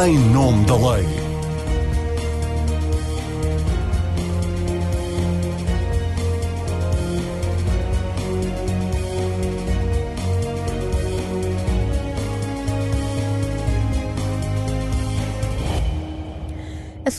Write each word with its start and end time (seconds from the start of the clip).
em 0.00 0.18
nome 0.18 0.64
da 0.66 0.76
lei. 0.76 1.23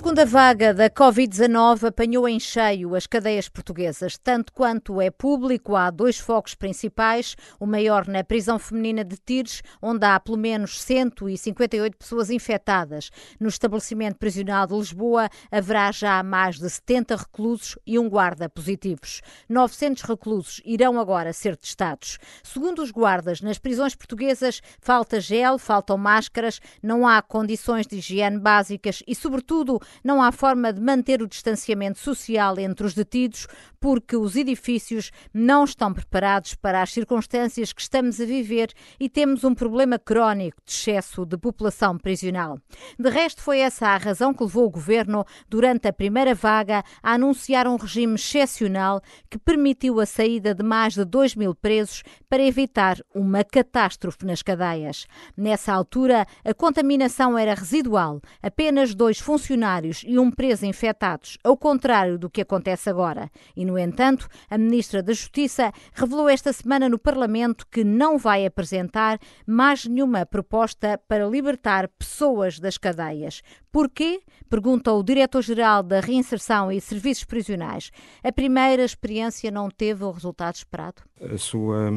Segunda 0.06 0.24
vaga 0.24 0.72
da 0.72 0.88
Covid-19 0.88 1.88
apanhou 1.88 2.30
em 2.30 2.40
cheio 2.40 2.94
as 2.94 3.08
cadeias 3.08 3.50
portuguesas. 3.50 4.20
Tanto 4.20 4.54
quanto 4.54 5.02
é 5.02 5.10
público, 5.10 5.76
há 5.76 5.90
dois 5.90 6.20
focos 6.20 6.54
principais. 6.54 7.36
O 7.60 7.66
maior 7.66 8.08
na 8.08 8.24
prisão 8.24 8.60
feminina 8.60 9.04
de 9.04 9.18
Tires, 9.18 9.64
onde 9.82 10.06
há 10.06 10.20
pelo 10.20 10.38
menos 10.38 10.80
158 10.80 11.98
pessoas 11.98 12.30
infectadas. 12.30 13.10
No 13.40 13.50
estabelecimento 13.50 14.18
prisional 14.18 14.68
de 14.68 14.76
Lisboa, 14.76 15.28
haverá 15.52 15.92
já 15.92 16.22
mais 16.22 16.60
de 16.60 16.70
70 16.70 17.16
reclusos 17.16 17.76
e 17.84 17.98
um 17.98 18.08
guarda 18.08 18.48
positivos. 18.48 19.22
900 19.50 20.04
reclusos 20.04 20.62
irão 20.64 21.00
agora 21.00 21.34
ser 21.34 21.58
testados. 21.58 22.20
Segundo 22.44 22.84
os 22.84 22.92
guardas, 22.92 23.42
nas 23.42 23.58
prisões 23.58 23.96
portuguesas 23.96 24.62
falta 24.80 25.20
gel, 25.20 25.58
faltam 25.58 25.98
máscaras, 25.98 26.60
não 26.84 27.08
há 27.08 27.24
condições 27.24 27.88
de 27.88 27.98
higiene 27.98 28.38
básicas 28.38 29.02
e, 29.08 29.16
sobretudo, 29.16 29.80
não 30.04 30.22
há 30.22 30.32
forma 30.32 30.72
de 30.72 30.82
manter 30.82 31.22
o 31.22 31.28
distanciamento 31.28 32.00
social 32.00 32.60
entre 32.60 32.86
os 32.86 32.94
detidos 32.94 33.48
porque 33.86 34.16
os 34.16 34.36
edifícios 34.36 35.12
não 35.32 35.64
estão 35.64 35.94
preparados 35.94 36.56
para 36.56 36.82
as 36.82 36.92
circunstâncias 36.92 37.72
que 37.72 37.82
estamos 37.82 38.20
a 38.20 38.26
viver 38.26 38.72
e 39.00 39.08
temos 39.08 39.44
um 39.44 39.54
problema 39.54 40.00
crónico 40.00 40.58
de 40.66 40.72
excesso 40.72 41.24
de 41.24 41.38
população 41.38 41.96
prisional. 41.96 42.58
De 42.98 43.10
resto, 43.12 43.44
foi 43.44 43.60
essa 43.60 43.90
a 43.90 43.98
razão 43.98 44.34
que 44.34 44.44
levou 44.44 44.66
o 44.66 44.72
governo, 44.72 45.24
durante 45.48 45.88
a 45.88 45.94
primeira 45.94 46.34
vaga, 46.34 46.84
a 47.04 47.14
anunciar 47.14 47.68
um 47.68 47.76
regime 47.76 48.16
excepcional 48.16 49.02
que 49.30 49.38
permitiu 49.38 50.00
a 50.00 50.06
saída 50.08 50.56
de 50.56 50.64
mais 50.64 50.96
de 50.96 51.06
2 51.06 51.36
mil 51.36 51.54
presos 51.54 52.02
para 52.28 52.42
evitar 52.42 52.98
uma 53.14 53.44
catástrofe 53.44 54.26
nas 54.26 54.42
cadeias. 54.42 55.06
Nessa 55.38 55.72
altura, 55.72 56.26
a 56.44 56.56
contaminação 56.56 57.38
era 57.38 57.54
residual, 57.54 58.20
apenas 58.42 58.96
dois 58.96 59.20
funcionários 59.20 59.85
e 60.06 60.18
um 60.18 60.32
preso 60.32 60.66
infectados, 60.66 61.38
ao 61.44 61.58
contrário 61.58 62.18
do 62.18 62.30
que 62.30 62.42
acontece 62.42 62.90
agora. 62.90 63.30
E, 63.56 63.66
no 63.66 63.78
entanto, 63.78 64.28
a 64.50 64.58
Ministra 64.58 65.04
da 65.04 65.14
Justiça 65.14 65.72
revelou 65.94 66.30
esta 66.30 66.52
semana 66.52 66.90
no 66.90 66.98
Parlamento 66.98 67.68
que 67.72 67.84
não 67.84 68.18
vai 68.18 68.46
apresentar 68.46 69.20
mais 69.46 69.86
nenhuma 69.86 70.26
proposta 70.26 71.00
para 71.08 71.28
libertar 71.28 71.88
pessoas 71.90 72.60
das 72.60 72.78
cadeias. 72.78 73.42
Porquê? 73.72 74.22
Pergunta 74.50 74.94
o 74.94 75.04
Diretor-Geral 75.04 75.84
da 75.84 76.00
Reinserção 76.00 76.72
e 76.72 76.80
Serviços 76.80 77.26
Prisionais. 77.26 77.92
A 78.24 78.32
primeira 78.32 78.84
experiência 78.84 79.52
não 79.52 79.70
teve 79.70 80.04
o 80.04 80.12
resultado 80.12 80.56
esperado? 80.56 81.02
A 81.22 81.38
sua 81.38 81.92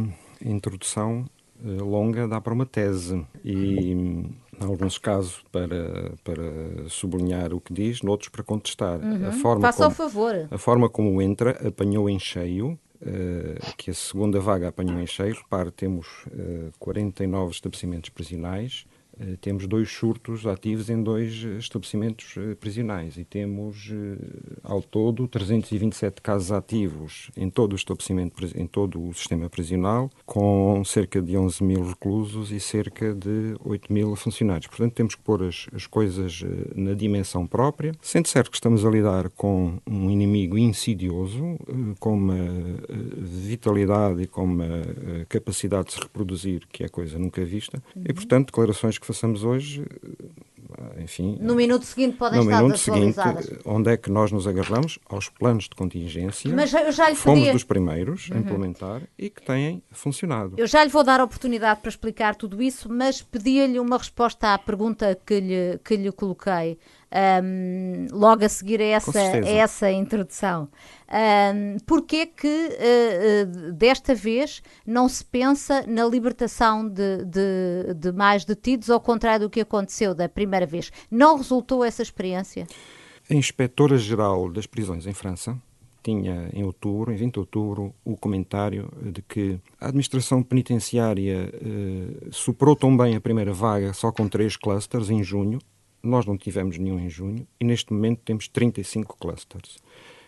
introdução 0.45 1.25
eh, 1.64 1.69
longa 1.80 2.27
dá 2.27 2.41
para 2.41 2.52
uma 2.52 2.67
tese 2.67 3.25
e 3.45 4.27
em 4.61 4.64
alguns 4.64 4.98
casos 4.98 5.45
para, 5.53 6.12
para 6.25 6.89
sublinhar 6.89 7.53
o 7.55 7.61
que 7.61 7.73
diz, 7.73 8.03
noutros 8.03 8.28
para 8.28 8.42
contestar. 8.42 8.98
Uhum. 9.01 9.28
A 9.28 9.33
forma 9.33 9.62
Faça 9.62 9.78
como, 9.78 9.87
ao 9.87 9.95
favor. 9.95 10.48
A 10.51 10.59
forma 10.59 10.89
como 10.89 11.23
entra 11.23 11.51
apanhou 11.67 12.09
em 12.09 12.19
cheio, 12.19 12.79
uh, 13.03 13.77
que 13.77 13.91
a 13.91 13.95
segunda 13.95 14.41
vaga 14.41 14.69
apanhou 14.69 15.01
em 15.01 15.06
cheio. 15.06 15.34
Repare, 15.34 15.70
temos 15.70 16.06
uh, 16.27 16.69
eh, 16.69 16.70
49 16.79 17.53
estabelecimentos 17.53 18.11
prisionais, 18.11 18.84
temos 19.41 19.66
dois 19.66 19.91
surtos 19.91 20.47
ativos 20.47 20.88
em 20.91 21.02
dois 21.02 21.33
estabelecimentos 21.58 22.34
eh, 22.36 22.55
prisionais 22.55 23.16
e 23.16 23.24
temos, 23.24 23.91
eh, 23.92 24.58
ao 24.62 24.80
todo, 24.80 25.27
327 25.27 26.22
casos 26.22 26.52
ativos 26.52 27.30
em 27.36 27.50
todo 27.50 27.73
o 27.73 27.77
estabelecimento, 27.77 28.34
em 28.57 28.67
todo 28.67 29.02
o 29.02 29.12
sistema 29.14 29.48
prisional, 29.48 30.11
com 30.24 30.83
cerca 30.84 31.20
de 31.20 31.36
11 31.36 31.64
mil 31.64 31.84
reclusos 31.84 32.52
e 32.52 32.61
cerca 32.61 33.14
de 33.14 33.57
8 33.64 33.92
mil 33.92 34.14
funcionários. 34.17 34.67
Portanto, 34.67 34.92
temos 34.95 35.14
que 35.14 35.23
pôr 35.23 35.42
as, 35.42 35.67
as 35.74 35.86
coisas 35.86 36.45
na 36.74 36.95
dimensão 36.95 37.46
própria, 37.46 37.92
sendo 38.01 38.28
certo 38.28 38.51
que 38.51 38.57
estamos 38.57 38.84
a 38.84 38.90
lidar 38.90 39.30
com 39.30 39.78
um 39.86 40.11
inimigo 40.11 40.57
insidioso, 40.57 41.58
com 41.98 42.14
uma 42.14 42.36
vitalidade 43.18 44.23
e 44.23 44.27
com 44.27 44.45
uma 44.45 44.68
capacidade 45.28 45.89
de 45.89 45.95
se 45.95 46.01
reproduzir 46.01 46.67
que 46.70 46.84
é 46.84 46.89
coisa 46.89 47.18
nunca 47.18 47.45
vista, 47.45 47.83
uhum. 47.95 48.05
e, 48.08 48.12
portanto, 48.12 48.46
declarações 48.46 48.98
que 48.98 49.07
façamos 49.08 49.42
hoje, 49.42 49.85
eh, 50.79 51.02
enfim... 51.02 51.39
No 51.41 51.55
minuto 51.55 51.85
seguinte 51.85 52.17
podem 52.17 52.41
no 52.41 52.45
estar 52.45 52.63
minuto 52.63 52.79
seguinte, 52.79 53.19
onde 53.64 53.91
é 53.91 53.96
que 53.96 54.11
nós 54.11 54.30
nos 54.30 54.46
agarramos? 54.46 54.98
Aos 55.08 55.30
planos 55.30 55.64
de 55.64 55.70
contingência. 55.70 56.55
Mas 56.55 56.73
eu 56.73 56.92
já 56.92 57.08
lhe 57.08 57.17
Fomos 57.17 57.41
podia... 57.41 57.52
dos 57.52 57.64
primeiros 57.64 58.29
a 58.30 58.35
uhum. 58.35 58.41
implementar 58.41 59.02
e 59.19 59.30
que 59.30 59.42
têm 59.42 59.83
funcionado. 59.91 60.55
Eu 60.58 60.67
já 60.67 60.85
lhe 60.85 60.91
vou 60.91 61.02
dar 61.02 61.20
a 61.20 61.24
oportunidade 61.24 61.80
para 61.80 61.89
explicar 61.89 62.36
tudo 62.36 62.63
isso, 62.63 62.92
mas 62.92 63.23
pedia-lhe 63.23 63.80
uma 63.80 63.96
resposta 63.96 64.52
à 64.52 64.58
pergunta 64.58 65.19
que 65.27 65.40
lhe, 65.40 65.79
que 65.83 65.96
lhe 65.96 66.13
coloquei 66.13 66.79
um, 67.42 68.07
logo 68.13 68.45
a 68.45 68.48
seguir 68.48 68.80
a 68.80 68.85
essa, 68.85 69.19
a 69.20 69.48
essa 69.48 69.91
introdução. 69.91 70.69
Um, 71.08 71.79
Porquê 71.86 72.27
que 72.27 72.46
uh, 72.46 73.69
uh, 73.69 73.73
desta 73.73 74.14
vez 74.14 74.63
não 74.86 75.08
se 75.08 75.24
pensa 75.24 75.85
na 75.86 76.05
libertação 76.05 76.86
de, 76.86 77.24
de, 77.24 77.95
de 77.95 78.13
mais 78.13 78.45
detidos, 78.45 78.91
ao 78.91 79.01
contrário 79.01 79.46
do 79.46 79.51
que 79.51 79.61
aconteceu 79.61 80.14
da 80.14 80.29
primeira 80.29 80.67
vez? 80.67 80.92
Não 81.11 81.36
resultou 81.36 81.85
essa 81.85 82.02
experiência? 82.02 82.67
A 83.30 83.35
Inspetora-Geral 83.35 84.51
das 84.51 84.67
Prisões 84.67 85.07
em 85.07 85.14
França 85.14 85.57
tinha 86.02 86.48
em 86.52 86.64
outubro, 86.64 87.13
em 87.13 87.17
20 87.17 87.35
de 87.35 87.40
outubro, 87.40 87.95
o 88.05 88.17
comentário 88.17 88.90
de 89.02 89.20
que 89.20 89.58
a 89.80 89.89
administração 89.89 90.42
penitenciária 90.42 91.52
eh, 91.52 92.29
superou 92.30 92.75
tão 92.75 92.96
bem 92.96 93.17
a 93.17 93.20
primeira 93.20 93.52
vaga 93.52 93.92
só 93.92 94.11
com 94.11 94.29
três 94.29 94.57
clusters 94.57 95.11
em 95.11 95.23
junho 95.23 95.58
nós 96.03 96.27
não 96.27 96.36
tivemos 96.36 96.79
nenhum 96.79 96.98
em 96.98 97.09
junho 97.09 97.47
e 97.61 97.64
neste 97.64 97.92
momento 97.92 98.20
temos 98.25 98.48
35 98.48 99.17
clusters. 99.19 99.79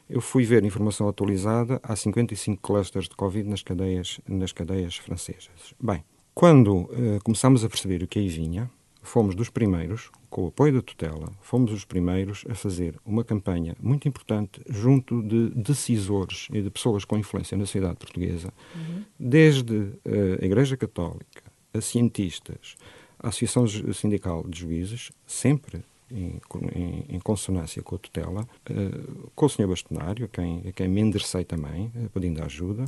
Eu 0.08 0.20
fui 0.20 0.44
ver 0.44 0.64
informação 0.64 1.08
atualizada, 1.08 1.80
há 1.82 1.94
55 1.94 2.60
clusters 2.60 3.08
de 3.08 3.14
Covid 3.14 3.48
nas 3.48 3.62
cadeias, 3.62 4.20
nas 4.28 4.50
cadeias 4.52 4.96
francesas. 4.96 5.72
Bem, 5.80 6.02
quando 6.34 6.78
uh, 6.78 6.88
começámos 7.22 7.64
a 7.64 7.68
perceber 7.68 8.02
o 8.02 8.08
que 8.08 8.18
aí 8.18 8.28
vinha, 8.28 8.68
fomos 9.02 9.34
dos 9.34 9.48
primeiros, 9.50 10.10
com 10.28 10.44
o 10.44 10.48
apoio 10.48 10.74
da 10.74 10.82
tutela, 10.82 11.32
fomos 11.40 11.72
os 11.72 11.84
primeiros 11.84 12.44
a 12.48 12.54
fazer 12.54 12.98
uma 13.04 13.24
campanha 13.24 13.76
muito 13.80 14.06
importante 14.08 14.60
junto 14.68 15.22
de 15.22 15.50
decisores 15.50 16.48
e 16.52 16.60
de 16.60 16.70
pessoas 16.70 17.04
com 17.04 17.16
influência 17.16 17.56
na 17.56 17.64
sociedade 17.64 17.96
portuguesa, 17.96 18.52
uhum. 18.74 19.04
desde 19.18 19.74
uh, 19.74 20.40
a 20.40 20.44
Igreja 20.44 20.76
Católica, 20.76 21.42
a 21.72 21.80
cientistas, 21.80 22.76
a 23.22 23.28
Associação 23.28 23.66
Sindical 23.92 24.44
de 24.48 24.60
Juízes, 24.60 25.10
sempre 25.26 25.82
em, 26.10 26.40
em, 26.74 27.04
em 27.08 27.20
consonância 27.20 27.82
com 27.82 27.94
a 27.94 27.98
tutela, 27.98 28.48
uh, 28.70 29.30
com 29.34 29.46
o 29.46 29.48
Sr. 29.48 29.68
Bastonário, 29.68 30.24
a 30.24 30.28
quem, 30.28 30.62
a 30.68 30.72
quem 30.72 30.88
me 30.88 31.00
enderecei 31.00 31.44
também, 31.44 31.92
uh, 31.94 32.10
pedindo 32.12 32.42
ajuda, 32.42 32.84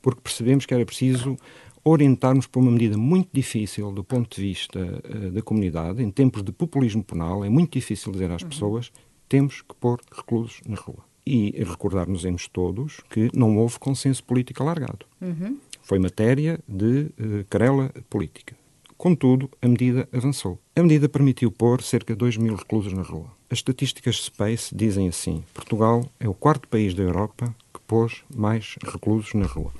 porque 0.00 0.20
percebemos 0.20 0.64
que 0.64 0.74
era 0.74 0.84
preciso 0.84 1.36
orientarmos 1.84 2.46
para 2.46 2.60
uma 2.60 2.70
medida 2.70 2.96
muito 2.96 3.28
difícil 3.32 3.92
do 3.92 4.02
ponto 4.02 4.34
de 4.34 4.40
vista 4.40 4.80
uh, 4.80 5.30
da 5.30 5.42
comunidade, 5.42 6.02
em 6.02 6.10
tempos 6.10 6.42
de 6.42 6.52
populismo 6.52 7.02
penal, 7.04 7.44
é 7.44 7.48
muito 7.48 7.72
difícil 7.72 8.12
dizer 8.12 8.30
às 8.30 8.42
uhum. 8.42 8.48
pessoas 8.48 8.92
temos 9.28 9.62
que 9.62 9.74
pôr 9.74 10.00
reclusos 10.14 10.60
na 10.66 10.76
rua. 10.76 11.04
E 11.26 11.52
recordar-nos-emos 11.64 12.46
todos 12.48 13.00
que 13.08 13.30
não 13.34 13.56
houve 13.56 13.78
consenso 13.78 14.22
político 14.22 14.62
alargado. 14.62 15.06
Uhum. 15.22 15.58
Foi 15.80 15.98
matéria 15.98 16.60
de 16.68 17.08
querela 17.48 17.90
política. 18.10 18.54
Contudo, 19.04 19.50
a 19.60 19.68
medida 19.68 20.08
avançou. 20.14 20.58
A 20.74 20.80
medida 20.80 21.10
permitiu 21.10 21.52
pôr 21.52 21.82
cerca 21.82 22.14
de 22.14 22.18
2 22.18 22.38
mil 22.38 22.56
reclusos 22.56 22.90
na 22.94 23.02
rua. 23.02 23.26
As 23.50 23.58
estatísticas 23.58 24.16
Space 24.16 24.74
dizem 24.74 25.08
assim: 25.08 25.44
Portugal 25.52 26.10
é 26.18 26.26
o 26.26 26.32
quarto 26.32 26.66
país 26.66 26.94
da 26.94 27.02
Europa 27.02 27.54
que 27.74 27.80
pôs 27.86 28.22
mais 28.34 28.76
reclusos 28.82 29.34
na 29.34 29.44
rua. 29.44 29.70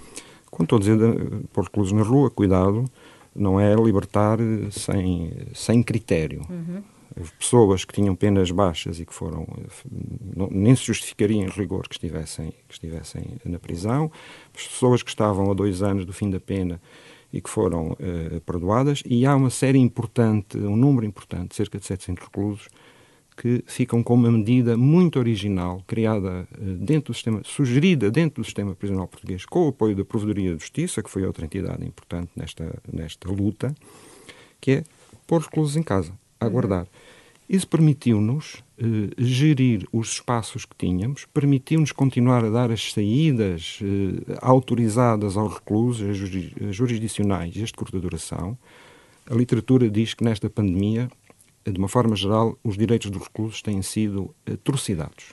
Quando 0.51 0.65
estou 0.67 0.77
a 0.77 0.79
dizer 0.79 0.99
de, 0.99 1.47
pôr 1.55 1.65
reclusos 1.65 1.95
na 1.95 2.03
rua, 2.03 2.31
cuidado, 2.31 2.85
não 3.35 3.59
é 3.59 3.75
libertar 3.75 4.37
sem, 4.71 5.33
sem 5.55 5.83
critério. 5.83 6.43
Uhum. 6.51 6.83
Pessoas 7.39 7.83
que 7.83 7.95
tinham 7.95 8.15
penas 8.15 8.51
baixas 8.51 9.01
e 9.01 9.07
que 9.07 9.15
foram. 9.15 9.47
Não, 10.37 10.51
nem 10.51 10.77
se 10.77 10.85
justificaria 10.85 11.43
em 11.43 11.49
rigor 11.49 11.89
que 11.89 11.95
estivessem, 11.95 12.53
que 12.69 12.75
estivessem 12.75 13.25
na 13.43 13.59
prisão. 13.59 14.13
Pessoas 14.53 15.03
que 15.03 15.09
estavam 15.09 15.51
a 15.51 15.55
dois 15.55 15.83
anos 15.83 16.05
do 16.05 16.13
fim 16.13 16.29
da 16.29 16.39
pena 16.39 16.79
e 17.35 17.41
que 17.41 17.51
foram 17.51 17.89
uh, 17.91 18.41
perdoadas, 18.47 19.03
e 19.05 19.27
há 19.27 19.35
uma 19.35 19.51
série 19.51 19.81
importante, 19.81 20.57
um 20.57 20.77
número 20.77 21.05
importante, 21.05 21.57
cerca 21.57 21.81
de 21.81 21.85
700 21.85 22.27
reclusos, 22.27 22.69
que 23.37 23.65
ficam 23.67 24.05
com 24.05 24.15
uma 24.15 24.31
medida 24.31 24.77
muito 24.77 25.19
original, 25.19 25.83
criada 25.85 26.47
uh, 26.57 26.65
dentro 26.77 27.13
do 27.13 27.15
sistema, 27.15 27.41
sugerida 27.43 28.09
dentro 28.09 28.41
do 28.41 28.45
sistema 28.45 28.73
prisional 28.77 29.09
português, 29.09 29.45
com 29.45 29.67
o 29.67 29.69
apoio 29.71 29.97
da 29.97 30.05
Provedoria 30.05 30.55
de 30.55 30.61
Justiça, 30.61 31.03
que 31.03 31.11
foi 31.11 31.27
outra 31.27 31.45
entidade 31.45 31.85
importante 31.85 32.31
nesta, 32.37 32.81
nesta 32.93 33.29
luta, 33.29 33.75
que 34.61 34.71
é 34.71 34.85
pôr 35.27 35.41
reclusos 35.41 35.77
em 35.77 35.83
casa, 35.83 36.13
a 36.39 36.47
aguardar. 36.47 36.83
Uhum. 36.83 36.87
Isso 37.49 37.69
permitiu-nos 37.69 38.63
eh, 38.79 39.11
gerir 39.19 39.87
os 39.93 40.13
espaços 40.13 40.65
que 40.65 40.75
tínhamos, 40.77 41.27
permitiu-nos 41.27 41.93
continuar 41.93 42.45
a 42.45 42.51
dar 42.51 42.71
as 42.71 42.93
saídas 42.93 43.81
eh, 43.83 44.37
autorizadas 44.41 45.37
aos 45.37 45.55
reclusos, 45.55 46.17
jurisdicionais, 46.71 47.55
este 47.57 47.77
curta 47.77 48.01
duração. 48.01 48.57
A 49.31 49.35
literatura 49.35 49.91
diz 49.91 50.15
que 50.15 50.25
nesta 50.25 50.49
pandemia, 50.49 51.11
de 51.65 51.79
uma 51.79 51.89
forma 51.89 52.17
geral, 52.17 52.59
os 52.65 52.77
direitos 52.77 53.11
dos 53.11 53.23
reclusos 53.23 53.63
têm 53.63 53.83
sido 53.83 54.35
atrocidades. 54.51 55.33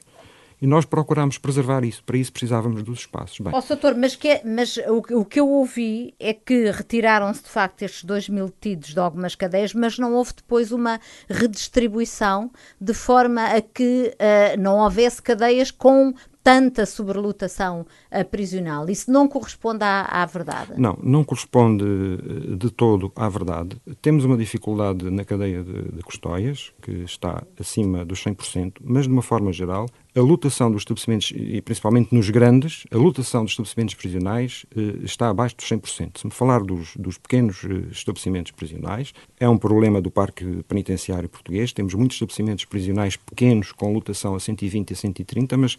E 0.61 0.67
nós 0.67 0.85
procuramos 0.85 1.39
preservar 1.39 1.83
isso. 1.83 2.03
Para 2.03 2.17
isso 2.17 2.31
precisávamos 2.31 2.83
dos 2.83 2.99
espaços. 2.99 3.39
Bem. 3.39 3.51
Oh, 3.53 3.61
doutor, 3.61 3.95
mas, 3.95 4.15
que 4.15 4.27
é, 4.27 4.41
mas 4.45 4.77
o, 4.77 5.21
o, 5.21 5.25
que 5.25 5.39
eu 5.39 5.49
ouvi 5.49 6.13
é 6.19 6.33
que 6.33 6.69
retiraram-se 6.69 7.41
de 7.41 7.49
facto 7.49 7.81
estes 7.81 8.03
2 8.03 8.29
mil 8.29 8.45
detidos 8.45 8.93
de 8.93 8.99
algumas 8.99 9.33
cadeias, 9.33 9.73
mas 9.73 9.97
não 9.97 10.13
houve 10.13 10.33
depois 10.35 10.71
uma 10.71 10.99
redistribuição 11.27 12.51
de 12.79 12.93
forma 12.93 13.43
a 13.43 13.59
que 13.59 14.13
uh, 14.13 14.61
não 14.61 14.77
houvesse 14.77 15.19
cadeias 15.19 15.71
com 15.71 16.13
tanta 16.43 16.85
sobrelotação 16.85 17.85
prisional. 18.29 18.89
Isso 18.89 19.11
não 19.11 19.27
corresponde 19.27 19.83
à, 19.83 20.01
à, 20.01 20.25
verdade? 20.25 20.73
Não, 20.77 20.97
não 21.01 21.23
corresponde 21.23 21.83
eh, 21.83 22.55
de 22.55 22.69
todo 22.69 23.11
à 23.15 23.29
verdade. 23.29 23.77
Temos 24.01 24.25
uma 24.25 24.37
dificuldade 24.37 25.09
na 25.09 25.23
cadeia 25.23 25.63
de, 25.63 25.91
de 25.91 26.03
Custóias, 26.03 26.73
que 26.81 26.91
está 27.03 27.43
acima 27.59 28.03
dos 28.03 28.23
100%, 28.23 28.73
mas 28.83 29.05
de 29.05 29.11
uma 29.11 29.21
forma 29.21 29.51
geral, 29.51 29.87
a 30.13 30.19
lotação 30.19 30.69
dos 30.69 30.81
estabelecimentos, 30.81 31.31
e 31.33 31.61
principalmente 31.61 32.13
nos 32.13 32.29
grandes, 32.29 32.83
a 32.91 32.97
lotação 32.97 33.43
dos 33.43 33.53
estabelecimentos 33.53 33.95
prisionais 33.95 34.65
eh, 34.75 35.03
está 35.03 35.29
abaixo 35.29 35.55
dos 35.55 35.65
100%. 35.65 36.17
Se 36.17 36.25
me 36.25 36.33
falar 36.33 36.61
dos, 36.63 36.97
dos 36.97 37.17
pequenos 37.17 37.63
eh, 37.63 37.87
estabelecimentos 37.91 38.51
prisionais, 38.51 39.13
é 39.39 39.47
um 39.47 39.57
problema 39.57 40.01
do 40.01 40.11
parque 40.11 40.63
penitenciário 40.67 41.29
português. 41.29 41.71
Temos 41.71 41.93
muitos 41.93 42.15
estabelecimentos 42.15 42.65
prisionais 42.65 43.15
pequenos 43.15 43.71
com 43.71 43.93
lotação 43.93 44.35
a 44.35 44.39
120 44.39 44.89
e 44.89 44.93
a 44.93 44.97
130, 44.97 45.57
mas 45.57 45.77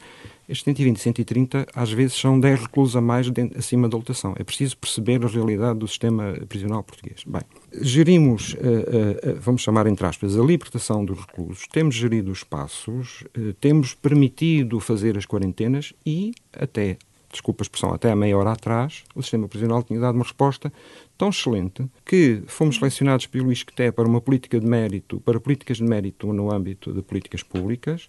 estes 0.49 0.65
120 0.65 0.97
e 0.97 1.01
130 1.01 1.67
às 1.75 1.93
vezes 1.93 2.15
são 2.15 2.39
10 2.39 2.61
reclusos 2.63 2.97
a 2.97 3.01
mais 3.01 3.27
acima 3.57 3.89
da 3.89 3.97
lotação. 3.97 4.35
É 4.39 4.45
preciso 4.45 4.77
perceber 4.77 5.25
a 5.25 5.29
realidade 5.29 5.79
do 5.79 5.89
sistema 5.89 6.35
prisional 6.49 6.83
português. 6.83 7.23
Bem, 7.27 7.43
gerimos, 7.81 8.55
uh, 8.55 8.57
uh, 8.57 9.41
vamos 9.41 9.63
chamar 9.63 9.87
entre 9.87 10.07
aspas, 10.07 10.39
a 10.39 10.43
libertação 10.43 11.05
dos 11.05 11.19
reclusos, 11.19 11.67
temos 11.69 11.95
gerido 11.95 12.31
os 12.31 12.39
espaços, 12.39 13.25
temos 13.61 13.95
permitido 13.95 14.81
fazer 14.81 15.17
as 15.17 15.27
quarentenas 15.27 15.93
e 16.05 16.33
até 16.53 16.97
desculpa 17.33 17.63
a 17.63 17.65
expressão, 17.65 17.93
até 17.95 18.11
a 18.11 18.17
meia 18.17 18.37
hora 18.37 18.53
atrás, 18.53 19.05
o 19.15 19.23
sistema 19.23 19.49
prisional 19.49 19.83
tinha 19.83 19.99
dado 19.99 20.15
uma 20.15 20.25
resposta 20.25 20.71
tão 21.17 21.31
excelente 21.31 21.85
que 22.05 22.43
fomos 22.47 22.77
selecionados 22.77 23.27
pelo 23.27 23.51
ISCTE 23.51 23.91
para 23.91 24.07
uma 24.07 24.21
política 24.21 24.61
de 24.61 24.67
mérito, 24.67 25.19
para 25.21 25.41
políticas 25.41 25.79
de 25.79 25.85
mérito 25.85 26.33
no 26.33 26.53
âmbito 26.53 26.93
de 26.93 27.01
políticas 27.03 27.43
públicas 27.43 28.07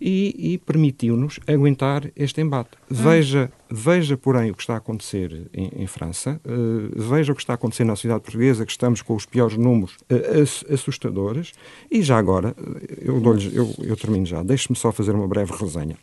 e, 0.00 0.54
e 0.54 0.58
permitiu-nos 0.58 1.38
aguentar 1.46 2.10
este 2.16 2.40
embate. 2.40 2.70
Hum. 2.90 2.94
Veja, 2.94 3.52
veja, 3.70 4.16
porém, 4.16 4.50
o 4.50 4.54
que 4.54 4.62
está 4.62 4.74
a 4.74 4.78
acontecer 4.78 5.48
em, 5.52 5.82
em 5.82 5.86
França, 5.86 6.40
uh, 6.44 7.02
veja 7.02 7.32
o 7.32 7.36
que 7.36 7.42
está 7.42 7.54
a 7.54 7.56
acontecer 7.56 7.84
na 7.84 7.96
sociedade 7.96 8.22
portuguesa, 8.22 8.64
que 8.64 8.72
estamos 8.72 9.02
com 9.02 9.14
os 9.14 9.26
piores 9.26 9.56
números 9.56 9.96
uh, 10.10 10.72
assustadores, 10.72 11.52
e 11.90 12.02
já 12.02 12.18
agora, 12.18 12.54
eu, 12.98 13.22
eu, 13.52 13.74
eu 13.80 13.96
termino 13.96 14.26
já, 14.26 14.42
deixe-me 14.42 14.76
só 14.76 14.92
fazer 14.92 15.14
uma 15.14 15.28
breve 15.28 15.52
resenha. 15.52 15.96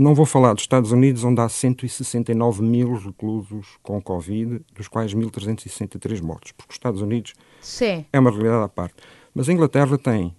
Não 0.00 0.14
vou 0.14 0.24
falar 0.24 0.54
dos 0.54 0.62
Estados 0.62 0.92
Unidos, 0.92 1.24
onde 1.24 1.42
há 1.42 1.48
169 1.48 2.62
mil 2.62 2.94
reclusos 2.94 3.66
com 3.82 4.00
Covid, 4.00 4.62
dos 4.74 4.88
quais 4.88 5.14
1.363 5.14 6.22
mortos, 6.22 6.52
porque 6.52 6.70
os 6.70 6.76
Estados 6.76 7.02
Unidos 7.02 7.34
Sim. 7.60 8.06
é 8.10 8.18
uma 8.18 8.30
realidade 8.30 8.64
à 8.64 8.68
parte. 8.68 8.94
Mas 9.34 9.48
a 9.48 9.52
Inglaterra 9.52 9.96
tem 9.96 10.34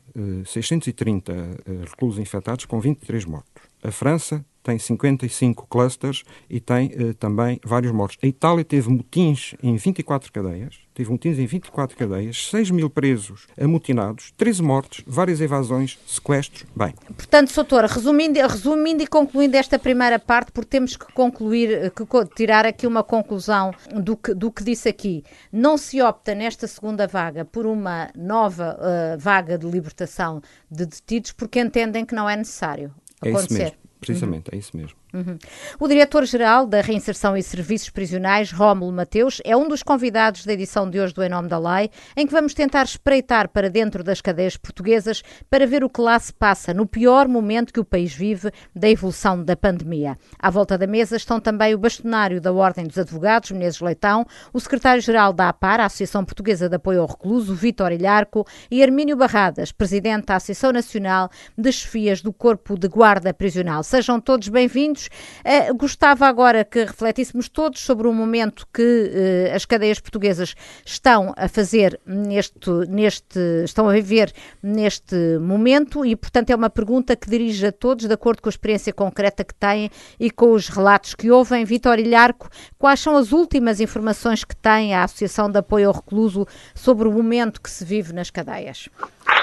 630 0.46 1.32
uh, 1.32 1.80
reclusos 1.86 2.20
infectados 2.20 2.66
com 2.66 2.80
23 2.80 3.26
mortos. 3.26 3.64
A 3.84 3.92
França 3.92 4.46
tem 4.64 4.78
55 4.78 5.68
clusters 5.68 6.24
e 6.50 6.60
tem 6.60 6.88
uh, 6.88 7.14
também 7.14 7.60
vários 7.64 7.92
mortos. 7.92 8.18
A 8.24 8.28
Itália 8.28 8.64
teve 8.64 8.90
motins 8.90 9.56
em 9.62 9.76
24 9.76 10.32
cadeias, 10.32 10.80
teve 10.94 11.10
motins 11.10 11.40
em 11.40 11.46
24 11.46 11.98
cadeias, 11.98 12.50
6 12.50 12.72
mil 12.72 12.90
presos 12.90 13.48
amotinados, 13.60 14.34
13 14.38 14.62
mortos, 14.62 15.04
várias 15.06 15.42
evasões, 15.42 15.98
sequestros. 16.06 16.66
Bem. 16.76 16.94
Portanto, 17.16 17.54
doutora, 17.54 17.88
resumindo, 17.88 18.40
resumindo 18.40 19.04
e 19.04 19.08
concluindo 19.08 19.58
esta 19.58 19.80
primeira 19.80 20.20
parte, 20.20 20.52
porque 20.52 20.70
temos 20.70 20.96
que 20.96 21.12
concluir, 21.14 21.72
eh, 21.72 21.90
que 21.90 22.36
tirar 22.36 22.66
aqui 22.66 22.86
uma 22.86 23.04
conclusão 23.04 23.74
do 23.96 24.16
que, 24.16 24.34
do 24.34 24.52
que 24.52 24.64
disse 24.64 24.90
aqui. 24.90 25.24
Não 25.52 25.78
se 25.78 26.02
opta 26.02 26.36
nesta 26.36 26.68
segunda 26.68 27.08
vaga 27.08 27.46
por 27.46 27.66
uma 27.66 28.10
nova 28.16 28.78
uh, 28.78 29.20
vaga 29.20 29.58
de 29.58 29.68
libertação 29.68 30.42
de 30.70 30.86
detidos 30.86 31.32
porque 31.32 31.60
entendem 31.60 32.06
que 32.06 32.14
não 32.16 32.30
é 32.30 32.36
necessário 32.36 32.94
acontecer. 33.22 33.30
É 33.30 33.34
isso 33.36 33.54
mesmo. 33.54 33.81
Precisamente, 34.02 34.50
uhum. 34.52 34.58
é 34.58 34.60
isso 34.60 34.76
mesmo. 34.76 34.98
Uhum. 35.14 35.38
O 35.80 35.88
diretor-geral 35.88 36.66
da 36.66 36.80
Reinserção 36.80 37.36
e 37.36 37.44
Serviços 37.44 37.90
Prisionais, 37.90 38.52
Rómulo 38.52 38.92
Mateus, 38.94 39.42
é 39.44 39.56
um 39.58 39.68
dos 39.68 39.84
convidados 39.84 40.46
da 40.46 40.54
edição 40.54 40.90
de 40.90 41.00
hoje 41.00 41.14
do 41.14 41.22
Em 41.22 41.30
Nome 41.30 41.50
da 41.50 41.58
Lei, 41.58 41.90
em 42.16 42.26
que 42.26 42.32
vamos 42.32 42.54
tentar 42.54 42.84
espreitar 42.84 43.50
para 43.50 43.70
dentro 43.70 44.04
das 44.04 44.22
cadeias 44.22 44.56
portuguesas 44.56 45.22
para 45.50 45.68
ver 45.68 45.84
o 45.84 45.90
que 45.90 46.00
lá 46.00 46.18
se 46.18 46.32
passa 46.34 46.74
no 46.74 46.86
pior 46.86 47.28
momento 47.28 47.74
que 47.74 47.80
o 47.80 47.86
país 47.86 48.14
vive 48.14 48.52
da 48.74 48.90
evolução 48.90 49.44
da 49.44 49.56
pandemia. 49.56 50.18
À 50.40 50.50
volta 50.50 50.78
da 50.78 50.88
mesa 50.88 51.18
estão 51.18 51.40
também 51.40 51.76
o 51.76 51.78
bastonário 51.78 52.40
da 52.40 52.54
Ordem 52.54 52.86
dos 52.86 52.98
Advogados, 52.98 53.52
Menezes 53.52 53.82
Leitão, 53.82 54.26
o 54.54 54.60
secretário-geral 54.60 55.34
da 55.34 55.50
APAR, 55.50 55.82
a 55.82 55.86
Associação 55.86 56.24
Portuguesa 56.24 56.70
de 56.70 56.76
Apoio 56.76 57.02
ao 57.02 57.08
Recluso, 57.08 57.54
Vítor 57.54 57.92
Ilharco, 57.92 58.48
e 58.70 58.82
Armínio 58.82 59.18
Barradas, 59.18 59.72
presidente 59.72 60.28
da 60.28 60.36
Associação 60.38 60.72
Nacional 60.72 61.30
de 61.58 61.72
Chefias 61.72 62.22
do 62.22 62.32
Corpo 62.32 62.78
de 62.78 62.88
Guarda 62.88 63.34
Prisional. 63.34 63.84
Sejam 63.84 64.22
todos 64.22 64.48
bem-vindos. 64.48 65.01
Uh, 65.08 65.76
gostava 65.76 66.28
agora 66.28 66.64
que 66.64 66.86
refletíssemos 66.86 67.50
todos 67.50 67.82
sobre 67.82 68.08
o 68.08 68.14
momento 68.14 68.68
que 68.74 68.82
uh, 68.82 69.56
as 69.56 69.66
cadeias 69.66 70.00
portuguesas 70.00 70.56
estão 70.86 71.34
a 71.38 71.48
fazer 71.48 72.00
neste, 72.06 72.70
neste, 72.90 73.40
estão 73.64 73.90
a 73.90 73.94
viver 73.94 74.34
neste 74.62 75.16
momento 75.40 76.06
e, 76.06 76.16
portanto, 76.16 76.50
é 76.50 76.56
uma 76.56 76.70
pergunta 76.70 77.16
que 77.16 77.30
dirige 77.30 77.68
a 77.68 77.72
todos, 77.72 78.08
de 78.08 78.14
acordo 78.14 78.42
com 78.42 78.50
a 78.50 78.52
experiência 78.52 78.94
concreta 78.94 79.44
que 79.44 79.54
têm 79.54 79.90
e 80.20 80.30
com 80.30 80.52
os 80.52 80.68
relatos 80.68 81.16
que 81.16 81.32
ouvem. 81.32 81.66
Vitor 81.66 82.00
Ilharco, 82.00 82.50
quais 82.78 83.00
são 83.00 83.16
as 83.16 83.32
últimas 83.32 83.80
informações 83.80 84.44
que 84.44 84.56
tem 84.56 84.94
a 84.94 85.04
Associação 85.04 85.50
de 85.50 85.58
Apoio 85.58 85.88
ao 85.88 85.94
Recluso 85.94 86.46
sobre 86.74 87.08
o 87.08 87.12
momento 87.12 87.62
que 87.62 87.70
se 87.70 87.84
vive 87.86 88.14
nas 88.14 88.30
cadeias? 88.30 88.90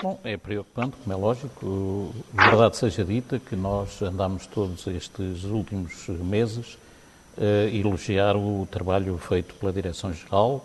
Bom, 0.01 0.21
é 0.23 0.37
preocupante, 0.37 0.97
como 1.03 1.13
é 1.13 1.17
lógico. 1.17 2.15
Verdade 2.33 2.77
seja 2.77 3.05
dita 3.05 3.39
que 3.41 3.57
nós 3.57 4.01
andamos 4.01 4.47
todos 4.47 4.87
estes 4.87 5.43
últimos 5.45 6.07
meses 6.09 6.79
a 7.37 7.43
eh, 7.43 7.77
elogiar 7.77 8.37
o 8.37 8.67
trabalho 8.71 9.19
feito 9.19 9.55
pela 9.55 9.73
Direção-Geral. 9.73 10.65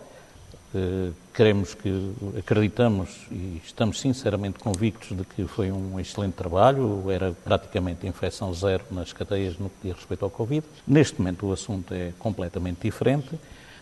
Eh, 0.75 1.11
queremos 1.33 1.73
que, 1.73 2.13
acreditamos 2.37 3.25
e 3.31 3.59
estamos 3.65 3.99
sinceramente 3.99 4.59
convictos 4.59 5.17
de 5.17 5.23
que 5.23 5.47
foi 5.47 5.71
um 5.71 5.99
excelente 5.99 6.33
trabalho, 6.33 7.09
era 7.09 7.31
praticamente 7.31 8.05
infecção 8.05 8.53
zero 8.53 8.83
nas 8.91 9.13
cadeias 9.13 9.57
no 9.57 9.69
que 9.69 9.87
diz 9.87 9.95
respeito 9.95 10.25
ao 10.25 10.29
Covid. 10.29 10.63
Neste 10.85 11.19
momento 11.19 11.47
o 11.47 11.53
assunto 11.53 11.91
é 11.91 12.13
completamente 12.19 12.81
diferente 12.81 13.39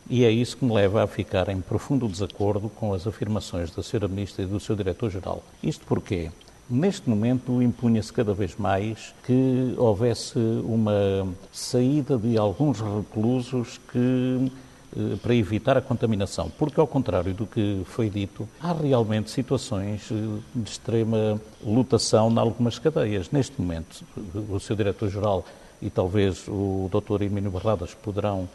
e 0.10 0.25
é 0.25 0.31
isso 0.31 0.58
que 0.58 0.65
me 0.65 0.74
leva 0.74 1.03
a 1.03 1.08
ficar 1.08 1.50
em 1.50 1.62
profundo 1.62 2.08
desacordo 2.08 2.70
com 2.70 2.93
as 2.93 3.08
afirmações 3.08 3.72
da 3.72 3.81
Sra. 3.81 4.08
Ministra 4.08 4.43
e 4.43 4.48
do 4.48 4.60
seu 4.60 4.75
Diretor-Geral. 4.75 5.43
Isto 5.63 5.86
porque, 5.86 6.29
neste 6.70 7.10
momento, 7.10 7.62
impunha-se 7.62 8.12
cada 8.12 8.34
vez 8.34 8.55
mais 8.58 9.13
que 9.25 9.74
houvesse 9.77 10.38
uma 10.63 11.27
saída 11.51 12.17
de 12.17 12.38
alguns 12.38 12.81
reclusos 12.81 13.79
que 13.91 14.51
eh, 14.96 15.15
para 15.22 15.34
evitar 15.34 15.77
a 15.77 15.81
contaminação, 15.81 16.51
porque 16.58 16.77
ao 16.77 16.88
contrário 16.88 17.34
do 17.34 17.48
que 17.48 17.81
foi 17.86 18.10
dito, 18.10 18.48
há 18.60 18.74
realmente 18.74 19.31
situações 19.31 20.10
eh, 20.12 20.15
de 20.53 20.70
extrema 20.70 21.39
lotação 21.63 22.29
em 22.29 22.38
algumas 22.38 22.77
cadeias. 22.77 23.31
Neste 23.31 23.60
momento, 23.62 24.03
o 24.50 24.60
seu 24.60 24.75
diretor-geral 24.75 25.46
e 25.81 25.89
talvez 25.89 26.46
o 26.48 26.89
Dr. 26.91 27.24
Emílio 27.24 27.50
Barradas 27.50 27.93
poderão 27.93 28.50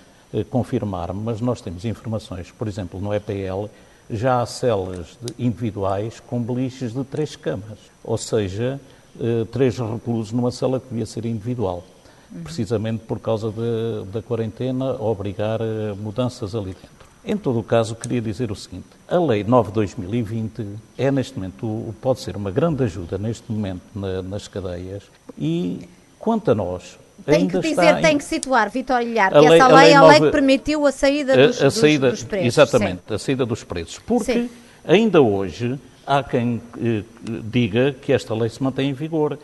confirmar, 0.51 1.13
mas 1.13 1.41
nós 1.41 1.61
temos 1.61 1.85
informações, 1.85 2.51
por 2.51 2.69
exemplo, 2.69 3.01
no 3.01 3.15
EPL, 3.15 3.71
já 4.11 4.43
há 4.43 4.47
celas 4.47 5.19
individuais 5.39 6.21
com 6.21 6.41
beliches 6.41 6.93
de 6.93 7.05
três 7.05 7.37
camas, 7.37 7.79
ou 8.05 8.17
seja, 8.17 8.81
eh, 9.21 9.47
três 9.51 9.79
reclusos 9.79 10.33
numa 10.33 10.51
cela 10.51 10.79
que 10.79 10.89
devia 10.89 11.07
ser 11.07 11.25
individual, 11.25 11.85
uhum. 12.31 12.43
precisamente 12.43 13.05
por 13.05 13.19
causa 13.19 13.51
de, 13.51 14.11
da 14.13 14.23
quarentena 14.23 14.93
obrigar 15.01 15.61
eh, 15.61 15.95
mudanças 15.99 16.55
ali 16.55 16.75
dentro. 16.75 16.97
Em 17.25 17.37
todo 17.37 17.59
o 17.59 17.63
caso, 17.63 17.97
queria 17.97 18.21
dizer 18.21 18.53
o 18.53 18.55
seguinte: 18.55 18.87
a 19.09 19.19
Lei 19.19 19.43
9 19.43 19.69
de 19.69 19.75
2020 19.75 20.67
é, 20.97 21.11
neste 21.11 21.37
momento, 21.37 21.95
pode 22.01 22.21
ser 22.21 22.37
uma 22.37 22.51
grande 22.51 22.85
ajuda, 22.85 23.19
neste 23.19 23.51
momento, 23.51 23.83
na, 23.95 24.23
nas 24.23 24.47
cadeias 24.47 25.03
e, 25.37 25.89
quanto 26.19 26.51
a 26.51 26.55
nós, 26.55 26.99
tem 27.25 27.49
que 27.49 27.59
dizer, 27.59 28.01
tem 28.01 28.19
que 28.19 28.25
situar, 28.25 28.71
Vitor 28.71 29.01
Ilhar, 29.01 29.33
que 29.33 29.39
lei, 29.39 29.59
essa 29.59 29.69
lei, 29.69 29.91
é 29.91 29.95
a 29.95 30.07
lei 30.07 30.21
que 30.21 30.31
permitiu 30.31 30.87
a 30.87 30.93
saída 30.93 31.37
dos, 31.37 31.63
a, 31.63 31.67
a 31.67 31.71
saída, 31.71 32.11
dos, 32.11 32.21
dos, 32.21 32.29
preços. 32.29 32.47
Exatamente, 32.47 33.03
Sim. 33.09 33.15
a 33.15 33.19
saída 33.19 33.47
dos 33.47 33.65
preços. 33.65 33.99
Porque 33.99 34.33
Sim. 34.33 34.51
ainda 34.87 35.21
hoje 35.21 35.79
há 36.07 36.23
quem 36.23 36.61
eh, 36.79 37.03
diga 37.45 37.93
que 37.93 38.13
esta 38.13 38.35
lei 38.35 38.49
se 38.49 38.63
mantém 38.63 38.91
em 38.91 38.93
vigor. 38.93 39.39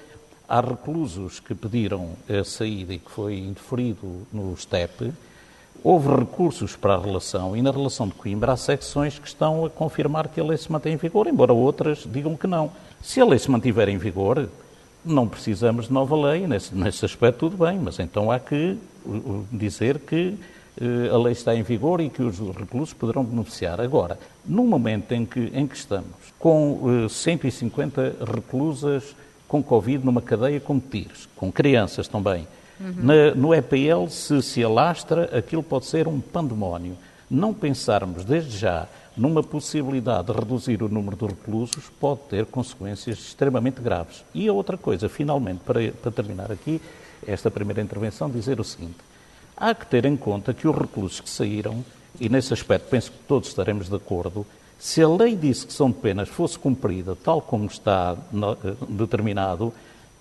Há 0.49 0.61
reclusos 0.61 1.41
que 1.41 1.55
pediram 1.55 2.11
a 2.29 2.45
saída 2.45 2.93
e 2.93 2.99
que 2.99 3.11
foi 3.11 3.39
indeferido 3.39 4.27
no 4.33 4.55
STEP. 4.57 5.13
Houve 5.83 6.15
recursos 6.15 6.77
para 6.77 6.95
a 6.95 7.01
relação 7.01 7.57
e 7.57 7.63
na 7.63 7.71
relação 7.71 8.07
de 8.07 8.15
Coimbra 8.15 8.53
há 8.53 8.57
secções 8.57 9.19
que 9.19 9.27
estão 9.27 9.65
a 9.65 9.71
confirmar 9.71 10.29
que 10.29 10.41
a 10.41 10.45
lei 10.45 10.57
se 10.57 10.71
mantém 10.71 10.93
em 10.93 10.97
vigor, 10.97 11.27
embora 11.27 11.53
outras 11.53 12.07
digam 12.07 12.37
que 12.37 12.47
não. 12.47 12.71
Se 13.03 13.21
a 13.21 13.25
lei 13.25 13.39
se 13.39 13.51
mantiver 13.51 13.89
em 13.89 13.99
vigor, 13.99 14.49
não 15.05 15.29
precisamos 15.29 15.87
de 15.87 15.93
nova 15.93 16.17
lei, 16.17 16.47
nesse, 16.47 16.75
nesse 16.75 17.05
aspecto 17.05 17.51
tudo 17.51 17.65
bem, 17.65 17.79
mas 17.79 17.99
então 17.99 18.31
há 18.31 18.39
que 18.39 18.79
dizer 19.51 19.99
que 19.99 20.37
eh, 20.81 21.11
a 21.13 21.19
lei 21.19 21.33
está 21.33 21.55
em 21.55 21.63
vigor 21.63 22.01
e 22.01 22.09
que 22.09 22.23
os 22.23 22.39
reclusos 22.39 22.95
poderão 22.95 23.25
beneficiar. 23.25 23.81
Agora, 23.81 24.19
no 24.47 24.65
momento 24.65 25.13
em 25.13 25.27
que, 25.27 25.51
em 25.53 25.67
que 25.67 25.77
estamos, 25.77 26.17
com 26.39 27.07
150 27.09 28.01
eh, 28.01 28.13
reclusas 28.25 29.15
com 29.49 29.63
Covid 29.63 30.05
numa 30.05 30.23
cadeia 30.23 30.61
com 30.61 30.81
tiros, 30.81 31.29
com 31.37 31.53
crianças 31.53 32.09
também, 32.09 32.47
uhum. 32.81 32.95
Na, 32.97 33.35
no 33.35 33.55
EPL, 33.55 34.09
se 34.09 34.41
se 34.41 34.65
alastra, 34.65 35.37
aquilo 35.37 35.63
pode 35.63 35.87
ser 35.87 36.09
um 36.09 36.21
pandemónio. 36.21 36.97
Não 37.31 37.53
pensarmos 37.53 38.25
desde 38.25 38.57
já 38.57 38.87
numa 39.17 39.43
possibilidade 39.43 40.33
de 40.33 40.39
reduzir 40.39 40.83
o 40.83 40.89
número 40.89 41.17
de 41.17 41.27
reclusos 41.27 41.91
pode 42.01 42.21
ter 42.31 42.47
consequências 42.47 43.19
extremamente 43.19 43.81
graves. 43.81 44.25
E 44.35 44.49
a 44.49 44.53
outra 44.53 44.77
coisa, 44.77 45.09
finalmente, 45.09 45.61
para, 45.65 45.93
para 45.93 46.11
terminar 46.11 46.51
aqui 46.51 46.81
esta 47.27 47.51
primeira 47.51 47.83
intervenção, 47.83 48.31
dizer 48.31 48.59
o 48.61 48.65
seguinte: 48.65 48.99
há 49.57 49.75
que 49.75 49.87
ter 49.87 50.05
em 50.05 50.17
conta 50.17 50.55
que 50.55 50.67
os 50.67 50.77
reclusos 50.77 51.21
que 51.21 51.31
saíram, 51.31 51.85
e 52.21 52.29
nesse 52.29 52.53
aspecto 52.53 52.89
penso 52.89 53.11
que 53.13 53.19
todos 53.29 53.49
estaremos 53.49 53.89
de 53.89 53.97
acordo, 53.97 54.47
se 54.79 55.01
a 55.01 55.09
lei 55.09 55.37
que 55.37 55.55
são 55.55 55.91
de 55.91 55.97
penas 55.99 56.29
fosse 56.29 56.59
cumprida 56.59 57.17
tal 57.17 57.41
como 57.41 57.67
está 57.67 58.17
eh, 58.17 58.75
determinado, 58.89 59.73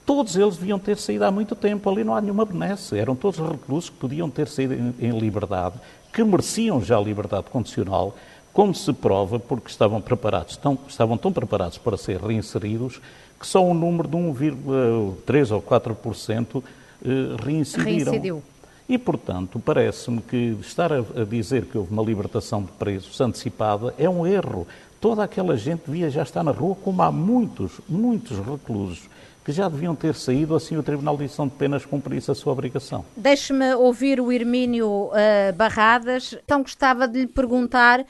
todos 0.05 0.35
eles 0.35 0.57
deviam 0.57 0.77
ter 0.77 0.97
saído 0.97 1.25
há 1.25 1.31
muito 1.31 1.55
tempo. 1.55 1.89
Ali 1.89 2.03
não 2.03 2.15
há 2.15 2.21
nenhuma 2.21 2.45
benesse. 2.45 2.97
Eram 2.97 3.15
todos 3.15 3.39
reclusos 3.39 3.89
que 3.89 3.95
podiam 3.97 4.29
ter 4.29 4.47
saído 4.47 4.73
em 4.99 5.17
liberdade, 5.17 5.79
que 6.13 6.23
mereciam 6.23 6.79
já 6.79 6.97
a 6.97 7.01
liberdade 7.01 7.45
condicional, 7.49 8.15
como 8.53 8.73
se 8.73 8.91
prova 8.93 9.39
porque 9.39 9.69
estavam 9.69 10.01
preparados, 10.01 10.57
tão, 10.57 10.77
estavam 10.87 11.17
tão 11.17 11.31
preparados 11.31 11.77
para 11.77 11.97
ser 11.97 12.19
reinseridos 12.19 13.01
que 13.39 13.47
só 13.47 13.65
um 13.65 13.73
número 13.73 14.07
de 14.07 14.15
1,3 14.15 15.51
ou 15.51 15.61
4% 15.61 16.63
eh, 17.03 17.09
reincidiram. 17.43 18.11
Reincidiu. 18.11 18.43
E, 18.87 18.97
portanto, 18.97 19.59
parece-me 19.59 20.21
que 20.21 20.57
estar 20.61 20.91
a, 20.91 20.99
a, 20.99 21.23
dizer 21.23 21.65
que 21.65 21.77
houve 21.77 21.91
uma 21.91 22.03
libertação 22.03 22.61
de 22.61 22.71
presos 22.73 23.19
antecipada 23.21 23.95
é 23.97 24.09
um 24.09 24.27
erro. 24.27 24.67
Toda 24.99 25.23
aquela 25.23 25.57
gente 25.57 25.83
devia 25.87 26.09
já 26.09 26.21
estar 26.21 26.43
na 26.43 26.51
rua, 26.51 26.75
como 26.75 27.01
há 27.01 27.11
muitos, 27.11 27.79
muitos 27.87 28.37
reclusos 28.37 29.09
que 29.43 29.51
já 29.51 29.67
deviam 29.67 29.95
ter 29.95 30.13
saído, 30.13 30.55
assim 30.55 30.77
o 30.77 30.83
Tribunal 30.83 31.17
de 31.17 31.23
Edição 31.23 31.47
de 31.47 31.53
Penas 31.55 31.85
cumprisse 31.85 32.29
a 32.29 32.35
sua 32.35 32.53
obrigação. 32.53 33.03
Deixe-me 33.17 33.73
ouvir 33.73 34.21
o 34.21 34.31
Hermínio 34.31 34.87
uh, 34.87 35.11
Barradas. 35.55 36.37
Então 36.45 36.61
gostava 36.61 37.07
de 37.07 37.21
lhe 37.21 37.27
perguntar 37.27 38.01
uh, 38.01 38.05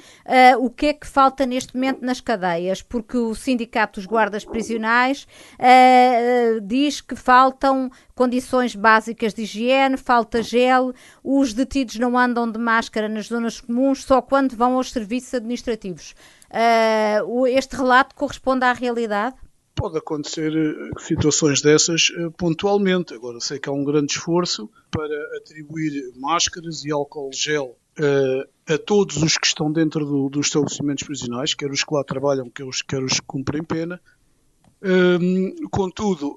o 0.60 0.70
que 0.70 0.88
é 0.88 0.94
que 0.94 1.08
falta 1.08 1.46
neste 1.46 1.74
momento 1.74 2.06
nas 2.06 2.20
cadeias, 2.20 2.82
porque 2.82 3.18
o 3.18 3.34
Sindicato 3.34 4.00
dos 4.00 4.06
Guardas 4.06 4.44
Prisionais 4.44 5.26
uh, 5.58 6.60
diz 6.62 7.00
que 7.00 7.16
faltam 7.16 7.90
condições 8.14 8.76
básicas 8.76 9.34
de 9.34 9.44
higiene, 9.44 9.98
falta 9.98 10.44
gel, 10.44 10.94
os 11.24 11.54
detidos 11.54 11.96
não 11.96 12.18
andam 12.18 12.50
de 12.52 12.60
máscara 12.60 13.08
nas 13.08 13.28
zonas 13.28 13.62
comuns 13.62 14.04
só 14.04 14.22
quando 14.22 14.56
vão 14.56 14.76
aos 14.76 14.92
serviços 14.92 15.34
administrativos. 15.34 16.14
este 17.50 17.76
relato 17.76 18.14
corresponde 18.14 18.64
à 18.64 18.74
realidade? 18.74 19.36
Pode 19.82 19.98
acontecer 19.98 20.56
eh, 20.56 21.00
situações 21.00 21.60
dessas 21.60 22.12
eh, 22.16 22.30
pontualmente. 22.38 23.16
Agora, 23.16 23.40
sei 23.40 23.58
que 23.58 23.68
há 23.68 23.72
um 23.72 23.84
grande 23.84 24.12
esforço 24.12 24.70
para 24.92 25.38
atribuir 25.38 26.14
máscaras 26.18 26.86
e 26.86 26.92
álcool 26.92 27.32
gel 27.34 27.76
uh, 27.98 28.72
a 28.72 28.78
todos 28.78 29.18
os 29.24 29.40
que 29.40 29.48
estão 29.48 29.72
dentro 29.72 30.06
do, 30.06 30.30
dos 30.30 30.46
estabelecimentos 30.46 31.04
prisionais, 31.04 31.56
quer 31.56 31.72
os 31.72 31.84
que 31.84 31.96
lá 31.96 32.04
trabalham, 32.04 32.48
quer 32.48 32.64
os, 32.64 32.84
quer 32.84 33.02
os 33.02 33.14
que 33.14 33.26
cumprem 33.26 33.64
pena. 33.64 34.00
Uh, 34.84 35.68
contudo, 35.72 36.36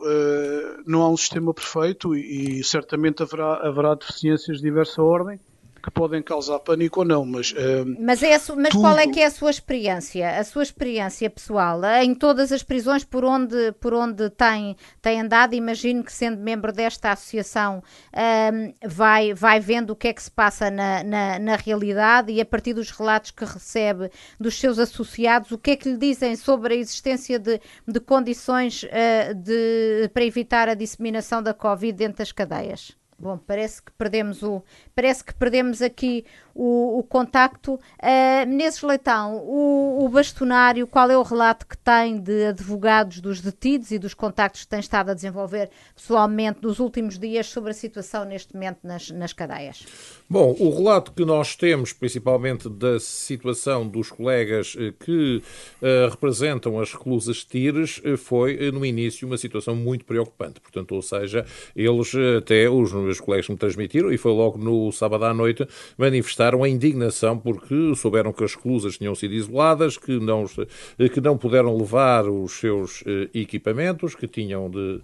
não 0.86 1.02
há 1.02 1.10
um 1.10 1.16
sistema 1.16 1.52
perfeito 1.52 2.16
e, 2.16 2.60
e 2.60 2.64
certamente 2.64 3.22
haverá, 3.22 3.56
haverá 3.56 3.94
deficiências 3.94 4.56
de 4.56 4.62
diversa 4.62 5.02
ordem 5.02 5.38
que 5.84 5.90
podem 5.90 6.22
causar 6.22 6.58
pânico 6.60 7.00
ou 7.00 7.06
não, 7.06 7.26
mas... 7.26 7.52
Uh, 7.52 7.84
mas 8.00 8.22
é 8.22 8.30
mas 8.30 8.70
tudo... 8.70 8.80
qual 8.80 8.98
é 8.98 9.06
que 9.06 9.20
é 9.20 9.26
a 9.26 9.30
sua 9.30 9.50
experiência, 9.50 10.38
a 10.38 10.42
sua 10.42 10.62
experiência 10.62 11.28
pessoal, 11.28 11.84
em 12.02 12.14
todas 12.14 12.50
as 12.50 12.62
prisões 12.62 13.04
por 13.04 13.22
onde, 13.22 13.72
por 13.72 13.92
onde 13.92 14.30
tem, 14.30 14.76
tem 15.02 15.20
andado, 15.20 15.54
imagino 15.54 16.02
que 16.02 16.10
sendo 16.10 16.40
membro 16.40 16.72
desta 16.72 17.12
associação 17.12 17.82
uh, 18.14 18.74
vai, 18.88 19.34
vai 19.34 19.60
vendo 19.60 19.90
o 19.90 19.96
que 19.96 20.08
é 20.08 20.14
que 20.14 20.22
se 20.22 20.30
passa 20.30 20.70
na, 20.70 21.04
na, 21.04 21.38
na, 21.38 21.56
realidade 21.56 22.32
e 22.32 22.40
a 22.40 22.46
partir 22.46 22.72
dos 22.72 22.90
relatos 22.90 23.30
que 23.30 23.44
recebe 23.44 24.10
dos 24.40 24.58
seus 24.58 24.78
associados, 24.78 25.50
o 25.50 25.58
que 25.58 25.72
é 25.72 25.76
que 25.76 25.90
lhe 25.90 25.98
dizem 25.98 26.34
sobre 26.34 26.72
a 26.72 26.76
existência 26.78 27.38
de, 27.38 27.60
de 27.86 28.00
condições 28.00 28.84
uh, 28.84 29.34
de, 29.34 30.08
para 30.14 30.24
evitar 30.24 30.66
a 30.66 30.74
disseminação 30.74 31.42
da 31.42 31.52
Covid 31.52 31.92
dentro 31.92 32.18
das 32.18 32.32
cadeias? 32.32 32.96
Bom, 33.18 33.38
parece 33.38 33.82
que 33.82 33.92
perdemos 33.92 34.42
o, 34.42 34.62
parece 34.94 35.24
que 35.24 35.32
perdemos 35.34 35.80
aqui 35.80 36.24
o, 36.54 36.98
o 36.98 37.02
contacto. 37.02 37.74
Uh, 37.74 38.46
Menezes 38.46 38.82
Leitão, 38.82 39.36
o, 39.36 40.04
o, 40.04 40.08
bastonário, 40.08 40.86
qual 40.86 41.10
é 41.10 41.16
o 41.16 41.22
relato 41.22 41.66
que 41.66 41.76
tem 41.76 42.20
de 42.20 42.46
advogados 42.46 43.20
dos 43.20 43.40
detidos 43.40 43.90
e 43.90 43.98
dos 43.98 44.14
contactos 44.14 44.62
que 44.62 44.68
tem 44.68 44.80
estado 44.80 45.10
a 45.10 45.14
desenvolver 45.14 45.70
pessoalmente 45.94 46.60
nos 46.62 46.78
últimos 46.78 47.18
dias 47.18 47.46
sobre 47.46 47.70
a 47.70 47.74
situação 47.74 48.24
neste 48.24 48.54
momento 48.54 48.78
nas, 48.84 49.10
nas 49.10 49.32
cadeias? 49.32 49.84
Bom, 50.28 50.54
o 50.58 50.70
relato 50.70 51.12
que 51.12 51.24
nós 51.24 51.56
temos, 51.56 51.92
principalmente 51.92 52.68
da 52.68 52.98
situação 53.00 53.86
dos 53.86 54.10
colegas 54.10 54.76
eh, 54.78 54.92
que 54.98 55.42
uh, 55.82 56.10
representam 56.10 56.80
as 56.80 56.92
reclusas 56.92 57.44
Tires, 57.44 58.00
foi 58.18 58.70
no 58.70 58.84
início 58.84 59.26
uma 59.26 59.36
situação 59.36 59.76
muito 59.76 60.04
preocupante. 60.04 60.60
Portanto, 60.60 60.94
ou 60.94 61.02
seja, 61.02 61.44
eles 61.76 62.12
até, 62.38 62.68
os 62.68 62.92
meus 63.04 63.20
colegas 63.20 63.48
me 63.48 63.56
transmitiram, 63.56 64.12
e 64.12 64.18
foi 64.18 64.32
logo 64.32 64.58
no 64.58 64.90
sábado 64.92 65.24
à 65.24 65.34
noite, 65.34 65.66
manifestaram 65.96 66.62
a 66.62 66.68
indignação 66.68 67.38
porque 67.38 67.94
souberam 67.94 68.32
que 68.32 68.44
as 68.44 68.54
reclusas 68.54 68.98
tinham 68.98 69.14
sido 69.14 69.34
isoladas, 69.34 69.96
que 69.96 70.18
não, 70.18 70.44
que 70.46 71.20
não 71.20 71.36
puderam 71.36 71.76
levar 71.76 72.28
os 72.28 72.52
seus 72.52 73.02
eh, 73.06 73.28
equipamentos, 73.34 74.14
que 74.14 74.26
tinham 74.26 74.70
de 74.70 75.00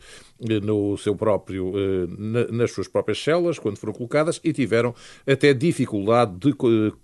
no 0.63 0.97
seu 0.97 1.15
próprio, 1.15 1.73
eh, 1.77 2.53
nas 2.53 2.73
suas 2.73 2.89
próprias 2.89 3.23
celas, 3.23 3.59
quando 3.59 3.77
foram 3.77 3.93
colocadas, 3.93 4.41
e 4.43 4.53
tiveram 4.53 4.95
até 5.27 5.53
dificuldade 5.53 6.33
de 6.39 6.55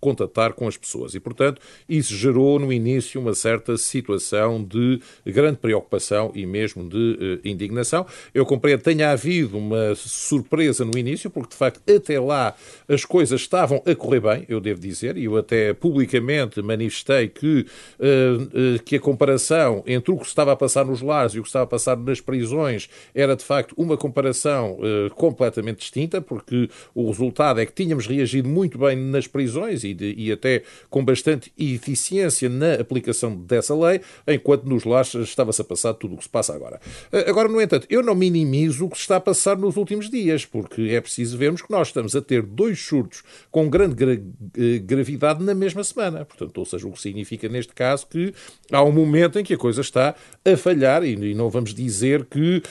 contatar 0.00 0.55
com 0.55 0.66
as 0.66 0.76
pessoas. 0.76 1.14
E, 1.14 1.21
portanto, 1.21 1.61
isso 1.88 2.14
gerou 2.14 2.59
no 2.59 2.73
início 2.73 3.21
uma 3.21 3.35
certa 3.35 3.76
situação 3.76 4.62
de 4.62 5.00
grande 5.25 5.59
preocupação 5.59 6.33
e 6.35 6.47
mesmo 6.47 6.88
de 6.88 7.40
eh, 7.45 7.49
indignação. 7.49 8.07
Eu 8.33 8.47
compreendo, 8.47 8.83
tenha 8.83 9.11
havido 9.11 9.59
uma 9.59 9.95
surpresa 9.95 10.85
no 10.85 10.97
início, 10.99 11.31
porque 11.31 11.50
de 11.50 11.57
facto 11.57 11.81
até 11.90 12.19
lá 12.19 12.55
as 12.88 13.05
coisas 13.05 13.40
estavam 13.40 13.83
a 13.87 13.95
correr 13.95 14.21
bem, 14.21 14.45
eu 14.49 14.61
devo 14.61 14.81
dizer, 14.81 15.16
e 15.16 15.25
eu 15.25 15.37
até 15.37 15.75
publicamente 15.75 16.62
manifestei 16.62 17.28
que, 17.28 17.66
eh, 18.00 18.78
que 18.85 18.97
a 18.97 19.00
comparação 19.00 19.83
entre 19.87 20.12
o 20.12 20.19
que 20.19 20.26
estava 20.26 20.52
a 20.52 20.57
passar 20.57 20.85
nos 20.85 21.02
lares 21.02 21.35
e 21.35 21.38
o 21.38 21.43
que 21.43 21.49
estava 21.49 21.64
a 21.64 21.69
passar 21.69 21.97
nas 21.97 22.21
prisões 22.21 22.88
era 23.14 23.25
era 23.26 23.37
de 23.37 23.45
facto 23.45 23.75
uma 23.76 23.97
comparação 23.97 24.78
uh, 24.78 25.11
completamente 25.14 25.78
distinta, 25.78 26.21
porque 26.21 26.71
o 26.95 27.09
resultado 27.09 27.61
é 27.61 27.66
que 27.66 27.73
tínhamos 27.73 28.06
reagido 28.06 28.49
muito 28.49 28.78
bem 28.78 28.97
nas 28.97 29.26
prisões 29.26 29.85
e, 29.85 29.92
de, 29.92 30.14
e 30.16 30.33
até 30.33 30.62
com 30.88 31.04
bastante 31.04 31.52
eficiência 31.59 32.49
na 32.49 32.75
aplicação 32.75 33.37
dessa 33.37 33.75
lei, 33.75 34.00
enquanto 34.26 34.64
nos 34.64 34.85
lares 34.85 35.14
estava-se 35.14 35.61
a 35.61 35.64
passar 35.64 35.95
tudo 35.95 36.14
o 36.14 36.18
que 36.18 36.25
se 36.25 36.30
passa 36.30 36.54
agora. 36.54 36.80
Uh, 37.12 37.28
agora, 37.28 37.49
no 37.49 37.61
entanto, 37.61 37.87
eu 37.90 38.02
não 38.02 38.14
minimizo 38.14 38.87
o 38.87 38.88
que 38.88 38.97
se 38.97 39.02
está 39.02 39.16
a 39.16 39.21
passar 39.21 39.56
nos 39.56 39.76
últimos 39.76 40.09
dias, 40.09 40.45
porque 40.45 40.83
é 40.90 41.00
preciso 41.00 41.37
vermos 41.37 41.62
que 41.62 41.71
nós 41.71 41.88
estamos 41.88 42.14
a 42.14 42.23
ter 42.23 42.42
dois 42.42 42.80
surtos 42.80 43.23
com 43.50 43.68
grande 43.68 43.95
gra 43.95 44.12
eh, 44.14 44.78
gravidade 44.78 45.42
na 45.42 45.54
mesma 45.54 45.83
semana. 45.83 46.25
Portanto, 46.25 46.56
ou 46.59 46.64
seja, 46.64 46.87
o 46.87 46.92
que 46.92 47.00
significa 47.00 47.49
neste 47.49 47.75
caso 47.75 48.06
que 48.06 48.33
há 48.71 48.83
um 48.83 48.92
momento 48.92 49.38
em 49.38 49.45
que 49.45 49.54
a 49.54 49.59
coisa 49.59 49.80
está 49.80 50.14
a 50.45 50.56
falhar 50.56 51.02
e, 51.04 51.14
e 51.14 51.35
não 51.35 51.50
vamos 51.50 51.75
dizer 51.75 52.25
que 52.25 52.59
uh, 52.59 52.62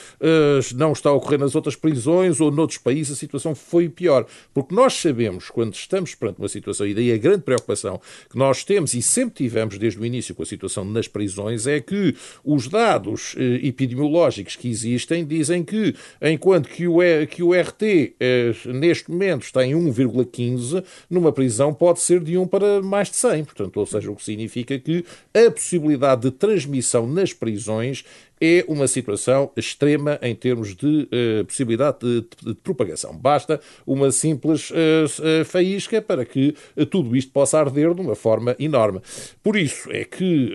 não 0.74 0.92
está 0.92 1.10
a 1.10 1.12
ocorrer 1.12 1.38
nas 1.38 1.54
outras 1.54 1.76
prisões 1.76 2.40
ou 2.40 2.50
noutros 2.50 2.78
países 2.78 3.12
a 3.12 3.16
situação 3.16 3.54
foi 3.54 3.88
pior. 3.88 4.26
Porque 4.52 4.74
nós 4.74 4.94
sabemos, 4.94 5.50
quando 5.50 5.74
estamos 5.74 6.14
perante 6.14 6.38
uma 6.38 6.48
situação, 6.48 6.86
e 6.86 6.94
daí 6.94 7.12
a 7.12 7.16
grande 7.16 7.42
preocupação 7.42 8.00
que 8.30 8.38
nós 8.38 8.64
temos 8.64 8.94
e 8.94 9.02
sempre 9.02 9.34
tivemos 9.36 9.78
desde 9.78 10.00
o 10.00 10.04
início 10.04 10.34
com 10.34 10.42
a 10.42 10.46
situação 10.46 10.84
nas 10.84 11.08
prisões, 11.08 11.66
é 11.66 11.80
que 11.80 12.14
os 12.44 12.68
dados 12.68 13.34
eh, 13.38 13.66
epidemiológicos 13.66 14.56
que 14.56 14.68
existem 14.68 15.24
dizem 15.24 15.62
que, 15.64 15.94
enquanto 16.22 16.68
que 16.68 16.86
o, 16.86 16.98
que 17.28 17.42
o 17.42 17.52
RT 17.52 18.14
eh, 18.20 18.52
neste 18.66 19.10
momento 19.10 19.42
está 19.42 19.64
em 19.64 19.72
1,15, 19.72 20.84
numa 21.08 21.32
prisão 21.32 21.72
pode 21.72 22.00
ser 22.00 22.20
de 22.20 22.36
1 22.36 22.46
para 22.46 22.82
mais 22.82 23.10
de 23.10 23.16
100. 23.16 23.44
Portanto, 23.44 23.76
ou 23.76 23.86
seja, 23.86 24.10
o 24.10 24.16
que 24.16 24.24
significa 24.24 24.78
que 24.78 25.04
a 25.34 25.50
possibilidade 25.50 26.22
de 26.22 26.30
transmissão 26.30 27.06
nas 27.06 27.32
prisões 27.32 28.04
é 28.40 28.64
uma 28.68 28.86
situação 28.86 29.50
extrema 29.56 30.18
em 30.22 30.34
termos 30.34 30.74
de 30.74 31.08
uh, 31.40 31.44
possibilidade 31.44 31.98
de, 32.00 32.20
de, 32.20 32.54
de, 32.54 32.54
propagação. 32.54 33.16
Basta 33.16 33.60
uma 33.86 34.10
simples 34.10 34.70
uh, 34.70 35.44
faísca 35.44 36.02
para 36.02 36.24
que 36.24 36.54
uh, 36.76 36.84
tudo 36.84 37.16
isto 37.16 37.32
possa 37.32 37.58
arder 37.58 37.94
de 37.94 38.00
uma 38.00 38.14
forma 38.14 38.54
enorme. 38.58 39.00
Por 39.42 39.56
isso 39.56 39.90
é 39.90 40.04
que 40.04 40.52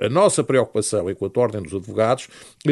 a 0.00 0.08
nossa 0.08 0.42
preocupação 0.42 1.10
enquanto 1.10 1.36
Ordem 1.38 1.62
dos 1.62 1.74
Advogados 1.74 2.28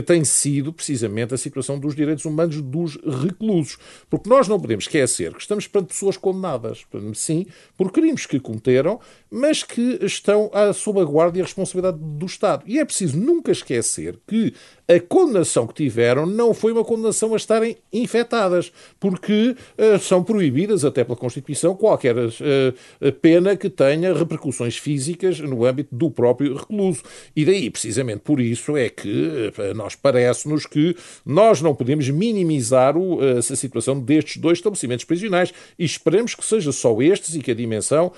tem 0.07 0.25
sido 0.25 0.73
precisamente 0.73 1.35
a 1.35 1.39
situação 1.39 1.79
dos 1.79 1.95
direitos 1.95 2.25
humanos 2.25 2.61
dos 2.61 2.97
reclusos. 2.97 3.79
Porque 4.09 4.29
nós 4.29 4.49
não 4.49 4.59
podemos 4.59 4.85
esquecer 4.85 5.33
que 5.35 5.41
estamos 5.41 5.67
perante 5.67 5.89
pessoas 5.89 6.17
condenadas, 6.17 6.85
sim, 7.15 7.47
por 7.77 7.93
crimes 7.93 8.27
que 8.27 8.41
cometeram, 8.41 9.01
mas 9.31 9.63
que 9.63 9.99
estão 10.03 10.51
sob 10.75 11.01
a 11.01 11.05
guarda 11.05 11.39
e 11.39 11.41
a 11.41 11.45
responsabilidade 11.45 11.99
do 12.01 12.27
Estado. 12.27 12.65
E 12.67 12.79
é 12.79 12.85
preciso 12.85 13.19
nunca 13.19 13.53
esquecer 13.53 14.19
que 14.27 14.40
plus. 14.41 14.55
A 14.91 14.99
condenação 14.99 15.69
que 15.69 15.75
tiveram 15.75 16.27
não 16.27 16.53
foi 16.53 16.73
uma 16.73 16.85
condenação 16.85 17.33
a 17.33 17.37
estarem 17.37 17.77
infectadas, 17.93 18.73
porque 18.99 19.55
uh, 19.79 19.99
são 20.01 20.25
proibidas, 20.25 20.85
até 20.85 21.05
pela 21.05 21.17
Constituição, 21.17 21.77
qualquer 21.77 22.17
uh, 22.17 23.13
pena 23.21 23.57
que 23.57 23.71
tenha 23.71 24.13
repercussões 24.13 24.77
físicas 24.77 25.39
no 25.39 25.65
âmbito 25.65 25.95
do 25.95 26.11
próprio 26.11 26.57
recluso. 26.57 27.03
E 27.37 27.45
daí, 27.45 27.71
precisamente 27.71 28.23
por 28.23 28.41
isso, 28.41 28.77
é 28.77 28.89
que 28.89 29.53
uh, 29.57 29.75
nós 29.77 29.95
parece-nos 29.95 30.67
que 30.67 30.97
nós 31.25 31.63
não 31.63 31.73
podemos 31.73 32.09
minimizar 32.09 32.97
o, 32.97 33.23
essa 33.23 33.55
situação 33.55 34.01
destes 34.01 34.39
dois 34.39 34.59
estabelecimentos 34.59 35.05
prisionais 35.05 35.55
e 35.79 35.85
esperemos 35.85 36.35
que 36.35 36.45
seja 36.45 36.73
só 36.73 37.01
estes 37.01 37.37
e 37.37 37.41
que 37.41 37.53
a 37.53 37.55
dimensão 37.55 38.13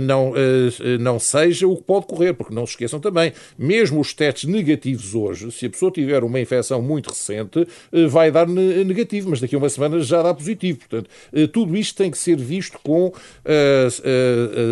não, 0.00 0.32
não 1.00 1.18
seja 1.18 1.66
o 1.66 1.76
que 1.76 1.82
pode 1.82 2.06
correr, 2.06 2.32
porque 2.32 2.54
não 2.54 2.66
se 2.66 2.72
esqueçam 2.72 3.00
também, 3.00 3.32
mesmo 3.58 4.00
os 4.00 4.14
testes 4.14 4.48
negativos 4.48 5.14
hoje, 5.14 5.50
se 5.50 5.66
a 5.66 5.70
pessoa 5.70 5.90
tiver 5.90 6.13
uma 6.22 6.38
infecção 6.38 6.80
muito 6.82 7.08
recente, 7.08 7.66
eh, 7.90 8.06
vai 8.06 8.30
dar 8.30 8.46
negativo, 8.46 9.30
mas 9.30 9.40
daqui 9.40 9.54
a 9.54 9.58
uma 9.58 9.68
semana 9.68 9.98
já 10.00 10.22
dá 10.22 10.32
positivo. 10.34 10.78
Portanto, 10.80 11.10
eh, 11.32 11.46
tudo 11.46 11.76
isto 11.76 11.96
tem 11.96 12.10
que 12.10 12.18
ser 12.18 12.36
visto 12.36 12.78
com 12.82 13.12
a, 13.44 13.88
a, 14.08 14.70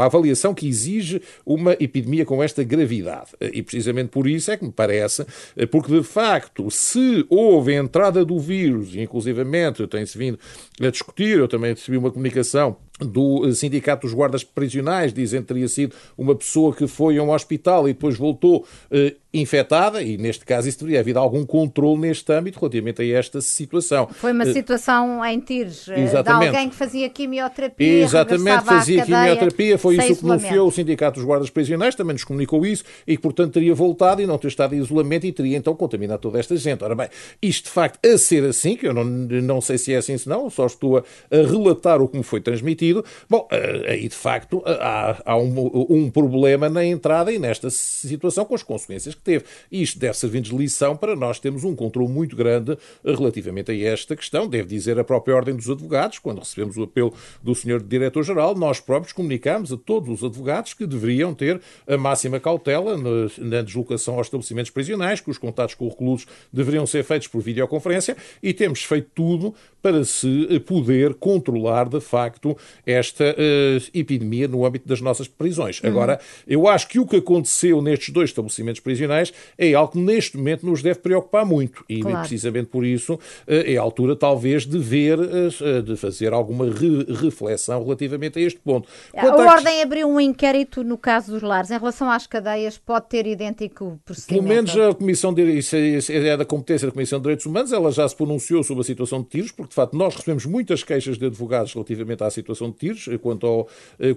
a, 0.00 0.02
a 0.02 0.04
avaliação 0.06 0.54
que 0.54 0.66
exige 0.66 1.20
uma 1.44 1.72
epidemia 1.74 2.24
com 2.24 2.42
esta 2.42 2.64
gravidade. 2.64 3.30
Eh, 3.40 3.50
e 3.54 3.62
precisamente 3.62 4.08
por 4.08 4.26
isso 4.26 4.50
é 4.50 4.56
que 4.56 4.64
me 4.64 4.72
parece, 4.72 5.26
porque 5.70 5.92
de 5.92 6.02
facto, 6.02 6.70
se 6.70 7.24
houve 7.28 7.74
entrada 7.74 8.24
do 8.24 8.38
vírus, 8.38 8.94
e 8.94 9.00
inclusivamente 9.00 9.86
tem-se 9.86 10.16
vindo 10.16 10.38
a 10.80 10.90
discutir, 10.90 11.38
eu 11.38 11.48
também 11.48 11.74
recebi 11.74 11.96
uma 11.96 12.10
comunicação 12.10 12.76
do 13.00 13.52
Sindicato 13.52 14.06
dos 14.06 14.14
Guardas 14.14 14.42
Prisionais, 14.42 15.12
dizem 15.12 15.42
que 15.42 15.48
teria 15.48 15.68
sido 15.68 15.94
uma 16.16 16.34
pessoa 16.34 16.74
que 16.74 16.86
foi 16.86 17.18
a 17.18 17.22
um 17.22 17.30
hospital 17.30 17.88
e 17.88 17.92
depois 17.92 18.16
voltou 18.16 18.66
eh, 18.90 19.14
infectada, 19.40 20.02
e 20.02 20.16
neste 20.16 20.44
caso 20.44 20.68
isso 20.68 20.78
teria 20.78 21.00
havido 21.00 21.18
algum 21.18 21.44
controle 21.44 22.00
neste 22.00 22.32
âmbito 22.32 22.58
relativamente 22.58 23.02
a 23.02 23.18
esta 23.18 23.40
situação. 23.40 24.08
Foi 24.10 24.32
uma 24.32 24.44
uh, 24.44 24.52
situação 24.52 25.24
em 25.24 25.40
Tires, 25.40 25.88
exatamente. 25.88 26.50
de 26.50 26.56
alguém 26.56 26.70
que 26.70 26.74
fazia 26.74 27.08
quimioterapia, 27.08 28.02
Exatamente, 28.02 28.64
fazia 28.64 29.04
quimioterapia, 29.04 29.78
foi 29.78 29.96
isso 29.96 30.16
que 30.16 30.22
denunciou 30.22 30.68
o 30.68 30.72
Sindicato 30.72 31.16
dos 31.16 31.24
Guardas 31.26 31.50
Prisionais, 31.50 31.94
também 31.94 32.14
nos 32.14 32.24
comunicou 32.24 32.64
isso, 32.64 32.84
e 33.06 33.16
que, 33.16 33.22
portanto, 33.22 33.54
teria 33.54 33.74
voltado 33.74 34.22
e 34.22 34.26
não 34.26 34.38
ter 34.38 34.48
estado 34.48 34.74
em 34.74 34.78
isolamento 34.78 35.26
e 35.26 35.32
teria, 35.32 35.56
então, 35.56 35.74
contaminado 35.74 36.20
toda 36.20 36.38
esta 36.38 36.56
gente. 36.56 36.82
Ora 36.82 36.94
bem, 36.94 37.08
isto 37.42 37.64
de 37.64 37.70
facto 37.70 38.04
a 38.06 38.16
ser 38.16 38.44
assim, 38.44 38.76
que 38.76 38.86
eu 38.86 38.94
não, 38.94 39.04
não 39.04 39.60
sei 39.60 39.76
se 39.76 39.92
é 39.92 39.96
assim 39.96 40.16
se 40.16 40.28
não, 40.28 40.48
só 40.48 40.66
estou 40.66 40.98
a, 40.98 41.02
a 41.30 41.36
relatar 41.36 42.00
o 42.00 42.08
que 42.08 42.16
me 42.16 42.24
foi 42.24 42.40
transmitido, 42.40 42.85
bom, 43.28 43.46
eh, 43.50 43.92
aí 43.92 44.08
de 44.08 44.14
facto 44.14 44.62
há, 44.66 45.22
há 45.24 45.36
um, 45.36 45.86
um 45.88 46.10
problema 46.10 46.68
na 46.68 46.84
entrada 46.84 47.32
e 47.32 47.38
nesta 47.38 47.70
situação 47.70 48.44
com 48.44 48.54
as 48.54 48.62
consequências 48.62 49.14
que 49.14 49.20
teve. 49.20 49.44
Isto 49.70 49.98
deve 49.98 50.16
servir 50.16 50.40
de 50.40 50.54
lição 50.56 50.96
para 50.96 51.16
nós 51.16 51.38
termos 51.38 51.64
um 51.64 51.74
controle 51.74 52.10
muito 52.10 52.36
grande 52.36 52.76
relativamente 53.04 53.70
a 53.70 53.76
esta 53.76 54.16
questão. 54.16 54.48
Deve 54.48 54.68
dizer 54.68 54.98
a 54.98 55.04
própria 55.04 55.36
Ordem 55.36 55.54
dos 55.54 55.68
Advogados, 55.68 56.18
quando 56.18 56.38
recebemos 56.38 56.76
o 56.76 56.82
apelo 56.82 57.12
do 57.42 57.54
Sr. 57.54 57.82
Diretor-Geral, 57.82 58.54
nós 58.54 58.80
próprios 58.80 59.12
comunicámos 59.12 59.72
a 59.72 59.76
todos 59.76 60.08
os 60.08 60.24
advogados 60.24 60.74
que 60.74 60.86
deveriam 60.86 61.34
ter 61.34 61.60
a 61.86 61.96
máxima 61.96 62.40
cautela 62.40 62.96
na 63.38 63.62
deslocação 63.62 64.16
aos 64.16 64.26
estabelecimentos 64.26 64.70
prisionais, 64.70 65.20
que 65.20 65.30
os 65.30 65.38
contatos 65.38 65.74
com 65.74 65.88
reclusos 65.88 66.26
deveriam 66.52 66.86
ser 66.86 67.04
feitos 67.04 67.28
por 67.28 67.40
videoconferência 67.40 68.16
e 68.42 68.52
temos 68.52 68.82
feito 68.82 69.10
tudo 69.14 69.54
para 69.82 70.04
se 70.04 70.60
poder 70.66 71.14
controlar 71.14 71.88
de 71.88 72.00
facto 72.00 72.56
esta 72.84 73.24
uh, 73.24 73.90
epidemia 73.94 74.48
no 74.48 74.64
âmbito 74.64 74.88
das 74.88 75.00
nossas 75.00 75.28
prisões. 75.28 75.80
Uhum. 75.80 75.90
Agora, 75.90 76.20
eu 76.46 76.68
acho 76.68 76.88
que 76.88 76.98
o 76.98 77.06
que 77.06 77.16
aconteceu 77.16 77.80
nestes 77.80 78.10
dois 78.10 78.30
estabelecimentos 78.30 78.80
prisionais 78.80 79.32
é 79.56 79.74
algo 79.74 79.92
que 79.92 79.98
neste 79.98 80.36
momento 80.36 80.66
nos 80.66 80.82
deve 80.82 81.00
preocupar 81.00 81.44
muito. 81.44 81.84
E 81.88 82.00
claro. 82.00 82.20
precisamente 82.20 82.68
por 82.68 82.84
isso 82.84 83.18
eh, 83.46 83.74
é 83.74 83.76
a 83.76 83.82
altura, 83.82 84.16
talvez, 84.16 84.66
de 84.66 84.78
ver, 84.78 85.18
eh, 85.18 85.82
de 85.82 85.96
fazer 85.96 86.32
alguma 86.32 86.66
re 86.66 87.04
reflexão 87.14 87.82
relativamente 87.82 88.38
a 88.38 88.42
este 88.42 88.58
ponto. 88.60 88.88
Quanto 89.12 89.40
a 89.40 89.52
Ordem 89.52 89.82
abriu 89.82 90.08
um 90.08 90.20
inquérito 90.20 90.82
no 90.82 90.98
caso 90.98 91.32
dos 91.32 91.42
lares. 91.42 91.70
Em 91.70 91.78
relação 91.78 92.10
às 92.10 92.26
cadeias, 92.26 92.78
pode 92.78 93.08
ter 93.08 93.26
idêntico 93.26 93.98
procedimento? 94.04 94.42
Pelo 94.42 94.54
menos 94.54 94.76
a 94.76 94.94
Comissão 94.94 95.32
de 95.32 95.42
isso 95.58 95.76
é, 95.76 96.28
é 96.28 96.36
da 96.36 96.44
competência 96.44 96.86
da 96.86 96.92
Comissão 96.92 97.18
de 97.18 97.24
Direitos 97.24 97.46
Humanos, 97.46 97.72
ela 97.72 97.90
já 97.90 98.08
se 98.08 98.16
pronunciou 98.16 98.62
sobre 98.62 98.82
a 98.82 98.84
situação 98.84 99.22
de 99.22 99.28
tiros, 99.28 99.52
porque 99.52 99.70
de 99.70 99.74
facto 99.74 99.96
nós 99.96 100.14
recebemos 100.14 100.46
muitas 100.46 100.82
queixas 100.82 101.18
de 101.18 101.26
advogados 101.26 101.72
relativamente 101.72 102.22
à 102.22 102.30
situação 102.30 102.65
de 102.70 102.76
tiros. 102.76 103.08
Quanto 103.22 103.46
ao, 103.46 103.68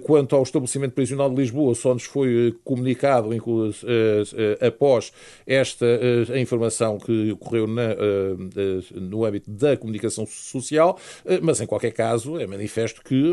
quanto 0.02 0.36
ao 0.36 0.42
estabelecimento 0.42 0.92
prisional 0.92 1.30
de 1.30 1.36
Lisboa, 1.36 1.74
só 1.74 1.94
nos 1.94 2.04
foi 2.04 2.54
comunicado 2.64 3.30
após 4.60 4.90
após 4.90 5.12
esta 5.46 5.86
informação 6.40 6.98
que 6.98 7.32
ocorreu 7.32 7.66
na, 7.66 7.94
no 8.94 9.24
âmbito 9.24 9.50
da 9.50 9.76
comunicação 9.76 10.26
social, 10.26 10.98
mas 11.42 11.60
em 11.60 11.66
qualquer 11.66 11.92
caso 11.92 12.38
é 12.38 12.46
manifesto 12.46 13.02
que 13.02 13.32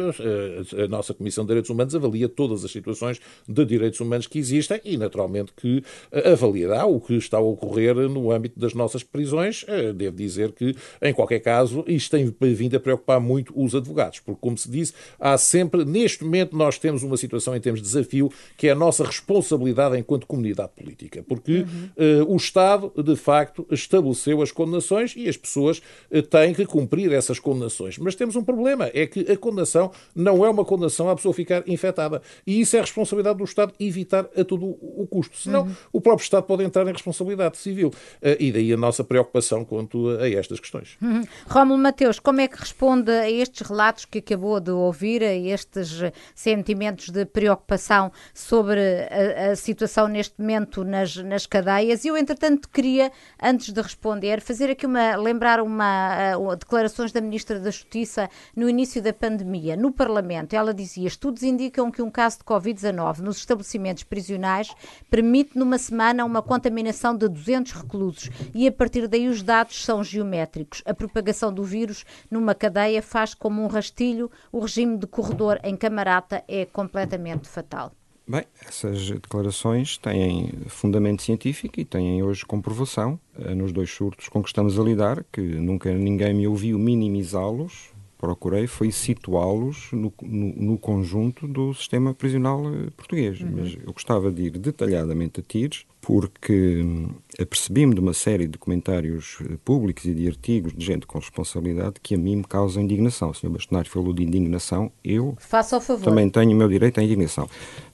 a 0.83 0.87
nossa 0.87 1.13
Comissão 1.13 1.43
de 1.43 1.49
Direitos 1.49 1.69
Humanos 1.69 1.95
avalia 1.95 2.29
todas 2.29 2.63
as 2.63 2.71
situações 2.71 3.19
de 3.47 3.65
direitos 3.65 3.99
humanos 3.99 4.27
que 4.27 4.37
existem 4.37 4.79
e, 4.83 4.97
naturalmente, 4.97 5.53
que 5.55 5.83
avaliará 6.11 6.85
o 6.85 6.99
que 6.99 7.15
está 7.15 7.37
a 7.37 7.41
ocorrer 7.41 7.95
no 7.95 8.31
âmbito 8.31 8.59
das 8.59 8.73
nossas 8.73 9.03
prisões. 9.03 9.65
Devo 9.95 10.15
dizer 10.15 10.51
que, 10.51 10.75
em 11.01 11.13
qualquer 11.13 11.39
caso, 11.39 11.83
isto 11.87 12.11
tem 12.11 12.53
vindo 12.53 12.75
a 12.75 12.79
preocupar 12.79 13.19
muito 13.19 13.53
os 13.55 13.73
advogados, 13.73 14.19
porque, 14.19 14.39
como 14.41 14.57
se 14.57 14.69
disse, 14.69 14.93
há 15.19 15.37
sempre, 15.37 15.83
neste 15.83 16.23
momento, 16.23 16.55
nós 16.55 16.77
temos 16.77 17.01
uma 17.01 17.17
situação 17.17 17.55
em 17.55 17.59
termos 17.59 17.81
de 17.81 17.87
desafio 17.87 18.31
que 18.55 18.67
é 18.67 18.71
a 18.71 18.75
nossa 18.75 19.03
responsabilidade 19.03 19.97
enquanto 19.97 20.27
comunidade 20.27 20.71
política. 20.75 21.23
Porque 21.27 21.47
que 21.47 21.59
uhum. 21.59 22.23
uh, 22.23 22.33
o 22.33 22.35
Estado, 22.35 22.91
de 23.01 23.15
facto, 23.15 23.65
estabeleceu 23.71 24.41
as 24.41 24.51
condenações 24.51 25.13
e 25.15 25.29
as 25.29 25.37
pessoas 25.37 25.81
uh, 26.11 26.21
têm 26.21 26.53
que 26.53 26.65
cumprir 26.65 27.13
essas 27.13 27.39
condenações. 27.39 27.97
Mas 27.97 28.15
temos 28.15 28.35
um 28.35 28.43
problema, 28.43 28.91
é 28.93 29.07
que 29.07 29.31
a 29.31 29.37
condenação 29.37 29.89
não 30.13 30.45
é 30.45 30.49
uma 30.49 30.65
condenação 30.65 31.09
à 31.09 31.15
pessoa 31.15 31.33
ficar 31.33 31.63
infectada. 31.65 32.21
E 32.45 32.59
isso 32.59 32.75
é 32.75 32.79
a 32.79 32.81
responsabilidade 32.81 33.37
do 33.37 33.45
Estado 33.45 33.73
evitar 33.79 34.27
a 34.35 34.43
todo 34.43 34.65
o 34.65 35.07
custo. 35.09 35.37
Senão, 35.37 35.61
uhum. 35.61 35.75
o 35.93 36.01
próprio 36.01 36.25
Estado 36.25 36.43
pode 36.43 36.65
entrar 36.65 36.85
em 36.85 36.91
responsabilidade 36.91 37.57
civil. 37.57 37.93
Uh, 38.21 38.35
e 38.37 38.51
daí 38.51 38.73
a 38.73 38.77
nossa 38.77 39.05
preocupação 39.05 39.63
quanto 39.63 40.09
a 40.19 40.29
estas 40.29 40.59
questões. 40.59 40.97
Uhum. 41.01 41.23
Rómulo 41.47 41.79
Mateus, 41.79 42.19
como 42.19 42.41
é 42.41 42.47
que 42.49 42.59
responde 42.59 43.09
a 43.09 43.31
estes 43.31 43.65
relatos 43.65 44.03
que 44.03 44.17
acabou 44.17 44.59
de 44.59 44.71
ouvir, 44.71 44.96
a 45.23 45.33
estes 45.33 46.01
sentimentos 46.35 47.09
de 47.09 47.25
preocupação 47.25 48.11
sobre 48.33 48.81
a, 48.81 49.51
a 49.51 49.55
situação 49.55 50.07
neste 50.07 50.39
momento 50.39 50.83
nas, 50.83 51.15
nas 51.15 51.37
nas 51.37 51.45
cadeias. 51.45 52.03
E 52.03 52.07
eu, 52.07 52.17
entretanto, 52.17 52.67
queria, 52.67 53.11
antes 53.41 53.71
de 53.71 53.79
responder, 53.79 54.41
fazer 54.41 54.71
aqui 54.71 54.87
uma, 54.87 55.15
lembrar 55.15 55.61
uma, 55.61 56.35
uh, 56.35 56.55
declarações 56.55 57.11
da 57.11 57.21
Ministra 57.21 57.59
da 57.59 57.69
Justiça 57.69 58.27
no 58.55 58.67
início 58.67 59.01
da 59.01 59.13
pandemia, 59.13 59.75
no 59.75 59.91
Parlamento. 59.91 60.55
Ela 60.55 60.73
dizia: 60.73 61.07
estudos 61.07 61.43
indicam 61.43 61.91
que 61.91 62.01
um 62.01 62.09
caso 62.09 62.39
de 62.39 62.43
Covid-19 62.43 63.19
nos 63.19 63.37
estabelecimentos 63.37 64.03
prisionais 64.03 64.73
permite, 65.11 65.57
numa 65.57 65.77
semana, 65.77 66.25
uma 66.25 66.41
contaminação 66.41 67.15
de 67.15 67.27
200 67.29 67.73
reclusos 67.73 68.29
e, 68.55 68.67
a 68.67 68.71
partir 68.71 69.07
daí, 69.07 69.27
os 69.27 69.43
dados 69.43 69.85
são 69.85 70.03
geométricos. 70.03 70.81
A 70.85 70.93
propagação 70.93 71.53
do 71.53 71.63
vírus 71.63 72.03
numa 72.31 72.55
cadeia 72.55 73.01
faz 73.03 73.35
como 73.35 73.61
um 73.61 73.67
rastilho, 73.67 74.31
o 74.51 74.59
regime 74.59 74.86
de 74.95 75.07
corredor 75.07 75.59
em 75.63 75.75
camarata 75.75 76.43
é 76.47 76.65
completamente 76.65 77.49
fatal. 77.49 77.91
Bem, 78.29 78.43
essas 78.67 79.09
declarações 79.09 79.97
têm 79.97 80.51
fundamento 80.67 81.21
científico 81.21 81.79
e 81.79 81.85
têm 81.85 82.21
hoje 82.21 82.45
comprovação 82.45 83.17
eh, 83.39 83.55
nos 83.55 83.71
dois 83.71 83.89
surtos 83.89 84.27
com 84.27 84.43
que 84.43 84.49
estamos 84.49 84.77
a 84.77 84.83
lidar, 84.83 85.23
que 85.31 85.41
nunca 85.41 85.93
ninguém 85.93 86.33
me 86.33 86.45
ouviu 86.45 86.77
minimizá-los, 86.77 87.93
procurei 88.17 88.67
foi 88.67 88.91
situá-los 88.91 89.91
no, 89.91 90.11
no, 90.21 90.53
no, 90.55 90.77
conjunto 90.77 91.47
do 91.47 91.73
sistema 91.73 92.13
prisional 92.13 92.63
eh, 92.67 92.89
português. 92.95 93.39
Uhum. 93.41 93.51
Mas 93.57 93.75
eu 93.75 93.93
gostava 93.93 94.31
de 94.31 94.43
ir 94.43 94.51
detalhadamente 94.51 95.39
a 95.39 95.43
tiros, 95.43 95.85
porque 96.01 96.81
hum, 96.83 97.09
apercebi-me 97.39 97.93
de 97.93 97.99
uma 97.99 98.13
série 98.13 98.47
de 98.47 98.57
comentários 98.57 99.37
eh, 99.41 99.57
públicos 99.63 100.05
e 100.05 100.13
de 100.13 100.27
artigos 100.27 100.73
de 100.73 100.83
gente 100.83 101.05
com 101.05 101.19
responsabilidade 101.19 101.95
que 102.01 102.15
a 102.15 102.17
mim 102.17 102.37
me 102.37 102.43
causam 102.43 102.83
indignação. 102.83 103.29
O 103.29 103.33
Sr. 103.33 103.49
Bastonário 103.49 103.89
falou 103.89 104.13
de 104.13 104.23
indignação, 104.23 104.91
eu 105.03 105.35
Faça 105.39 105.79
favor. 105.79 106.03
também 106.03 106.29
tenho 106.29 106.51
o 106.51 106.55
meu 106.55 106.67
direito 106.67 106.99
à 106.99 107.03
indignação. 107.03 107.47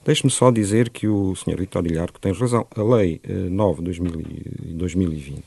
Deixe-me 0.04 0.30
só 0.30 0.50
dizer 0.50 0.90
que 0.90 1.06
o 1.06 1.34
Sr. 1.34 1.58
Vitor 1.58 1.86
Ilharco 1.86 2.18
tem 2.20 2.32
razão. 2.32 2.66
A 2.74 2.82
Lei 2.82 3.20
9 3.50 3.82
de 3.82 4.00
2020 4.74 5.42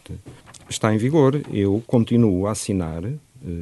está 0.69 0.93
em 0.93 0.97
vigor. 0.97 1.41
Eu 1.51 1.81
continuo 1.85 2.47
a 2.47 2.51
assinar 2.51 3.03
eh, 3.03 3.13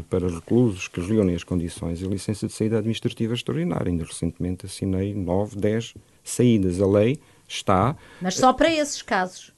para 0.09 0.27
reclusos 0.27 0.87
que 0.87 0.99
reúnem 1.01 1.35
as 1.35 1.43
condições 1.43 2.01
e 2.01 2.05
licença 2.05 2.47
de 2.47 2.53
saída 2.53 2.77
administrativa 2.77 3.33
extraordinária. 3.33 3.89
Ainda 3.89 4.03
recentemente 4.03 4.65
assinei 4.65 5.13
9, 5.13 5.57
10 5.57 5.93
saídas. 6.23 6.81
A 6.81 6.87
lei 6.87 7.19
está. 7.47 7.95
Mas 8.21 8.35
só 8.35 8.51
para 8.53 8.73
esses 8.73 9.01
casos. 9.01 9.53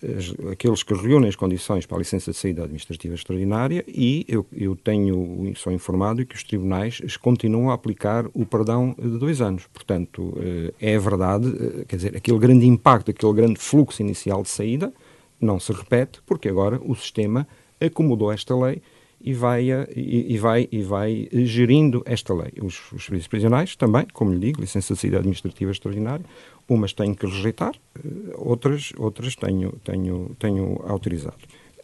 Aqueles 0.52 0.84
que 0.84 0.94
reúnem 0.94 1.30
as 1.30 1.36
condições 1.36 1.86
para 1.86 1.98
a 1.98 2.00
licença 2.00 2.32
de 2.32 2.38
saída 2.38 2.64
administrativa 2.64 3.16
extraordinária 3.16 3.84
e 3.88 4.26
eu, 4.28 4.46
eu 4.54 4.76
tenho, 4.76 5.54
sou 5.56 5.72
informado 5.72 6.26
que 6.26 6.36
os 6.36 6.44
tribunais 6.44 7.02
continuam 7.18 7.72
a 7.72 7.74
aplicar 7.74 8.26
o 8.34 8.46
perdão 8.46 8.96
de 8.98 9.18
dois 9.18 9.42
anos. 9.42 9.68
Portanto, 9.68 10.38
eh, 10.40 10.74
é 10.96 11.00
verdade, 11.00 11.48
eh, 11.48 11.86
quer 11.88 11.96
dizer, 11.96 12.18
aquele 12.18 12.40
grande 12.40 12.66
impacto, 12.66 13.12
aquele 13.12 13.34
grande 13.34 13.60
fluxo 13.60 14.02
inicial 14.02 14.42
de 14.44 14.50
saída 14.50 14.94
não 15.40 15.60
se 15.60 15.72
repete, 15.72 16.20
porque 16.26 16.50
agora 16.50 16.82
o 16.84 16.96
sistema 16.96 17.48
acomodou 17.80 18.32
esta 18.32 18.56
lei 18.56 18.82
e 19.20 19.34
vai, 19.34 19.70
e, 19.96 20.34
e, 20.34 20.38
vai, 20.38 20.68
e 20.72 20.82
vai 20.82 21.28
gerindo 21.32 22.04
esta 22.06 22.34
lei. 22.34 22.54
Os, 22.62 22.92
os 22.92 23.06
serviços 23.06 23.28
prisionais 23.28 23.76
também, 23.76 24.06
como 24.14 24.32
lhe 24.32 24.40
digo, 24.40 24.62
licença 24.62 24.94
de 24.94 25.00
saída 25.00 25.18
administrativa 25.18 25.72
extraordinária, 25.72 26.26
umas 26.70 26.94
tenho 26.94 27.16
que 27.16 27.26
rejeitar, 27.26 27.74
eh, 27.96 28.34
outras, 28.36 28.92
outras 28.98 29.36
tenho, 29.36 29.72
tenho, 29.84 30.36
tenho 30.38 30.82
autorizado. 30.86 31.38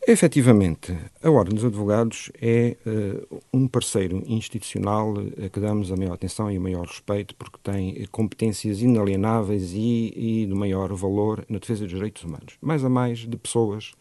Efetivamente, 0.06 0.94
a 1.24 1.32
Ordem 1.32 1.56
dos 1.56 1.64
Advogados 1.64 2.30
é 2.42 2.76
uh, 2.86 3.42
um 3.54 3.70
parceiro 3.70 4.22
institucional 4.28 5.14
a 5.18 5.48
que 5.48 5.62
damos 5.62 5.94
a 5.94 5.96
maior 5.96 6.16
atenção 6.16 6.52
e 6.52 6.58
o 6.58 6.62
maior 6.62 6.86
respeito, 6.86 7.34
porque 7.36 7.58
tem 7.64 8.06
competências 8.12 8.82
inalienáveis 8.82 9.72
e, 9.74 10.14
e 10.14 10.46
de 10.46 10.54
maior 10.54 10.94
valor 10.94 11.46
na 11.48 11.58
defesa 11.58 11.84
dos 11.84 11.94
direitos 11.94 12.22
humanos. 12.26 12.58
Mais 12.62 12.84
a 12.84 12.90
mais 12.90 13.20
de 13.20 13.38
pessoas 13.38 13.94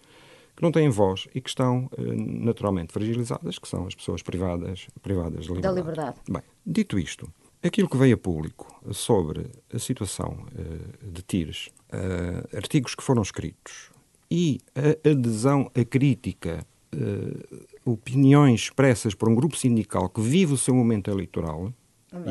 que 0.56 0.62
não 0.62 0.70
têm 0.70 0.88
voz 0.88 1.28
e 1.34 1.40
que 1.40 1.48
estão 1.48 1.88
uh, 1.98 2.02
naturalmente 2.44 2.92
fragilizadas, 2.92 3.58
que 3.58 3.68
são 3.68 3.86
as 3.86 3.94
pessoas 3.94 4.22
privadas, 4.22 4.86
privadas 5.02 5.44
de 5.44 5.48
liberdade. 5.48 5.74
Da 5.74 5.80
liberdade. 5.80 6.16
Bem, 6.28 6.42
dito 6.64 6.98
isto, 6.98 7.28
aquilo 7.62 7.88
que 7.88 7.96
veio 7.96 8.14
a 8.14 8.18
público 8.18 8.80
sobre 8.92 9.50
a 9.72 9.78
situação 9.78 10.46
uh, 10.52 11.10
de 11.10 11.22
Tires, 11.22 11.68
uh, 11.92 12.56
artigos 12.56 12.94
que 12.94 13.02
foram 13.02 13.22
escritos 13.22 13.90
e 14.30 14.60
a 14.74 15.10
adesão 15.10 15.70
à 15.74 15.84
crítica, 15.84 16.64
opiniões 17.84 18.62
expressas 18.62 19.14
por 19.14 19.28
um 19.28 19.34
grupo 19.34 19.56
sindical 19.56 20.08
que 20.08 20.22
vive 20.22 20.54
o 20.54 20.56
seu 20.56 20.74
momento 20.74 21.10
eleitoral, 21.10 21.70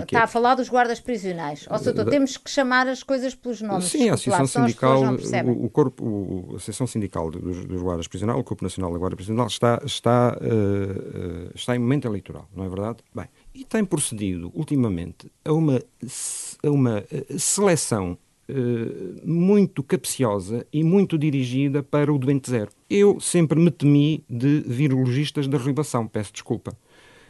Está 0.03 0.19
é 0.19 0.23
a 0.23 0.27
falar 0.27 0.55
dos 0.55 0.69
guardas 0.69 0.99
prisionais. 0.99 1.65
Ou 1.69 1.77
seja, 1.79 2.05
temos 2.05 2.37
que 2.37 2.49
chamar 2.49 2.87
as 2.87 3.01
coisas 3.01 3.33
pelos 3.33 3.61
nomes. 3.61 3.85
Sim, 3.85 4.09
a 4.09 4.13
Associação 4.13 4.45
Sindical, 4.45 5.01
o, 5.45 5.65
o, 5.65 5.69
corpo, 5.69 6.49
a 6.51 6.55
Associação 6.57 6.85
Sindical 6.85 7.31
dos, 7.31 7.65
dos, 7.65 7.81
Guardas 7.81 8.07
Prisionais, 8.07 8.39
o 8.39 8.43
Corpo 8.43 8.63
Nacional 8.63 8.93
da 8.93 8.99
Guarda 8.99 9.15
Prisional, 9.15 9.47
está, 9.47 9.81
está, 9.83 10.37
uh, 10.39 11.51
está 11.55 11.75
em 11.75 11.79
momento 11.79 12.07
eleitoral, 12.07 12.47
não 12.55 12.63
é 12.63 12.69
verdade? 12.69 12.99
Bem, 13.13 13.25
e 13.55 13.65
tem 13.65 13.83
procedido 13.83 14.51
ultimamente 14.53 15.31
a 15.43 15.51
uma, 15.51 15.81
a 16.63 16.69
uma 16.69 17.03
eh, 17.11 17.25
seleção 17.37 18.17
uh, 18.49 19.27
muito 19.27 19.81
capciosa 19.81 20.65
e 20.71 20.83
muito 20.83 21.17
dirigida 21.17 21.81
para 21.81 22.13
o 22.13 22.19
doente 22.19 22.51
zero. 22.51 22.69
Eu 22.89 23.19
sempre 23.19 23.59
me 23.59 23.71
temi 23.71 24.23
de 24.29 24.61
virologistas 24.61 25.47
da 25.47 25.57
ribação, 25.57 26.07
peço 26.07 26.33
desculpa. 26.33 26.77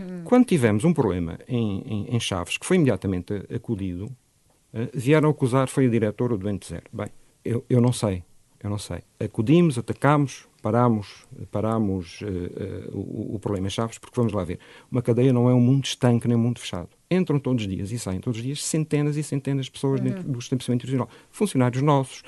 Hum. 0.02 0.22
Quando 0.24 0.46
tivemos 0.46 0.84
um 0.84 0.94
problema 0.94 1.40
em, 1.48 1.82
em, 1.86 2.16
em, 2.16 2.20
Chaves, 2.20 2.58
que 2.58 2.66
foi 2.66 2.78
imediatamente 2.78 3.34
acudido, 3.54 4.06
uh, 4.06 4.90
vieram 4.94 5.30
acusar, 5.30 5.68
foi 5.68 5.88
o 5.88 5.90
diretor, 5.90 6.32
o 6.32 6.38
doente 6.38 6.68
zero. 6.68 6.86
Bem, 6.92 7.08
eu, 7.44 7.64
eu 7.70 7.80
não 7.80 7.94
sei, 7.94 8.24
eu 8.64 8.70
não 8.70 8.78
sei. 8.78 9.00
Acudimos, 9.20 9.78
atacámos, 9.78 10.48
parámos, 10.62 11.26
parámos 11.52 12.22
uh, 12.22 12.26
uh, 12.26 12.98
o, 12.98 13.36
o, 13.36 13.40
problema 13.40 13.68
em 13.68 13.70
Chaves, 13.70 13.98
porque 13.98 14.16
vamos 14.16 14.34
lá 14.34 14.44
ver, 14.44 14.60
uma 14.92 15.02
cadeia 15.02 15.34
não 15.34 15.50
é 15.50 15.54
um 15.54 15.60
mundo 15.60 15.86
estanque 15.86 16.28
nem 16.28 16.38
um 16.38 16.42
mundo 16.42 16.60
fechado. 16.60 16.90
Entram 17.10 17.40
todos 17.40 17.64
os 17.64 17.70
dias 17.70 17.92
e 17.92 18.00
saem 18.00 18.20
todos 18.20 18.40
os 18.40 18.46
dias 18.46 18.64
centenas 18.64 19.18
e 19.18 19.24
centenas 19.24 19.66
de 19.66 19.72
pessoas 19.72 20.00
uhum. 20.00 20.08
dentro 20.08 20.24
do 20.24 20.40
estabelecimento 20.40 20.84
institucional. 20.84 21.10
Funcionários 21.30 21.82
nossos, 21.82 22.24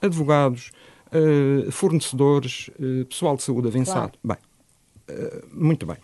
advogados, 0.00 0.72
uh, 1.08 1.70
fornecedores, 1.70 2.70
pessoal 3.08 3.36
de 3.36 3.42
saúde 3.42 3.68
avançado. 3.68 4.18
Claro. 4.22 4.40
Bem, 5.08 5.18
muito 5.52 5.84
bem. 5.84 5.96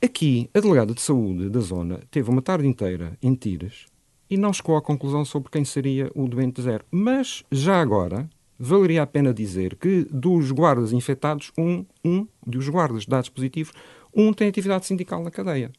Aqui, 0.00 0.48
a 0.54 0.60
delegada 0.60 0.94
de 0.94 1.00
saúde 1.00 1.50
da 1.50 1.58
zona 1.58 1.98
teve 2.08 2.30
uma 2.30 2.40
tarde 2.40 2.68
inteira 2.68 3.18
em 3.20 3.34
Tires 3.34 3.86
e 4.30 4.36
não 4.36 4.52
chegou 4.52 4.76
à 4.76 4.82
conclusão 4.82 5.24
sobre 5.24 5.50
quem 5.50 5.64
seria 5.64 6.08
o 6.14 6.28
doente 6.28 6.62
zero. 6.62 6.84
Mas, 6.88 7.42
já 7.50 7.80
agora, 7.80 8.30
valeria 8.56 9.02
a 9.02 9.06
pena 9.08 9.34
dizer 9.34 9.74
que 9.74 10.06
dos 10.08 10.52
guardas 10.52 10.92
infectados, 10.92 11.50
um, 11.58 11.84
um 12.04 12.28
dos 12.46 12.68
guardas 12.68 13.06
dados 13.06 13.28
positivos, 13.28 13.72
um 14.14 14.32
tem 14.32 14.46
atividade 14.46 14.86
sindical 14.86 15.20
na 15.20 15.32
cadeia. 15.32 15.72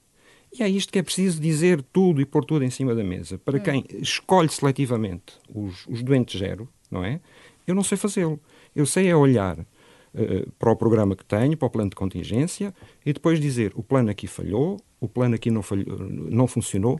E 0.51 0.63
é 0.63 0.67
isto 0.67 0.91
que 0.91 0.99
é 0.99 1.03
preciso 1.03 1.39
dizer 1.39 1.81
tudo 1.81 2.19
e 2.19 2.25
pôr 2.25 2.43
tudo 2.43 2.65
em 2.65 2.69
cima 2.69 2.93
da 2.93 3.03
mesa. 3.05 3.37
Para 3.37 3.57
hum. 3.57 3.61
quem 3.61 3.85
escolhe 4.01 4.49
seletivamente 4.49 5.37
os, 5.47 5.87
os 5.87 6.03
doentes 6.03 6.37
zero, 6.37 6.67
não 6.91 7.05
é? 7.05 7.21
Eu 7.65 7.73
não 7.73 7.83
sei 7.83 7.97
fazê-lo. 7.97 8.37
Eu 8.75 8.85
sei 8.85 9.07
é 9.07 9.15
olhar 9.15 9.65
eh, 10.13 10.45
para 10.57 10.71
o 10.71 10.75
programa 10.75 11.15
que 11.15 11.25
tenho, 11.25 11.55
para 11.57 11.67
o 11.67 11.69
plano 11.69 11.89
de 11.89 11.95
contingência, 11.95 12.73
e 13.05 13.13
depois 13.13 13.39
dizer 13.39 13.71
o 13.75 13.83
plano 13.83 14.09
aqui 14.09 14.27
falhou, 14.27 14.77
o 14.99 15.07
plano 15.07 15.35
aqui 15.35 15.51
não, 15.51 15.61
falhou, 15.61 15.97
não 15.99 16.47
funcionou, 16.47 16.99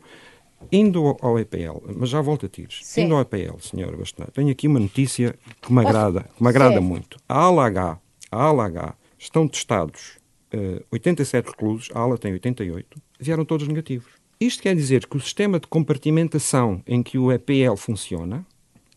Indo 0.71 1.17
ao 1.21 1.39
EPL, 1.39 1.81
mas 1.95 2.09
já 2.09 2.21
volto 2.21 2.45
a 2.45 2.49
tiros. 2.49 2.81
Sim. 2.83 3.03
Indo 3.03 3.15
ao 3.15 3.21
EPL, 3.21 3.57
senhora 3.59 3.95
Bastonário, 3.95 4.33
tenho 4.33 4.51
aqui 4.51 4.67
uma 4.67 4.79
notícia 4.79 5.33
que 5.61 5.71
me 5.71 5.79
agrada, 5.79 6.29
que 6.35 6.43
me 6.43 6.49
agrada 6.49 6.81
muito. 6.81 7.17
A 7.27 7.39
ala 7.39 7.65
H, 7.65 7.99
a 8.31 8.43
ala 8.43 8.65
H 8.65 8.95
estão 9.17 9.47
testados 9.47 10.17
uh, 10.53 10.83
87 10.91 11.47
reclusos, 11.47 11.89
a 11.93 11.99
ala 11.99 12.17
tem 12.17 12.33
88, 12.33 13.01
vieram 13.19 13.45
todos 13.45 13.67
negativos. 13.67 14.11
Isto 14.39 14.63
quer 14.63 14.75
dizer 14.75 15.07
que 15.07 15.17
o 15.17 15.19
sistema 15.19 15.59
de 15.59 15.67
compartimentação 15.67 16.83
em 16.85 17.01
que 17.01 17.17
o 17.17 17.31
EPL 17.31 17.75
funciona, 17.75 18.45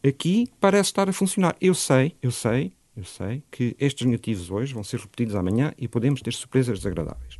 aqui 0.07 0.49
parece 0.61 0.91
estar 0.91 1.09
a 1.09 1.13
funcionar. 1.13 1.57
Eu 1.61 1.75
sei, 1.75 2.15
eu 2.21 2.31
sei 2.31 2.73
eu 2.97 3.05
sei 3.05 3.43
que 3.51 3.75
estes 3.79 4.07
negativos 4.07 4.51
hoje 4.51 4.75
vão 4.75 4.85
ser 4.85 5.01
repetidos 5.01 5.35
amanhã 5.35 5.73
e 5.79 5.89
podemos 5.89 6.21
ter 6.21 6.33
surpresas 6.33 6.79
desagradáveis. 6.79 7.39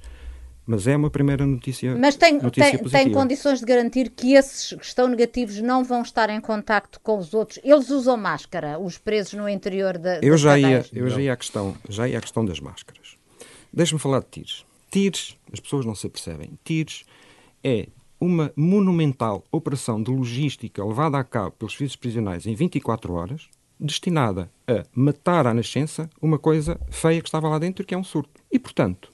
Mas 0.65 0.87
é 0.87 0.97
uma 0.97 1.11
primeira 1.11 1.45
notícia. 1.45 1.97
Mas 1.97 2.15
tem, 2.15 2.41
notícia 2.41 2.79
tem, 2.79 2.89
tem, 2.89 3.13
condições 3.13 3.59
de 3.59 3.67
garantir 3.67 4.11
que 4.11 4.35
esses 4.35 4.73
que 4.73 4.85
estão 4.85 5.09
negativos 5.09 5.61
não 5.61 5.83
vão 5.83 6.03
estar 6.03 6.31
em 6.31 6.41
contacto 6.41 7.01
com 7.01 7.19
os 7.19 7.35
outros. 7.35 7.59
Eles 7.65 7.91
usam 7.91 8.17
máscara, 8.17 8.79
os 8.79 8.97
presos 8.97 9.35
no 9.35 9.49
interior 9.49 9.99
da. 9.99 10.21
Eu 10.21 10.39
já 10.39 10.57
ia, 10.57 10.87
eu 10.93 11.09
já 11.11 11.21
ia 11.21 11.33
à 11.33 11.37
questão, 11.37 11.77
já 11.89 12.09
ia 12.09 12.19
à 12.19 12.21
questão 12.21 12.45
das 12.45 12.61
máscaras. 12.61 13.19
Deixe-me 13.73 13.99
falar 13.99 14.21
de 14.21 14.27
TIRS. 14.27 14.65
TIRS, 14.91 15.37
as 15.53 15.59
pessoas 15.59 15.85
não 15.85 15.97
se 15.97 16.09
percebem. 16.09 16.57
TIRS 16.63 17.05
é 17.65 17.89
uma 18.21 18.53
monumental 18.55 19.45
operação 19.51 20.01
de 20.01 20.13
logística 20.13 20.85
levada 20.85 21.19
a 21.19 21.25
cabo 21.25 21.51
pelos 21.59 21.73
serviços 21.73 21.97
prisionais 21.97 22.47
em 22.47 22.55
24 22.55 23.13
horas 23.15 23.49
destinada 23.83 24.51
a 24.67 24.85
matar 24.95 25.47
à 25.47 25.53
nascença 25.53 26.09
uma 26.21 26.39
coisa 26.39 26.81
feia 26.91 27.21
que 27.21 27.29
estava 27.29 27.49
lá 27.49 27.59
dentro, 27.59 27.85
que 27.85 27.95
é 27.95 27.99
um 27.99 28.05
surto. 28.05 28.41
E, 28.51 28.59
portanto, 28.59 29.13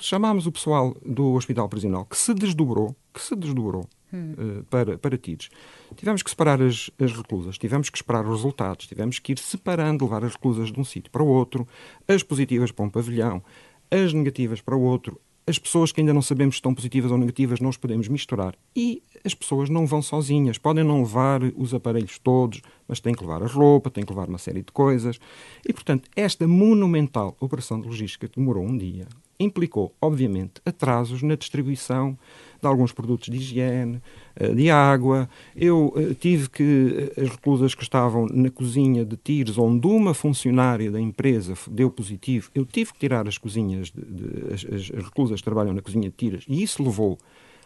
chamámos 0.00 0.46
o 0.46 0.52
pessoal 0.52 0.96
do 1.04 1.32
Hospital 1.32 1.68
Prisional, 1.68 2.04
que 2.04 2.16
se 2.16 2.32
desdobrou, 2.32 2.94
que 3.12 3.20
se 3.20 3.34
desdobrou 3.34 3.86
hum. 4.12 4.34
uh, 4.38 4.64
para, 4.64 4.96
para 4.96 5.18
tiros. 5.18 5.50
Tivemos 5.96 6.22
que 6.22 6.30
separar 6.30 6.62
as, 6.62 6.90
as 6.98 7.12
reclusas, 7.12 7.58
tivemos 7.58 7.90
que 7.90 7.98
esperar 7.98 8.24
os 8.24 8.36
resultados, 8.36 8.86
tivemos 8.86 9.18
que 9.18 9.32
ir 9.32 9.38
separando, 9.38 10.04
levar 10.04 10.24
as 10.24 10.32
reclusas 10.32 10.70
de 10.70 10.80
um 10.80 10.84
sítio 10.84 11.10
para 11.10 11.22
o 11.22 11.26
outro, 11.26 11.66
as 12.06 12.22
positivas 12.22 12.70
para 12.70 12.84
um 12.84 12.90
pavilhão, 12.90 13.42
as 13.90 14.12
negativas 14.12 14.60
para 14.60 14.76
o 14.76 14.82
outro, 14.82 15.20
as 15.46 15.58
pessoas 15.58 15.92
que 15.92 16.00
ainda 16.00 16.14
não 16.14 16.22
sabemos 16.22 16.54
se 16.54 16.58
estão 16.58 16.74
positivas 16.74 17.10
ou 17.10 17.18
negativas, 17.18 17.60
não 17.60 17.68
os 17.68 17.76
podemos 17.76 18.08
misturar. 18.08 18.54
E 18.74 19.02
as 19.24 19.34
pessoas 19.34 19.68
não 19.68 19.86
vão 19.86 20.00
sozinhas. 20.00 20.58
Podem 20.58 20.84
não 20.84 21.00
levar 21.02 21.42
os 21.56 21.74
aparelhos 21.74 22.18
todos, 22.18 22.62
mas 22.88 23.00
têm 23.00 23.14
que 23.14 23.22
levar 23.22 23.42
a 23.42 23.46
roupa, 23.46 23.90
têm 23.90 24.04
que 24.04 24.12
levar 24.12 24.28
uma 24.28 24.38
série 24.38 24.62
de 24.62 24.72
coisas. 24.72 25.18
E, 25.66 25.72
portanto, 25.72 26.08
esta 26.16 26.46
monumental 26.46 27.36
operação 27.40 27.80
de 27.80 27.86
logística 27.86 28.28
demorou 28.34 28.64
um 28.64 28.76
dia, 28.76 29.06
implicou, 29.38 29.94
obviamente, 30.00 30.60
atrasos 30.64 31.22
na 31.22 31.34
distribuição 31.34 32.18
de 32.60 32.68
alguns 32.68 32.92
produtos 32.92 33.28
de 33.28 33.36
higiene, 33.36 34.00
eh, 34.36 34.54
de 34.54 34.70
água. 34.70 35.28
Eu 35.54 35.92
eh, 35.96 36.14
tive 36.14 36.48
que, 36.48 37.12
eh, 37.16 37.22
as 37.22 37.28
reclusas 37.30 37.74
que 37.74 37.82
estavam 37.82 38.26
na 38.26 38.50
cozinha 38.50 39.04
de 39.04 39.16
Tires, 39.16 39.58
onde 39.58 39.86
uma 39.86 40.14
funcionária 40.14 40.90
da 40.90 41.00
empresa 41.00 41.54
deu 41.70 41.90
positivo, 41.90 42.50
eu 42.54 42.64
tive 42.64 42.92
que 42.92 42.98
tirar 42.98 43.28
as 43.28 43.36
cozinhas, 43.36 43.90
de, 43.90 44.02
de, 44.02 44.54
as, 44.54 44.64
as 44.72 44.88
reclusas 44.90 45.40
que 45.40 45.44
trabalham 45.44 45.74
na 45.74 45.82
cozinha 45.82 46.08
de 46.08 46.16
Tires, 46.16 46.44
e 46.48 46.62
isso 46.62 46.82
levou 46.82 47.18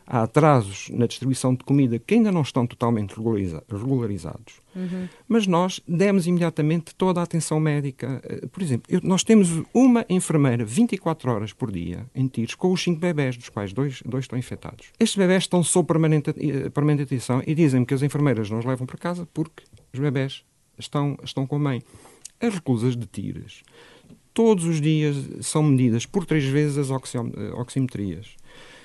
há 0.09 0.23
atrasos 0.23 0.89
na 0.91 1.07
distribuição 1.07 1.55
de 1.55 1.63
comida 1.63 1.99
que 1.99 2.15
ainda 2.15 2.33
não 2.33 2.41
estão 2.41 2.67
totalmente 2.67 3.15
regulariza 3.15 3.63
regularizados. 3.71 4.55
Uhum. 4.75 5.07
Mas 5.29 5.47
nós 5.47 5.81
demos 5.87 6.27
imediatamente 6.27 6.95
toda 6.95 7.21
a 7.21 7.25
atenção 7.25 7.61
médica. 7.61 8.21
Eh, 8.25 8.47
por 8.47 8.63
exemplo, 8.63 8.87
eu, 8.89 9.01
nós 9.03 9.23
temos 9.23 9.63
uma 9.75 10.07
enfermeira 10.09 10.65
24 10.65 11.31
horas 11.31 11.53
por 11.53 11.71
dia 11.71 12.07
em 12.15 12.27
tiros 12.27 12.55
com 12.55 12.73
os 12.73 12.83
cinco 12.83 13.01
bebés, 13.01 13.37
dos 13.37 13.51
quais 13.51 13.73
dois, 13.73 14.03
dois 14.05 14.25
estão 14.25 14.39
infectados. 14.39 14.87
Estes 14.99 15.17
bebés 15.17 15.43
estão 15.45 15.63
sob 15.63 15.87
permanente, 15.87 16.31
eh, 16.31 16.71
permanente 16.71 17.03
atenção 17.03 17.43
e 17.47 17.55
dizem-me 17.55 17.85
que 17.85 17.93
as 17.93 18.03
enfermeiras 18.03 18.49
não 18.49 18.59
os 18.59 18.65
levam 18.65 18.87
para 18.87 18.97
casa 18.97 19.29
porque 19.35 19.63
os 19.93 20.01
bebés 20.01 20.43
estão, 20.79 21.19
estão 21.23 21.47
com 21.47 21.57
a 21.57 21.59
mãe. 21.59 21.83
As 22.41 22.55
reclusas 22.55 22.97
de 22.97 23.07
tiras 23.07 23.63
todos 24.39 24.67
os 24.67 24.81
dias 24.81 25.17
são 25.41 25.65
medidas 25.65 26.07
por 26.07 26.25
três 26.25 26.45
vezes 26.45 26.79
as 26.79 26.91
eh, 26.91 27.19
oximetrias. 27.55 28.37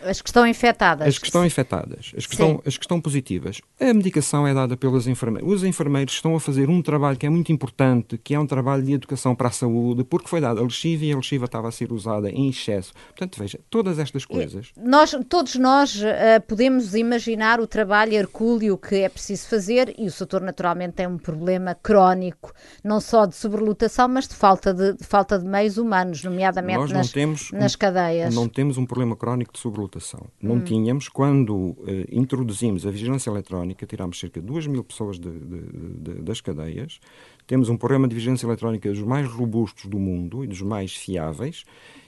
As 0.05 0.21
que 0.21 0.29
estão 0.29 0.45
infectadas. 0.45 1.07
As 1.07 1.17
que 1.17 1.25
estão 1.25 1.45
infectadas, 1.45 2.11
as 2.17 2.25
que, 2.25 2.33
estão, 2.33 2.61
as 2.65 2.77
que 2.77 2.83
estão 2.83 2.99
positivas. 2.99 3.61
A 3.79 3.93
medicação 3.93 4.45
é 4.45 4.53
dada 4.53 4.75
pelas 4.75 5.07
enfermeiras. 5.07 5.49
Os 5.49 5.63
enfermeiros 5.63 6.13
estão 6.13 6.35
a 6.35 6.39
fazer 6.39 6.69
um 6.69 6.81
trabalho 6.81 7.17
que 7.17 7.25
é 7.25 7.29
muito 7.29 7.51
importante, 7.51 8.17
que 8.17 8.33
é 8.33 8.39
um 8.39 8.45
trabalho 8.45 8.83
de 8.83 8.93
educação 8.93 9.33
para 9.33 9.47
a 9.47 9.51
saúde, 9.51 10.03
porque 10.03 10.27
foi 10.27 10.41
dada 10.41 10.59
a 10.59 10.63
lexívia 10.63 11.09
e 11.09 11.13
a 11.13 11.15
lexívia 11.15 11.45
estava 11.45 11.67
a 11.67 11.71
ser 11.71 11.91
usada 11.91 12.29
em 12.29 12.49
excesso. 12.49 12.93
Portanto, 13.07 13.39
veja, 13.39 13.59
todas 13.69 13.99
estas 13.99 14.25
coisas. 14.25 14.71
Nós, 14.77 15.15
todos 15.29 15.55
nós 15.55 15.95
uh, 15.95 16.41
podemos 16.47 16.93
imaginar 16.95 17.59
o 17.59 17.67
trabalho 17.67 18.13
hercúleo 18.13 18.77
que 18.77 18.95
é 18.95 19.09
preciso 19.09 19.47
fazer 19.47 19.95
e 19.97 20.05
o 20.07 20.11
setor 20.11 20.41
naturalmente 20.41 20.93
tem 20.93 21.07
um 21.07 21.17
problema 21.17 21.75
crónico, 21.75 22.51
não 22.83 22.99
só 22.99 23.25
de 23.25 23.35
sobrelotação, 23.35 24.07
mas 24.07 24.27
de 24.27 24.35
falta 24.35 24.73
de, 24.73 24.93
de 24.93 25.03
falta 25.03 25.39
de 25.39 25.45
meios 25.45 25.77
humanos, 25.77 26.23
nomeadamente 26.23 26.93
nas, 26.93 27.13
nas 27.51 27.75
um, 27.75 27.77
cadeias. 27.77 28.35
Não 28.35 28.47
temos 28.47 28.77
um 28.77 28.85
problema 28.85 29.15
crónico 29.15 29.53
de 29.53 29.59
sobrelotação 29.59 29.92
não 30.41 30.56
hum. 30.56 30.63
tínhamos, 30.63 31.10
quando 31.10 31.53
uh, 31.53 31.77
introduzimos 32.12 32.86
a 32.86 32.91
vigilância 32.91 33.29
eletrónica, 33.29 33.86
tirámos 33.86 34.19
cerca 34.19 34.39
de 34.39 34.47
2 34.47 34.67
mil 34.67 34.84
pessoas 34.84 35.19
de, 35.19 35.32
de, 35.32 35.62
de, 35.99 36.21
das 36.21 36.41
cadeias, 36.41 36.99
temos 37.45 37.69
um 37.69 37.77
programa 37.77 38.08
de 38.08 38.15
vigilância 38.15 38.45
eletrónica 38.45 38.89
dos 38.89 39.01
mais 39.01 39.27
robustos 39.27 39.86
do 39.86 39.99
mundo 39.99 40.43
e 40.43 40.47
dos 40.47 40.62
mais 40.62 40.95
fiáveis, 40.95 41.63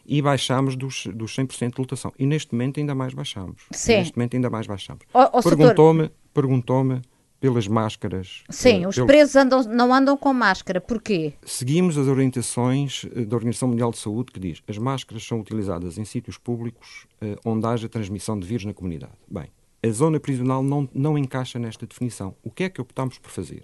e 0.06 0.22
baixámos 0.22 0.76
dos, 0.76 1.08
dos 1.08 1.36
100% 1.36 1.76
de 1.76 1.80
lotação. 1.82 2.14
E 2.18 2.26
neste 2.26 2.54
momento 2.54 2.80
ainda 2.80 2.94
mais 2.94 3.14
baixamos. 3.14 3.64
Sim. 3.72 3.98
Neste 3.98 4.16
momento 4.16 4.36
ainda 4.36 4.50
mais 4.50 4.68
baixamos. 4.68 5.04
Perguntou-me 5.44 6.12
perguntou-me 6.36 7.02
pelas 7.46 7.68
máscaras. 7.68 8.44
Sim, 8.50 8.86
uh, 8.86 8.90
os 8.90 8.96
pelo... 8.96 9.06
presos 9.06 9.36
andam, 9.36 9.62
não 9.66 9.94
andam 9.94 10.18
com 10.18 10.34
máscara. 10.34 10.82
Porquê? 10.82 11.34
Seguimos 11.46 11.96
as 11.96 12.08
orientações 12.08 13.06
eh, 13.16 13.24
da 13.24 13.36
Organização 13.36 13.70
Mundial 13.70 13.92
de 13.92 14.00
Saúde 14.00 14.32
que 14.32 14.40
diz 14.40 14.64
as 14.68 14.80
máscaras 14.80 15.24
são 15.24 15.40
utilizadas 15.40 16.00
em 16.00 16.06
sítios 16.06 16.40
públicos 16.40 17.06
uh, 17.22 17.38
onde 17.46 17.68
haja 17.68 17.88
transmissão 17.88 18.40
de 18.40 18.48
vírus 18.48 18.66
na 18.66 18.74
comunidade. 18.74 19.14
Bem, 19.30 19.46
a 19.84 19.90
zona 19.92 20.20
prisional 20.20 20.64
não, 20.64 20.90
não 20.92 21.16
encaixa 21.16 21.60
nesta 21.60 21.86
definição. 21.86 22.36
O 22.44 22.50
que 22.50 22.64
é 22.64 22.70
que 22.70 22.82
optámos 22.82 23.20
por 23.20 23.30
fazer? 23.30 23.64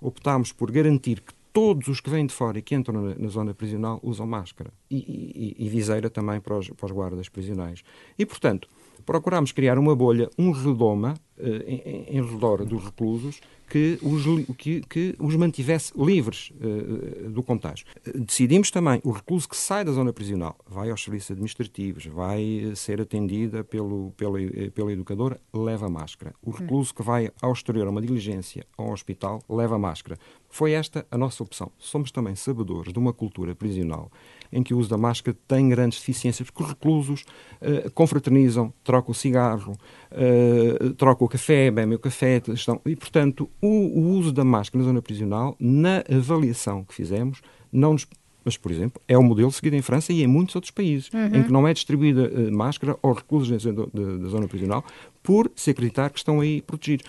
Optámos 0.00 0.50
por 0.50 0.70
garantir 0.70 1.20
que 1.20 1.34
todos 1.52 1.88
os 1.88 2.00
que 2.00 2.08
vêm 2.08 2.24
de 2.24 2.32
fora 2.32 2.58
e 2.58 2.62
que 2.62 2.74
entram 2.74 3.02
na, 3.02 3.14
na 3.14 3.28
zona 3.28 3.52
prisional 3.52 4.00
usam 4.02 4.26
máscara 4.26 4.72
e, 4.90 5.54
e, 5.58 5.66
e 5.66 5.68
viseira 5.68 6.08
também 6.08 6.40
para 6.40 6.56
os, 6.56 6.70
para 6.70 6.86
os 6.86 6.92
guardas 6.92 7.28
prisionais. 7.28 7.82
E, 8.18 8.24
portanto, 8.24 8.68
procurámos 9.08 9.52
criar 9.52 9.78
uma 9.78 9.96
bolha, 9.96 10.28
um 10.38 10.50
redoma, 10.50 11.14
eh, 11.38 11.64
em, 11.66 12.18
em 12.18 12.22
redor 12.22 12.62
dos 12.66 12.84
reclusos, 12.84 13.40
que 13.70 13.98
os, 14.02 14.24
que, 14.56 14.82
que 14.82 15.14
os 15.18 15.34
mantivesse 15.36 15.92
livres 15.96 16.52
uh, 16.56 17.30
do 17.30 17.42
contágio. 17.42 17.86
Decidimos 18.14 18.70
também, 18.70 19.00
o 19.04 19.10
recluso 19.10 19.48
que 19.48 19.56
sai 19.56 19.84
da 19.84 19.92
zona 19.92 20.12
prisional 20.12 20.56
vai 20.66 20.90
aos 20.90 21.02
serviços 21.02 21.30
administrativos, 21.32 22.06
vai 22.06 22.72
ser 22.74 23.00
atendida 23.00 23.62
pelo, 23.62 24.12
pela, 24.16 24.38
pela 24.74 24.92
educadora, 24.92 25.38
leva 25.52 25.88
máscara. 25.88 26.34
O 26.42 26.50
recluso 26.50 26.94
que 26.94 27.02
vai 27.02 27.30
ao 27.42 27.52
exterior 27.52 27.86
a 27.86 27.90
uma 27.90 28.00
diligência 28.00 28.66
ao 28.76 28.90
hospital, 28.90 29.42
leva 29.48 29.78
máscara. 29.78 30.18
Foi 30.48 30.72
esta 30.72 31.06
a 31.10 31.18
nossa 31.18 31.42
opção. 31.42 31.70
Somos 31.78 32.10
também 32.10 32.34
sabedores 32.34 32.92
de 32.92 32.98
uma 32.98 33.12
cultura 33.12 33.54
prisional 33.54 34.10
em 34.52 34.62
que 34.62 34.74
o 34.74 34.78
uso 34.78 34.88
da 34.88 34.96
máscara 34.96 35.36
tem 35.46 35.68
grandes 35.68 35.98
deficiências, 35.98 36.48
porque 36.48 36.62
os 36.62 36.68
reclusos 36.68 37.24
uh, 37.60 37.90
confraternizam, 37.92 38.72
trocam 38.82 39.12
o 39.12 39.14
cigarro, 39.14 39.76
uh, 40.12 40.94
trocam 40.94 41.26
o 41.26 41.28
café, 41.28 41.70
bebem 41.70 41.94
o 41.94 41.98
café, 41.98 42.42
estão, 42.48 42.80
e, 42.86 42.96
portanto, 42.96 43.48
o, 43.60 43.68
o, 43.68 44.10
uso 44.10 44.32
da 44.32 44.44
máscara 44.44 44.82
na 44.82 44.88
zona 44.88 45.02
prisional, 45.02 45.56
na 45.58 46.02
avaliação 46.10 46.84
que 46.84 46.94
fizemos, 46.94 47.40
não 47.72 47.92
nos 47.92 48.06
mas, 48.44 48.56
por 48.56 48.72
exemplo, 48.72 49.02
é 49.06 49.18
o 49.18 49.22
modelo 49.22 49.52
seguido 49.52 49.76
em 49.76 49.82
França 49.82 50.10
e 50.10 50.22
em 50.22 50.26
muitos 50.26 50.54
outros 50.54 50.70
países, 50.70 51.10
uhum. 51.12 51.26
em 51.26 51.42
que 51.42 51.52
não 51.52 51.68
é 51.68 51.74
distribuída 51.74 52.30
uh, 52.30 52.50
máscara 52.50 52.96
aos 53.02 53.18
reclusos 53.18 53.62
da, 53.62 54.28
zona 54.28 54.48
prisional 54.48 54.82
por 55.22 55.52
se 55.54 55.70
acreditar 55.70 56.08
que 56.08 56.18
estão 56.18 56.40
aí 56.40 56.62
protegidos. 56.62 57.04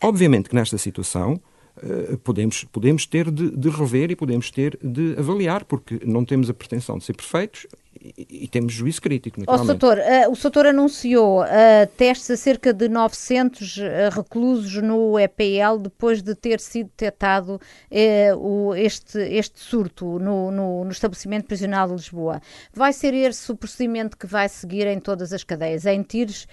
Obviamente 0.00 0.48
que 0.48 0.54
nesta 0.54 0.78
situação 0.78 1.40
podemos, 2.22 2.64
podemos 2.64 3.06
ter 3.06 3.30
de, 3.30 3.50
de, 3.50 3.68
rever 3.68 4.10
e 4.10 4.16
podemos 4.16 4.50
ter 4.50 4.78
de 4.82 5.16
avaliar, 5.18 5.64
porque 5.64 6.00
não 6.04 6.24
temos 6.24 6.48
a 6.48 6.54
pretensão 6.54 6.98
de 6.98 7.04
ser 7.04 7.14
perfeitos 7.14 7.66
e, 8.00 8.44
e 8.44 8.48
temos 8.48 8.72
juízo 8.72 9.00
crítico, 9.00 9.40
naturalmente. 9.40 9.70
Oh, 9.70 9.72
Soutor, 9.72 9.98
uh, 9.98 10.30
o 10.30 10.36
Soutor 10.36 10.66
anunciou 10.66 11.42
uh, 11.42 11.46
testes 11.96 12.30
a 12.30 12.36
cerca 12.36 12.72
de 12.72 12.88
900 12.88 13.78
reclusos 14.12 14.82
no 14.82 15.18
EPL 15.18 15.78
depois 15.80 16.22
de 16.22 16.34
ter 16.34 16.60
sido 16.60 16.86
detectado 16.86 17.60
o, 18.38 18.74
este, 18.74 19.18
este 19.18 19.58
surto 19.58 20.18
no, 20.18 20.50
no, 20.50 20.84
no, 20.84 20.90
estabelecimento 20.90 21.46
prisional 21.46 21.88
de 21.88 21.94
Lisboa. 21.94 22.40
Vai 22.72 22.92
ser 22.92 23.14
esse 23.14 23.50
o 23.50 23.56
procedimento 23.56 24.16
que 24.16 24.26
vai 24.26 24.48
seguir 24.48 24.86
em 24.86 25.00
todas 25.00 25.32
as 25.32 25.42
cadeias? 25.42 25.86
Em 25.86 26.02
Tires 26.02 26.46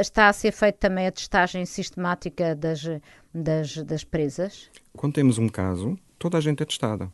está 0.00 0.28
a 0.28 0.32
ser 0.32 0.52
feita 0.52 0.78
também 0.88 1.06
a 1.06 1.12
testagem 1.12 1.64
sistemática 1.66 2.54
das 2.54 2.86
das, 3.34 3.76
das 3.78 4.04
presas? 4.04 4.70
Quando 4.96 5.14
temos 5.14 5.38
um 5.38 5.48
caso, 5.48 5.98
toda 6.18 6.38
a 6.38 6.40
gente 6.40 6.62
é 6.62 6.66
testada. 6.66 7.12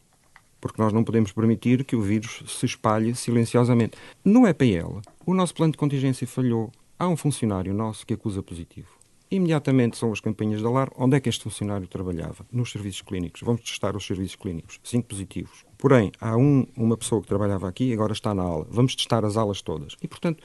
Porque 0.61 0.81
nós 0.83 0.93
não 0.93 1.05
podemos 1.05 1.31
permitir 1.31 1.85
que 1.85 1.95
o 1.95 2.03
vírus 2.03 2.43
se 2.49 2.67
espalhe 2.67 3.15
silenciosamente. 3.15 3.97
No 4.25 4.47
EPL, 4.47 5.01
o 5.25 5.33
nosso 5.33 5.55
plano 5.55 5.73
de 5.73 5.79
contingência 5.79 6.27
falhou. 6.27 6.73
Há 6.99 7.09
um 7.09 7.17
funcionário 7.17 7.73
nosso 7.73 8.05
que 8.05 8.15
acusa 8.15 8.43
positivo. 8.43 8.89
Imediatamente 9.31 9.97
são 9.97 10.11
as 10.11 10.21
campanhas 10.21 10.61
de 10.61 10.67
alarme. 10.67 10.93
Onde 10.97 11.17
é 11.17 11.21
que 11.21 11.29
este 11.29 11.45
funcionário 11.45 11.87
trabalhava? 11.87 12.47
Nos 12.51 12.73
serviços 12.73 13.03
clínicos. 13.03 13.43
Vamos 13.43 13.61
testar 13.61 13.95
os 13.95 14.05
serviços 14.05 14.35
clínicos. 14.37 14.81
Cinco 14.83 15.07
positivos. 15.09 15.65
Porém, 15.77 16.11
há 16.21 16.37
um, 16.37 16.67
uma 16.77 16.97
pessoa 16.97 17.21
que 17.21 17.29
trabalhava 17.29 17.69
aqui 17.69 17.91
e 17.91 17.93
agora 17.93 18.13
está 18.13 18.35
na 18.35 18.43
aula. 18.43 18.67
Vamos 18.69 18.97
testar 18.97 19.25
as 19.25 19.37
alas 19.37 19.63
todas. 19.63 19.97
E, 20.03 20.09
portanto, 20.09 20.43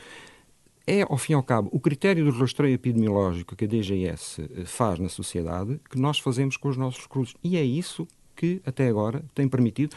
é, 0.85 1.03
ao 1.03 1.17
fim 1.17 1.33
e 1.33 1.35
ao 1.35 1.43
cabo, 1.43 1.69
o 1.71 1.79
critério 1.79 2.25
do 2.25 2.31
rastreio 2.31 2.75
epidemiológico 2.75 3.55
que 3.55 3.65
a 3.65 3.67
DGS 3.67 4.41
eh, 4.41 4.65
faz 4.65 4.99
na 4.99 5.07
sociedade 5.07 5.79
que 5.89 5.97
nós 5.97 6.19
fazemos 6.19 6.57
com 6.57 6.67
os 6.67 6.75
nossos 6.75 7.01
reclusos. 7.03 7.35
E 7.41 7.55
é 7.55 7.63
isso 7.63 8.05
que, 8.35 8.61
até 8.65 8.87
agora, 8.87 9.23
tem 9.33 9.47
permitido 9.47 9.95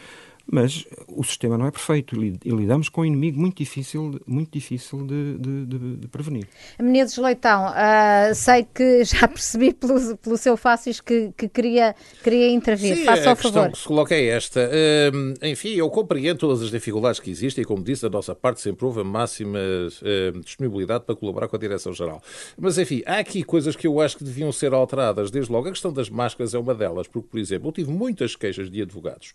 mas 0.51 0.85
o 1.09 1.25
sistema 1.25 1.59
não 1.59 1.67
é 1.67 1.71
perfeito 1.71 2.17
e 2.23 2.39
lidamos 2.45 2.89
com 2.89 3.01
um 3.01 3.05
inimigo 3.05 3.39
muito 3.41 3.57
difícil, 3.59 4.21
muito 4.27 4.53
difícil 4.53 5.05
de, 5.05 5.39
de, 5.39 5.67
de, 5.67 5.97
de 5.97 6.09
prevenir. 6.09 6.47
Menezes 6.81 7.19
Leitão, 7.19 7.67
uh, 7.67 8.35
sei 8.35 8.67
que 8.73 9.05
já 9.05 9.27
percebi 9.29 9.73
pelo, 9.73 10.17
pelo 10.19 10.37
seu 10.37 10.57
Fácios 10.57 11.01
que, 11.01 11.33
que 11.37 11.49
queria, 11.49 11.95
queria 12.23 12.49
intervir. 12.51 12.97
Sim, 12.97 13.05
Faça 13.05 13.33
a 13.33 13.37
questão 13.37 13.71
que 13.71 13.79
se 13.79 13.85
coloca 13.85 14.15
é 14.15 14.27
esta. 14.27 14.61
Uh, 14.61 15.47
enfim, 15.47 15.75
eu 15.75 15.91
compreendo 15.91 16.39
todas 16.39 16.63
as 16.63 16.71
dificuldades 16.71 17.19
que 17.19 17.31
existem 17.31 17.63
e, 17.63 17.65
como 17.65 17.83
disse, 17.83 18.03
da 18.03 18.11
nossa 18.11 18.35
parte 18.35 18.61
sempre 18.61 18.87
houve 18.87 19.01
a 19.01 19.05
máxima 19.05 19.59
uh, 19.59 20.41
disponibilidade 20.41 21.05
para 21.05 21.17
colaborar 21.17 21.49
com 21.49 21.57
a 21.57 21.59
Direção-Geral. 21.59 22.23
Mas, 22.57 22.79
enfim, 22.79 23.03
há 23.05 23.19
aqui 23.19 23.43
coisas 23.43 23.75
que 23.75 23.87
eu 23.87 24.01
acho 24.01 24.17
que 24.17 24.25
deviam 24.25 24.53
ser 24.53 24.73
alteradas. 24.73 25.31
Desde 25.31 25.51
logo, 25.51 25.69
a 25.69 25.73
questão 25.73 25.93
das 25.93 26.09
máscaras 26.09 26.55
é 26.55 26.59
uma 26.59 26.75
delas, 26.75 27.09
porque, 27.09 27.29
por 27.29 27.41
exemplo, 27.41 27.69
eu 27.69 27.73
tive 27.73 27.91
muitas 27.91 28.37
queixas 28.37 28.71
de 28.71 28.83
advogados 28.83 29.35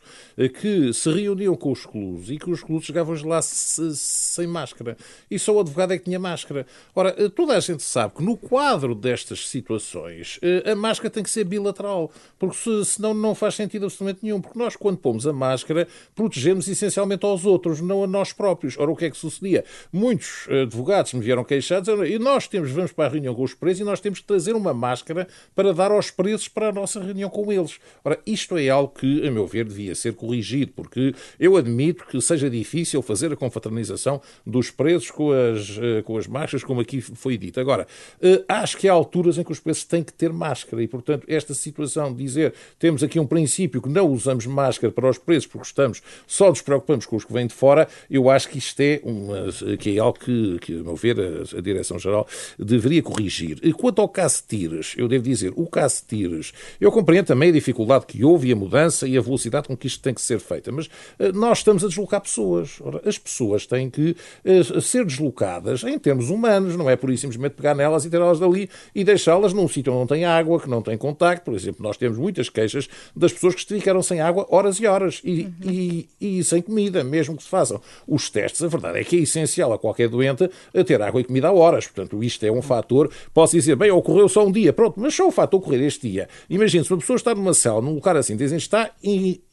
que 0.60 0.94
se 1.02 1.12
reuniam 1.12 1.56
com 1.56 1.72
os 1.72 1.84
clubes 1.84 2.30
e 2.30 2.38
que 2.38 2.52
os 2.52 2.62
clubes 2.62 2.86
chegavam 2.86 3.16
lá 3.26 3.42
se, 3.42 3.96
sem 3.96 4.46
máscara. 4.46 4.96
E 5.32 5.40
só 5.40 5.56
o 5.56 5.60
advogado 5.60 5.94
é 5.94 5.98
que 5.98 6.04
tinha 6.04 6.20
máscara. 6.20 6.66
Ora, 6.94 7.16
eh, 7.18 7.28
toda 7.28 7.58
a 7.58 7.60
gente 7.60 7.82
sabe 7.82 8.14
que 8.16 8.24
no 8.24 8.38
quadro 8.38 8.94
destas 8.94 9.48
situações 9.48 10.40
eh, 10.44 10.72
a 10.72 10.76
máscara 10.76 11.10
tem 11.10 11.24
que 11.24 11.30
ser 11.32 11.44
bilateral, 11.44 12.12
porque 12.38 12.56
se, 12.56 12.86
senão 12.86 13.16
não 13.16 13.34
faz 13.34 13.56
sentido 13.56 13.86
absolutamente 13.86 14.20
nenhum. 14.24 14.40
Porque 14.40 14.60
nós, 14.60 14.76
quando 14.76 14.98
pomos 14.98 15.26
a 15.26 15.34
máscara, 15.34 15.88
protegemos 16.14 16.68
essencialmente 16.68 17.26
aos 17.26 17.46
outros, 17.46 17.82
não 17.82 18.04
a 18.04 18.08
nós 18.08 18.32
próprios. 18.32 18.78
Ora, 18.78 18.92
o 18.92 18.96
que 18.96 19.06
é 19.06 19.10
que 19.10 19.18
sucedia? 19.18 19.66
Muitos 19.92 20.48
advogados 20.50 21.14
me 21.14 21.22
vieram 21.22 21.44
queixados 21.44 21.90
e 22.08 22.20
nós 22.20 22.48
temos, 22.48 22.70
vamos 22.70 22.92
para 22.92 23.06
a 23.06 23.10
reunião 23.10 23.34
com 23.34 23.42
os 23.42 23.56
presos 23.56 23.82
e 23.82 23.84
nós 23.84 24.00
temos 24.00 24.20
que 24.20 24.26
trazer 24.26 24.56
uma 24.56 24.74
máscara 24.74 25.28
para 25.56 25.74
dar 25.74 25.92
aos 25.92 26.12
presos 26.12 26.48
para 26.48 26.70
a 26.70 26.72
nossa 26.72 27.02
reunião 27.02 27.30
com 27.30 27.52
eles. 27.52 27.80
Ora, 28.04 28.20
isto 28.24 28.56
é 28.56 28.70
algo 28.70 28.94
que, 28.94 29.28
a 29.28 29.32
meu 29.32 29.48
ver, 29.48 29.66
devia 29.66 29.96
ser 29.96 30.14
corrigido, 30.14 30.74
porque 30.76 30.91
porque 30.92 31.16
eu 31.40 31.56
admito 31.56 32.06
que 32.06 32.20
seja 32.22 32.50
difícil 32.50 33.02
fazer 33.02 33.32
a 33.32 33.36
confraternização 33.36 34.22
dos 34.46 34.70
preços 34.70 35.10
com 35.10 35.32
as, 35.32 35.80
eh, 35.82 36.02
com 36.02 36.18
as 36.18 36.28
máscaras, 36.28 36.66
como 36.66 36.82
aqui 36.82 37.00
foi 37.00 37.38
dito. 37.38 37.60
Agora, 37.62 37.88
eh, 38.22 38.44
acho 38.48 38.78
que 38.78 38.90
há 38.90 38.94
alturas 38.94 39.38
em 39.38 39.44
que 39.44 39.52
os 39.54 39.60
preços 39.60 39.86
têm 39.86 40.04
que 40.04 40.12
ter 40.12 40.34
máscara 40.34 40.84
e, 40.84 40.88
portanto, 40.88 41.24
esta 41.28 41.54
situação 41.54 42.14
de 42.14 42.22
dizer 42.22 42.54
temos 42.78 43.02
aqui 43.02 43.20
um 43.20 43.26
princípio 43.26 43.82
que 43.82 43.88
não 43.88 44.10
usamos 44.10 44.46
máscara 44.46 44.92
para 44.92 45.10
os 45.10 45.18
preços 45.18 45.48
porque 45.48 45.68
estamos, 45.68 46.02
só 46.28 46.50
nos 46.50 46.62
preocupamos 46.62 47.06
com 47.06 47.16
os 47.16 47.24
que 47.24 47.32
vêm 47.32 47.48
de 47.48 47.54
fora, 47.54 47.88
eu 48.10 48.30
acho 48.30 48.50
que 48.50 48.58
isto 48.58 48.80
é, 48.82 49.00
uma, 49.04 49.48
que 49.78 49.96
é 49.96 50.00
algo 50.00 50.20
que, 50.20 50.60
que, 50.60 50.74
a 50.78 50.84
meu 50.84 50.96
ver, 50.96 51.18
a, 51.20 51.58
a 51.58 51.62
Direção-Geral 51.62 52.28
deveria 52.60 53.02
corrigir. 53.02 53.60
E 53.64 53.72
quanto 53.72 54.02
ao 54.02 54.10
caso 54.10 54.44
Tires, 54.46 54.94
eu 54.98 55.08
devo 55.08 55.24
dizer, 55.24 55.54
o 55.56 55.68
caso 55.68 56.04
Tires, 56.06 56.52
eu 56.82 56.92
compreendo 56.92 57.28
também 57.28 57.50
a 57.50 57.54
dificuldade 57.54 58.06
que 58.06 58.24
houve 58.26 58.50
e 58.50 58.52
a 58.52 58.56
mudança 58.56 59.08
e 59.08 59.18
a 59.18 59.22
velocidade 59.22 59.68
com 59.68 59.78
que 59.78 59.88
isto 59.88 60.02
tem 60.02 60.14
que 60.14 60.22
ser 60.22 60.40
feita, 60.40 60.72
mas 60.72 60.81
uh, 60.88 61.32
nós 61.34 61.60
estamos 61.60 61.84
a 61.84 61.88
deslocar 61.88 62.22
pessoas. 62.22 62.80
Ora, 62.82 63.02
as 63.06 63.18
pessoas 63.18 63.66
têm 63.66 63.90
que 63.90 64.16
uh, 64.46 64.82
ser 64.82 65.06
deslocadas 65.06 65.84
em 65.84 65.98
termos 65.98 66.30
humanos, 66.30 66.76
não 66.76 66.90
é 66.90 66.96
por 66.96 67.10
isso 67.10 67.22
simplesmente 67.22 67.54
pegar 67.54 67.76
nelas 67.76 68.06
e 68.06 68.10
tirá-las 68.10 68.40
dali 68.40 68.70
e 68.94 69.04
deixá-las 69.04 69.54
num 69.54 69.68
sítio 69.68 69.94
onde 69.94 70.00
não 70.00 70.08
tem 70.08 70.26
água, 70.26 70.60
que 70.60 70.70
não 70.70 70.82
tem 70.82 70.98
contacto. 70.98 71.46
Por 71.46 71.54
exemplo, 71.54 71.84
nós 71.84 71.98
temos 71.98 72.18
muitas 72.18 72.50
queixas 72.50 72.88
das 73.16 73.32
pessoas 73.32 73.56
que 73.56 73.66
ficaram 73.66 74.02
sem 74.02 74.22
água 74.22 74.46
horas 74.50 74.80
e 74.80 74.86
horas 74.86 75.22
e, 75.24 75.44
uhum. 75.44 75.54
e, 75.64 76.10
e 76.20 76.44
sem 76.44 76.62
comida, 76.62 77.04
mesmo 77.04 77.36
que 77.36 77.44
se 77.44 77.50
façam 77.50 77.82
os 78.08 78.30
testes. 78.30 78.64
A 78.64 78.68
verdade 78.68 79.00
é 79.00 79.04
que 79.04 79.18
é 79.18 79.20
essencial 79.20 79.74
a 79.74 79.80
qualquer 79.80 80.10
doente 80.10 80.50
ter 80.86 81.02
água 81.02 81.22
e 81.22 81.24
comida 81.24 81.48
a 81.48 81.54
horas. 81.54 81.88
Portanto, 81.88 82.24
isto 82.24 82.46
é 82.46 82.52
um 82.52 82.62
fator. 82.62 83.10
Posso 83.34 83.56
dizer, 83.56 83.76
bem, 83.76 83.92
ocorreu 83.92 84.28
só 84.28 84.46
um 84.46 84.52
dia, 84.52 84.74
pronto, 84.74 85.00
mas 85.00 85.14
só 85.14 85.28
o 85.28 85.32
fato 85.32 85.52
de 85.52 85.56
ocorrer 85.58 85.82
este 85.82 86.10
dia. 86.10 86.28
Imagine 86.50 86.84
se 86.84 86.92
uma 86.92 87.00
pessoa 87.00 87.18
está 87.18 87.36
numa 87.36 87.54
cela, 87.54 87.82
num 87.82 87.96
lugar 87.96 88.16
assim, 88.16 88.36
dizem 88.36 88.58
está 88.58 88.92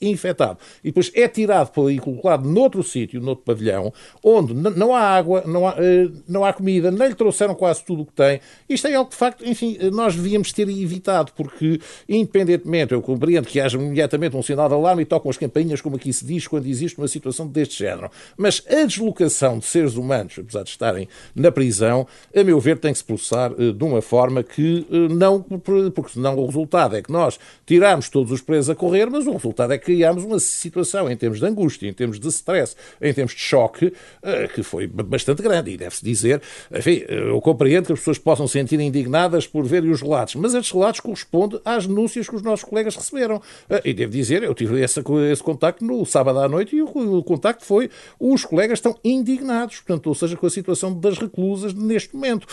infectado 0.00 0.58
e 0.82 0.88
depois 0.88 1.10
é 1.22 1.28
tirado 1.28 1.90
e 1.90 1.98
colocado 1.98 2.48
noutro 2.48 2.82
sítio, 2.82 3.20
noutro 3.20 3.44
pavilhão, 3.44 3.92
onde 4.22 4.54
não 4.54 4.94
há 4.94 5.00
água, 5.00 5.42
não 5.46 5.66
há, 5.66 5.74
eh, 5.78 6.08
não 6.28 6.44
há 6.44 6.52
comida, 6.52 6.90
nem 6.90 7.08
lhe 7.08 7.14
trouxeram 7.14 7.54
quase 7.54 7.84
tudo 7.84 8.02
o 8.02 8.06
que 8.06 8.12
tem. 8.12 8.40
Isto 8.68 8.86
é 8.86 8.94
algo 8.94 9.10
que, 9.10 9.16
de 9.16 9.18
facto, 9.18 9.44
enfim, 9.44 9.76
nós 9.92 10.14
devíamos 10.14 10.52
ter 10.52 10.68
evitado, 10.68 11.32
porque, 11.36 11.80
independentemente, 12.08 12.92
eu 12.92 13.02
compreendo 13.02 13.46
que 13.46 13.60
haja 13.60 13.76
imediatamente 13.76 14.36
um 14.36 14.42
sinal 14.42 14.68
de 14.68 14.74
alarme 14.74 15.02
e 15.02 15.04
tocam 15.04 15.30
as 15.30 15.36
campainhas, 15.36 15.80
como 15.80 15.96
aqui 15.96 16.12
se 16.12 16.24
diz, 16.24 16.46
quando 16.46 16.66
existe 16.66 16.98
uma 16.98 17.08
situação 17.08 17.46
deste 17.46 17.78
género. 17.78 18.10
Mas 18.36 18.62
a 18.68 18.84
deslocação 18.84 19.58
de 19.58 19.66
seres 19.66 19.96
humanos, 19.96 20.36
apesar 20.38 20.62
de 20.62 20.70
estarem 20.70 21.08
na 21.34 21.50
prisão, 21.50 22.06
a 22.34 22.44
meu 22.44 22.60
ver, 22.60 22.78
tem 22.78 22.92
que 22.92 22.98
se 22.98 23.04
processar 23.04 23.52
uh, 23.52 23.72
de 23.72 23.84
uma 23.84 24.00
forma 24.00 24.42
que 24.42 24.86
não, 25.10 25.42
porque 25.42 26.12
senão 26.12 26.36
o 26.38 26.46
resultado 26.46 26.96
é 26.96 27.02
que 27.02 27.10
nós 27.10 27.38
tiramos 27.66 28.08
todos 28.08 28.32
os 28.32 28.40
presos 28.40 28.70
a 28.70 28.74
correr, 28.74 29.10
mas 29.10 29.26
o 29.26 29.32
resultado 29.32 29.72
é 29.72 29.78
que 29.78 29.86
criamos 29.86 30.24
uma 30.24 30.38
situação 30.38 30.97
em 31.10 31.16
termos 31.16 31.38
de 31.38 31.46
angústia, 31.46 31.88
em 31.88 31.92
termos 31.92 32.18
de 32.18 32.28
stress, 32.28 32.74
em 33.00 33.12
termos 33.12 33.34
de 33.34 33.40
choque, 33.40 33.86
uh, 33.86 34.48
que 34.54 34.62
foi 34.62 34.86
bastante 34.86 35.42
grande. 35.42 35.70
E 35.72 35.76
deve-se 35.76 36.02
dizer, 36.02 36.40
enfim, 36.72 37.04
eu 37.08 37.40
compreendo 37.40 37.86
que 37.86 37.92
as 37.92 37.98
pessoas 37.98 38.18
possam 38.18 38.48
sentir 38.48 38.80
indignadas 38.80 39.46
por 39.46 39.64
verem 39.64 39.90
os 39.90 40.00
relatos, 40.00 40.34
mas 40.36 40.54
estes 40.54 40.72
relatos 40.72 41.00
correspondem 41.00 41.60
às 41.64 41.86
denúncias 41.86 42.28
que 42.28 42.36
os 42.36 42.42
nossos 42.42 42.64
colegas 42.64 42.96
receberam. 42.96 43.40
E 43.84 43.92
devo 43.92 44.12
dizer, 44.12 44.42
eu 44.42 44.54
tive 44.54 44.80
esse, 44.80 45.00
esse 45.30 45.42
contacto 45.42 45.84
no 45.84 46.04
sábado 46.06 46.38
à 46.38 46.48
noite 46.48 46.74
e 46.74 46.82
o, 46.82 46.86
o 46.86 47.22
contacto 47.22 47.64
foi 47.64 47.90
os 48.18 48.44
colegas 48.44 48.78
estão 48.78 48.96
indignados, 49.04 49.76
portanto, 49.76 50.06
ou 50.06 50.14
seja, 50.14 50.36
com 50.36 50.46
a 50.46 50.50
situação 50.50 50.98
das 50.98 51.18
reclusas 51.18 51.74
neste 51.74 52.14
momento. 52.14 52.46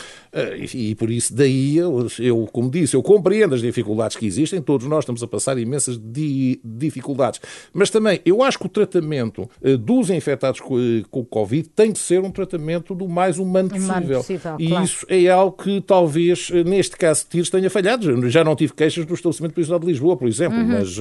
E, 0.73 0.91
e 0.91 0.95
por 0.95 1.09
isso, 1.09 1.33
daí, 1.33 1.77
eu, 1.77 2.07
eu, 2.19 2.49
como 2.51 2.69
disse, 2.69 2.95
eu 2.95 3.03
compreendo 3.03 3.55
as 3.55 3.61
dificuldades 3.61 4.17
que 4.17 4.25
existem, 4.25 4.61
todos 4.61 4.87
nós 4.87 5.03
estamos 5.03 5.23
a 5.23 5.27
passar 5.27 5.57
imensas 5.57 5.97
di, 5.97 6.59
dificuldades. 6.63 7.39
Mas 7.73 7.89
também, 7.89 8.19
eu 8.25 8.34
acho 8.43 8.59
que 8.59 8.65
o 8.65 8.69
tratamento 8.69 9.49
dos 9.79 10.09
infectados 10.09 10.59
com, 10.59 10.77
com 11.09 11.19
o 11.21 11.25
Covid 11.25 11.69
tem 11.69 11.91
de 11.91 11.99
ser 11.99 12.21
um 12.21 12.31
tratamento 12.31 12.93
do 12.93 13.07
mais 13.07 13.37
humano 13.37 13.69
possível. 13.69 13.89
Humano 13.89 14.17
possível 14.17 14.55
e 14.59 14.67
claro. 14.69 14.83
isso 14.83 15.05
é 15.09 15.27
algo 15.27 15.51
que 15.51 15.81
talvez, 15.81 16.49
neste 16.65 16.97
caso 16.97 17.23
de 17.23 17.29
tiros, 17.29 17.49
tenha 17.49 17.69
falhado. 17.69 18.29
Já 18.29 18.43
não 18.43 18.55
tive 18.55 18.73
queixas 18.73 19.05
do 19.05 19.13
estabelecimento 19.13 19.53
prisional 19.53 19.79
de 19.79 19.87
Lisboa, 19.87 20.17
por 20.17 20.27
exemplo, 20.27 20.57
uhum. 20.57 20.67
mas 20.67 20.97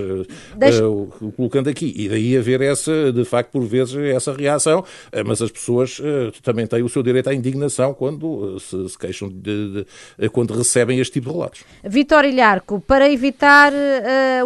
Deixa... 0.56 0.88
uh, 0.88 1.32
colocando 1.36 1.68
aqui. 1.68 1.92
E 1.96 2.08
daí 2.08 2.36
haver 2.36 2.60
essa, 2.60 3.12
de 3.12 3.24
facto, 3.24 3.50
por 3.50 3.64
vezes, 3.64 3.94
essa 3.96 4.32
reação. 4.32 4.80
Uh, 4.80 5.24
mas 5.26 5.40
as 5.40 5.50
pessoas 5.50 5.98
uh, 5.98 6.32
também 6.42 6.66
têm 6.66 6.82
o 6.82 6.88
seu 6.88 7.02
direito 7.02 7.28
à 7.28 7.34
indignação 7.34 7.94
quando 7.94 8.58
se, 8.60 8.88
se, 8.88 8.98
queixam 8.98 9.28
de, 9.28 9.86
de, 10.18 10.28
quando 10.30 10.54
recebem 10.54 11.00
este 11.00 11.14
tipo 11.14 11.28
de 11.28 11.34
relatos. 11.34 11.64
Vitor 11.82 12.24
Ilharco, 12.24 12.80
para 12.80 13.10
evitar 13.10 13.72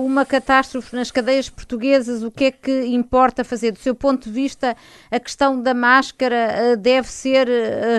uma 0.00 0.24
catástrofe 0.24 0.94
nas 0.94 1.10
cadeias 1.10 1.48
portuguesas, 1.48 2.22
o 2.22 2.30
que 2.30 2.44
é 2.44 2.50
que 2.50 2.70
importa 2.86 3.44
fazer? 3.44 3.72
Do 3.72 3.78
seu 3.78 3.94
ponto 3.94 4.28
de 4.28 4.34
vista, 4.34 4.76
a 5.10 5.20
questão 5.20 5.60
da 5.60 5.74
máscara 5.74 6.76
deve 6.76 7.08
ser 7.08 7.48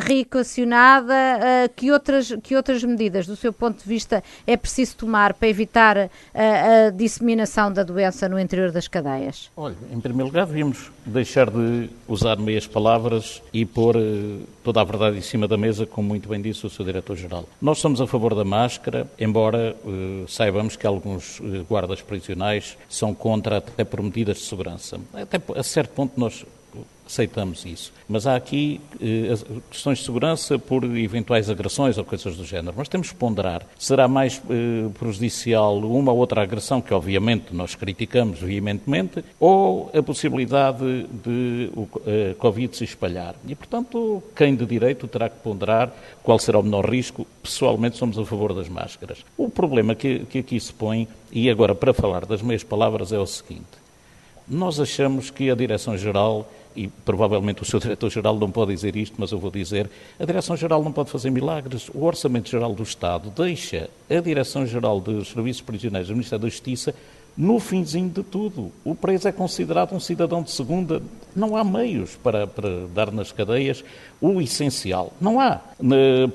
reequacionada? 0.02 1.14
que, 1.76 1.92
outras, 1.92 2.34
que 2.44 2.56
outras 2.56 2.84
medidas, 2.84 3.26
do 3.26 3.36
seu 3.36 3.52
ponto 3.52 3.82
de 3.82 3.88
vista, 3.88 4.24
é 4.46 4.58
preciso 4.58 4.98
tomar 4.98 5.34
para 5.34 5.48
evitar 5.48 5.98
a, 5.98 6.10
a 6.88 6.90
disseminação 6.90 7.72
da 7.72 7.84
doença 7.84 8.28
no 8.30 8.40
interior 8.40 8.72
das 8.72 8.88
cadeias? 8.88 9.50
Olha, 9.56 9.76
em 9.92 10.00
primeiro 10.00 10.28
lugar, 10.28 10.46
devíamos 10.46 10.92
deixar 11.06 11.50
de 11.50 11.90
usar 12.08 12.38
meias 12.38 12.68
palavras 12.68 13.42
e 13.54 13.66
pôr 13.66 13.96
toda 14.64 14.82
a 14.82 14.84
verdade 14.84 15.18
em 15.18 15.22
cima 15.22 15.48
da 15.48 15.58
mesa, 15.58 15.86
como 15.86 16.10
muito 16.10 16.30
bem 16.30 16.42
disse 16.42 16.66
o 16.66 16.70
seu 16.70 16.86
diretor-geral. 16.86 17.46
Nós 17.62 17.80
somos 17.80 18.02
a 18.02 18.08
favor 18.08 18.36
da 18.36 18.44
máscara, 18.44 19.08
embora 19.20 19.76
uh, 19.84 20.28
saibamos 20.28 20.76
que 20.76 20.86
alguns 20.86 21.42
guardas 21.68 22.02
prisionais 22.02 22.78
são 22.88 23.14
contra 23.14 23.58
até 23.58 23.84
por 23.84 24.02
medidas 24.02 24.38
de 24.38 24.44
segurança. 24.44 24.69
Até 25.14 25.42
a 25.56 25.64
certo 25.64 25.92
ponto 25.92 26.20
nós 26.20 26.46
aceitamos 27.10 27.66
isso. 27.66 27.92
Mas 28.08 28.28
há 28.28 28.36
aqui 28.36 28.80
eh, 29.02 29.34
questões 29.72 29.98
de 29.98 30.06
segurança 30.06 30.60
por 30.60 30.84
eventuais 30.84 31.50
agressões 31.50 31.98
ou 31.98 32.06
coisas 32.06 32.38
do 32.38 32.46
género. 32.46 32.76
Mas 32.78 32.88
temos 32.88 33.10
que 33.10 33.16
ponderar. 33.16 33.66
Será 33.78 34.08
mais 34.08 34.40
eh, 34.50 34.90
prejudicial 34.98 35.80
uma 35.80 36.12
ou 36.12 36.20
outra 36.20 36.44
agressão, 36.44 36.80
que 36.82 36.94
obviamente 36.94 37.54
nós 37.54 37.74
criticamos 37.74 38.40
veementemente, 38.40 39.24
ou 39.40 39.92
a 39.94 40.04
possibilidade 40.04 41.08
de 41.24 41.72
o 41.76 41.88
eh, 42.06 42.36
Covid 42.38 42.78
se 42.78 42.84
espalhar? 42.84 43.36
E, 43.48 43.56
portanto, 43.56 44.22
quem 44.36 44.56
de 44.56 44.66
direito 44.66 45.08
terá 45.08 45.30
que 45.30 45.40
ponderar 45.40 45.92
qual 46.24 46.38
será 46.38 46.60
o 46.60 46.64
menor 46.64 46.88
risco. 46.88 47.26
Pessoalmente, 47.42 47.98
somos 47.98 48.20
a 48.20 48.26
favor 48.26 48.54
das 48.54 48.70
máscaras. 48.70 49.26
O 49.36 49.50
problema 49.50 49.96
que, 49.96 50.20
que 50.26 50.40
aqui 50.40 50.60
se 50.60 50.72
põe, 50.72 51.08
e 51.32 51.50
agora 51.50 51.74
para 51.74 51.94
falar 51.94 52.26
das 52.26 52.42
meias 52.44 52.64
palavras, 52.64 53.12
é 53.12 53.18
o 53.18 53.26
seguinte. 53.26 53.79
Nós 54.50 54.80
achamos 54.80 55.30
que 55.30 55.52
a 55.52 55.56
Direção-Geral 55.56 56.50
e 56.76 56.88
provavelmente 56.88 57.62
o 57.62 57.66
seu 57.66 57.78
diretor-geral 57.80 58.38
não 58.38 58.50
pode 58.50 58.74
dizer 58.74 58.96
isto, 58.96 59.16
mas 59.18 59.32
eu 59.32 59.40
vou 59.40 59.52
dizer, 59.52 59.90
a 60.20 60.26
Direção-Geral 60.26 60.84
não 60.84 60.92
pode 60.92 61.10
fazer 61.10 61.30
milagres. 61.30 61.90
O 61.94 62.04
Orçamento-Geral 62.04 62.74
do 62.74 62.84
Estado 62.84 63.32
deixa 63.36 63.90
a 64.10 64.20
Direção-Geral 64.20 65.00
dos 65.00 65.30
Serviços 65.30 65.62
Prisioneiros 65.62 66.08
do 66.08 66.16
Ministério 66.16 66.44
da 66.44 66.50
Justiça 66.50 66.96
no 67.38 67.60
finzinho 67.60 68.10
de 68.10 68.24
tudo. 68.24 68.72
O 68.84 68.94
preso 68.94 69.28
é 69.28 69.32
considerado 69.32 69.94
um 69.94 70.00
cidadão 70.00 70.44
de 70.44 70.52
segunda. 70.52 71.02
Não 71.36 71.56
há 71.56 71.64
meios 71.64 72.16
para, 72.18 72.46
para 72.46 72.88
dar 72.88 73.12
nas 73.12 73.32
cadeias 73.32 73.84
o 74.22 74.42
essencial. 74.42 75.14
Não 75.20 75.40
há. 75.40 75.62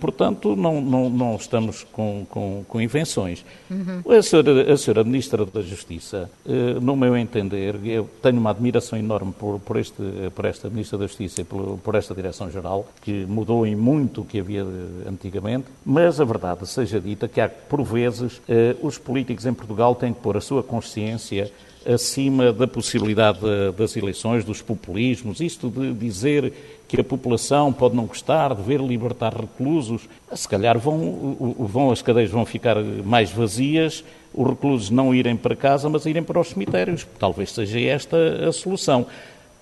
Portanto, 0.00 0.56
não, 0.56 0.80
não, 0.80 1.10
não 1.10 1.36
estamos 1.36 1.84
com, 1.92 2.26
com, 2.30 2.64
com 2.66 2.80
invenções. 2.80 3.44
Uhum. 3.70 4.02
A, 4.16 4.22
senhora, 4.22 4.72
a 4.72 4.76
senhora 4.76 5.04
Ministra 5.04 5.44
da 5.44 5.60
Justiça, 5.60 6.30
eh, 6.46 6.78
no 6.80 6.96
meu 6.96 7.16
entender, 7.16 7.78
eu 7.84 8.08
tenho 8.22 8.38
uma 8.38 8.50
admiração 8.50 8.98
enorme 8.98 9.32
por, 9.32 9.60
por, 9.60 9.76
este, 9.76 10.02
por 10.34 10.46
esta 10.46 10.70
Ministra 10.70 10.96
da 10.98 11.06
Justiça 11.06 11.42
e 11.42 11.44
por, 11.44 11.78
por 11.78 11.94
esta 11.94 12.14
Direção-Geral, 12.14 12.86
que 13.02 13.26
mudou 13.26 13.66
em 13.66 13.76
muito 13.76 14.22
o 14.22 14.24
que 14.24 14.40
havia 14.40 14.64
antigamente, 15.06 15.66
mas 15.84 16.20
a 16.20 16.24
verdade 16.24 16.66
seja 16.66 16.98
dita 16.98 17.28
que 17.28 17.40
há, 17.40 17.48
por 17.48 17.82
vezes, 17.82 18.40
eh, 18.48 18.76
os 18.82 18.96
políticos 18.96 19.44
em 19.44 19.52
Portugal 19.52 19.94
têm 19.94 20.14
que 20.14 20.20
pôr 20.20 20.36
a 20.38 20.40
sua 20.40 20.62
consciência 20.62 21.52
acima 21.86 22.52
da 22.52 22.66
possibilidade 22.66 23.40
das 23.76 23.96
eleições, 23.96 24.44
dos 24.44 24.62
populismos, 24.62 25.40
isto 25.40 25.68
de 25.68 25.92
dizer 25.92 26.52
que 26.88 27.00
a 27.00 27.04
população 27.04 27.72
pode 27.72 27.96
não 27.96 28.06
gostar 28.06 28.54
de 28.54 28.62
ver 28.62 28.80
libertar 28.80 29.34
reclusos. 29.34 30.02
Se 30.34 30.48
calhar 30.48 30.78
vão, 30.78 31.56
vão, 31.58 31.90
as 31.90 32.02
cadeias 32.02 32.30
vão 32.30 32.44
ficar 32.44 32.76
mais 32.82 33.30
vazias, 33.30 34.04
os 34.32 34.48
reclusos 34.48 34.90
não 34.90 35.14
irem 35.14 35.36
para 35.36 35.56
casa, 35.56 35.88
mas 35.88 36.06
irem 36.06 36.22
para 36.22 36.40
os 36.40 36.48
cemitérios. 36.48 37.06
Talvez 37.18 37.52
seja 37.52 37.80
esta 37.80 38.16
a 38.48 38.52
solução. 38.52 39.06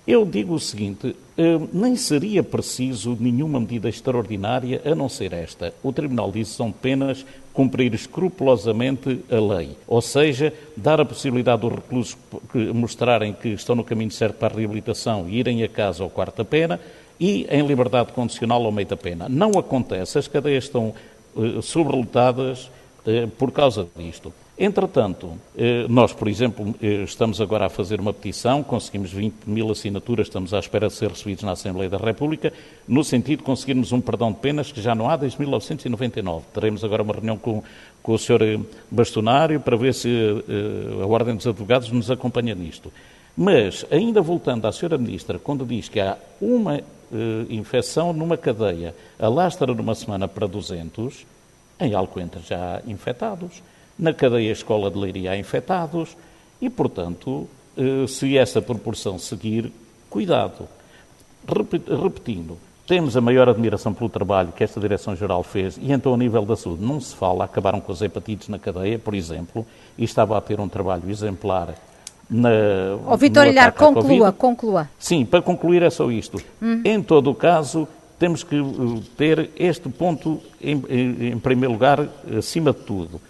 Eu 0.06 0.24
digo 0.24 0.54
o 0.54 0.60
seguinte: 0.60 1.14
eh, 1.38 1.60
nem 1.72 1.94
seria 1.94 2.42
preciso 2.42 3.16
nenhuma 3.20 3.60
medida 3.60 3.88
extraordinária 3.88 4.82
a 4.84 4.94
não 4.94 5.08
ser 5.08 5.32
esta. 5.32 5.72
O 5.82 5.92
Tribunal 5.92 6.32
diz 6.32 6.50
que 6.50 6.56
são 6.56 6.72
penas 6.72 7.24
cumprir 7.52 7.94
escrupulosamente 7.94 9.20
a 9.30 9.54
lei, 9.54 9.76
ou 9.86 10.00
seja, 10.00 10.52
dar 10.76 11.00
a 11.00 11.04
possibilidade 11.04 11.62
dos 11.62 11.72
reclusos 11.72 12.16
mostrarem 12.74 13.32
que 13.32 13.50
estão 13.50 13.76
no 13.76 13.84
caminho 13.84 14.10
certo 14.10 14.36
para 14.36 14.54
a 14.54 14.56
reabilitação 14.56 15.28
e 15.28 15.38
irem 15.38 15.62
a 15.62 15.68
casa 15.68 16.02
ao 16.02 16.10
quarta 16.10 16.44
pena, 16.44 16.80
e 17.20 17.46
em 17.50 17.64
liberdade 17.66 18.12
condicional 18.12 18.64
ao 18.64 18.72
meio 18.72 18.88
da 18.88 18.96
pena. 18.96 19.28
Não 19.28 19.50
acontece, 19.58 20.18
as 20.18 20.26
cadeias 20.26 20.64
estão 20.64 20.94
uh, 21.36 21.60
sobrelotadas, 21.62 22.70
por 23.36 23.50
causa 23.50 23.86
disto. 23.96 24.32
Entretanto, 24.58 25.38
eh, 25.56 25.86
nós, 25.88 26.12
por 26.12 26.28
exemplo, 26.28 26.74
eh, 26.82 27.04
estamos 27.04 27.40
agora 27.40 27.66
a 27.66 27.68
fazer 27.70 27.98
uma 28.00 28.12
petição, 28.12 28.62
conseguimos 28.62 29.10
20 29.10 29.46
mil 29.46 29.70
assinaturas, 29.70 30.26
estamos 30.26 30.52
à 30.52 30.58
espera 30.58 30.88
de 30.88 30.92
ser 30.92 31.08
recebidos 31.08 31.42
na 31.42 31.52
Assembleia 31.52 31.88
da 31.88 31.96
República, 31.96 32.52
no 32.86 33.02
sentido 33.02 33.38
de 33.38 33.44
conseguirmos 33.44 33.92
um 33.92 34.00
perdão 34.00 34.30
de 34.30 34.38
penas 34.38 34.70
que 34.70 34.82
já 34.82 34.94
não 34.94 35.08
há 35.08 35.16
desde 35.16 35.40
1999. 35.40 36.44
Teremos 36.52 36.84
agora 36.84 37.02
uma 37.02 37.14
reunião 37.14 37.38
com, 37.38 37.62
com 38.02 38.12
o 38.12 38.18
Sr. 38.18 38.60
Bastonário 38.90 39.58
para 39.58 39.74
ver 39.74 39.94
se 39.94 40.08
a 41.02 41.06
Ordem 41.06 41.34
dos 41.34 41.46
Advogados 41.46 41.90
nos 41.90 42.10
acompanha 42.10 42.54
nisto. 42.54 42.92
Mas, 43.34 43.86
ainda 43.90 44.20
voltando 44.20 44.66
à 44.66 44.68
Sra. 44.70 44.98
Ministra, 44.98 45.38
quando 45.38 45.64
diz 45.64 45.88
que 45.88 45.98
há 45.98 46.18
uma 46.38 46.80
infecção 47.48 48.12
numa 48.12 48.36
cadeia, 48.36 48.94
alastra 49.18 49.74
numa 49.74 49.94
semana 49.94 50.28
para 50.28 50.46
200, 50.46 51.24
em 51.80 51.94
Alcoentre 51.94 52.42
já 52.46 52.76
há 52.76 52.90
infectados 52.90 53.62
na 53.98 54.12
cadeia 54.12 54.52
escola 54.52 54.90
de 54.90 54.98
Leiria 54.98 55.32
há 55.32 55.36
infectados 55.36 56.16
e, 56.60 56.70
portanto, 56.70 57.48
eh, 57.76 58.06
se 58.06 58.36
essa 58.36 58.60
proporção 58.60 59.18
seguir, 59.18 59.72
cuidado. 60.08 60.68
Repetindo, 62.02 62.56
temos 62.86 63.16
a 63.16 63.20
maior 63.20 63.48
admiração 63.48 63.92
pelo 63.92 64.10
trabalho 64.10 64.52
que 64.52 64.62
esta 64.62 64.78
Direção-Geral 64.78 65.42
fez 65.42 65.76
e 65.80 65.92
então, 65.92 66.14
a 66.14 66.16
nível 66.16 66.44
da 66.44 66.54
saúde, 66.56 66.84
não 66.84 67.00
se 67.00 67.14
fala, 67.14 67.44
acabaram 67.44 67.80
com 67.80 67.90
as 67.90 68.00
hepatites 68.00 68.48
na 68.48 68.58
cadeia, 68.58 68.98
por 68.98 69.14
exemplo, 69.14 69.66
e 69.96 70.04
estava 70.04 70.36
a 70.36 70.40
ter 70.40 70.60
um 70.60 70.68
trabalho 70.68 71.10
exemplar 71.10 71.74
na. 72.28 72.50
Oh, 73.06 73.16
Vitor 73.16 73.46
Ilhar, 73.46 73.72
conclua, 73.72 74.32
conclua. 74.32 74.88
Sim, 74.98 75.24
para 75.24 75.42
concluir 75.42 75.82
é 75.82 75.90
só 75.90 76.10
isto. 76.10 76.38
Hum. 76.60 76.82
Em 76.84 77.02
todo 77.02 77.30
o 77.30 77.34
caso, 77.34 77.88
temos 78.18 78.44
que 78.44 78.56
eh, 78.56 78.62
ter 79.16 79.50
este 79.56 79.88
ponto, 79.88 80.40
em, 80.60 80.82
em, 80.88 81.28
em 81.32 81.38
primeiro 81.38 81.72
lugar, 81.72 82.08
acima 82.38 82.72
de 82.72 82.80
tudo 82.80 83.20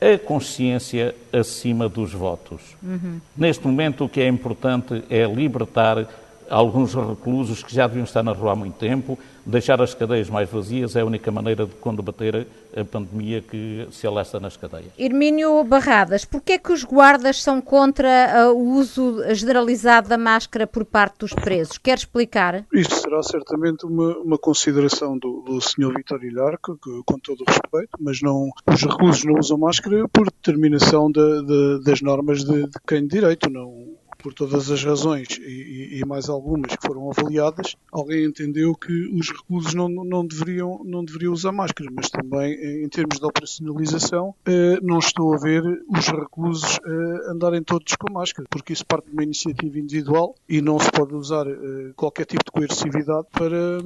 a 0.00 0.18
consciência 0.18 1.14
acima 1.32 1.88
dos 1.88 2.12
votos. 2.12 2.60
Uhum. 2.82 3.20
Neste 3.36 3.66
momento, 3.66 4.04
o 4.04 4.08
que 4.08 4.20
é 4.20 4.28
importante 4.28 5.02
é 5.10 5.24
libertar 5.24 6.06
alguns 6.48 6.94
reclusos 6.94 7.62
que 7.62 7.74
já 7.74 7.86
deviam 7.86 8.04
estar 8.04 8.22
na 8.22 8.32
rua 8.32 8.52
há 8.52 8.56
muito 8.56 8.76
tempo, 8.76 9.18
deixar 9.44 9.80
as 9.80 9.94
cadeias 9.94 10.28
mais 10.28 10.48
vazias 10.48 10.94
é 10.94 11.00
a 11.00 11.04
única 11.04 11.30
maneira 11.30 11.66
de 11.66 11.74
combater 11.76 12.46
a 12.76 12.84
pandemia 12.84 13.40
que 13.40 13.86
se 13.90 14.06
alastra 14.06 14.38
nas 14.38 14.56
cadeias. 14.56 14.92
Irmínio 14.98 15.64
Barradas, 15.64 16.24
porquê 16.24 16.52
é 16.52 16.58
que 16.58 16.72
os 16.72 16.84
guardas 16.84 17.42
são 17.42 17.60
contra 17.60 18.50
uh, 18.50 18.54
o 18.54 18.74
uso 18.74 19.22
generalizado 19.34 20.08
da 20.08 20.18
máscara 20.18 20.66
por 20.66 20.84
parte 20.84 21.20
dos 21.20 21.32
presos? 21.32 21.78
Quer 21.78 21.98
explicar? 21.98 22.64
Isto 22.72 22.94
será 22.94 23.22
certamente 23.22 23.86
uma, 23.86 24.18
uma 24.18 24.38
consideração 24.38 25.18
do, 25.18 25.42
do 25.42 25.60
Sr. 25.60 25.94
Vitor 25.96 26.22
Ilharco, 26.22 26.78
que, 26.82 27.02
com 27.04 27.18
todo 27.18 27.40
o 27.40 27.44
respeito, 27.46 27.98
mas 27.98 28.20
não, 28.20 28.50
os 28.66 28.82
reclusos 28.82 29.24
não 29.24 29.38
usam 29.38 29.58
máscara 29.58 30.06
por 30.08 30.26
determinação 30.26 31.10
de, 31.10 31.42
de, 31.42 31.84
das 31.84 32.02
normas 32.02 32.44
de, 32.44 32.64
de 32.64 32.78
quem 32.86 33.02
de 33.02 33.08
direito, 33.08 33.50
não 33.50 33.96
por 34.18 34.34
todas 34.34 34.70
as 34.70 34.82
razões 34.84 35.28
e, 35.38 36.00
e, 36.00 36.04
mais 36.04 36.28
algumas 36.28 36.74
que 36.74 36.86
foram 36.86 37.10
avaliadas, 37.10 37.76
alguém 37.92 38.24
entendeu 38.24 38.74
que 38.74 38.92
os 39.14 39.30
reclusos 39.30 39.74
não, 39.74 39.88
não, 39.88 40.26
deveriam, 40.26 40.82
não 40.84 41.04
deveriam 41.04 41.32
usar 41.32 41.52
máscara, 41.52 41.88
mas 41.92 42.10
também 42.10 42.52
em 42.84 42.88
termos 42.88 43.18
de 43.18 43.24
operacionalização 43.24 44.34
eh, 44.44 44.78
não 44.82 44.98
estou 44.98 45.34
a 45.34 45.38
ver 45.38 45.62
os 45.88 46.06
reclusos 46.08 46.78
eh, 46.84 47.30
andarem 47.30 47.62
todos 47.62 47.94
com 47.96 48.12
máscara, 48.12 48.46
porque 48.50 48.72
isso 48.72 48.84
parte 48.84 49.06
de 49.06 49.12
uma 49.12 49.22
iniciativa 49.22 49.78
individual 49.78 50.34
e 50.48 50.60
não 50.60 50.78
se 50.78 50.90
pode 50.90 51.14
usar 51.14 51.46
eh, 51.46 51.92
qualquer 51.94 52.26
tipo 52.26 52.44
de 52.44 52.50
coercividade 52.50 53.26
para, 53.32 53.78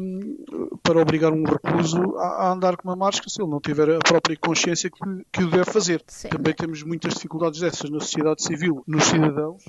para 0.83 1.01
obrigar 1.01 1.33
um 1.33 1.45
recluso 1.45 2.16
a, 2.16 2.47
a, 2.47 2.53
andar 2.53 2.76
com 2.76 2.89
uma 2.89 2.97
máscara 2.97 3.28
se 3.28 3.41
ele 3.41 3.51
não 3.51 3.61
tiver 3.61 3.91
a 3.91 3.99
própria 3.99 4.37
consciência 4.37 4.91
que, 4.91 4.99
que 5.30 5.45
o 5.45 5.51
deve 5.51 5.70
fazer. 5.70 6.03
Sim. 6.07 6.28
Também 6.28 6.55
temos 6.55 6.83
muitas 6.83 7.14
dificuldades 7.14 7.61
dessas 7.61 7.91
na 7.91 8.01
sociedade 8.01 8.43
civil, 8.43 8.83
nos 8.87 9.05
cidadãos 9.05 9.62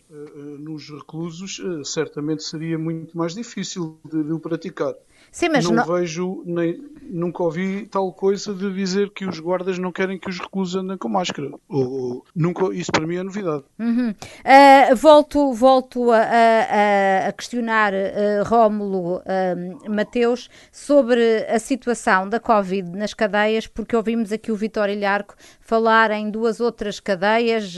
nos 0.57 0.89
reclusos, 0.89 1.61
eh, 1.63 1.83
certamente 1.83 2.43
seria 2.43 2.77
muito 2.77 3.17
mais 3.17 3.33
difícil 3.33 3.97
de, 4.09 4.23
de 4.23 4.31
o 4.31 4.39
praticar. 4.39 4.93
Sim, 5.31 5.49
mas 5.49 5.65
não, 5.65 5.73
não, 5.73 5.85
vejo, 5.85 6.43
nem, 6.45 6.79
nunca 7.09 7.43
ouvi 7.43 7.87
tal 7.87 8.11
coisa 8.13 8.53
de 8.53 8.73
dizer 8.73 9.11
que 9.11 9.25
os 9.25 9.39
guardas 9.39 9.77
não 9.77 9.91
querem 9.91 10.19
que 10.19 10.29
os 10.29 10.39
reclusos 10.39 10.75
andem 10.75 10.97
com 10.97 11.09
máscara. 11.09 11.51
Ou, 11.67 11.91
ou 11.91 12.25
nunca, 12.35 12.73
isso 12.73 12.91
para 12.91 13.05
mim 13.05 13.15
é 13.15 13.23
novidade. 13.23 13.63
Uhum. 13.79 14.09
Uh, 14.11 14.95
volto 14.95 15.53
volto 15.53 16.11
a, 16.11 16.19
a, 16.19 17.27
a 17.29 17.31
questionar 17.31 17.93
uh, 17.93 18.43
Rómulo 18.45 19.17
uh, 19.17 19.91
Mateus 19.91 20.49
sobre 20.71 21.45
a 21.47 21.59
situação 21.59 22.27
da 22.27 22.39
Covid 22.39 22.89
nas 22.91 23.13
cadeias, 23.13 23.67
porque 23.67 23.95
ouvimos 23.95 24.31
aqui 24.31 24.51
o 24.51 24.55
Vitório 24.55 24.95
Ilharco 24.95 25.35
falar 25.61 26.11
em 26.11 26.29
duas 26.29 26.59
outras 26.59 26.99
cadeias, 26.99 27.75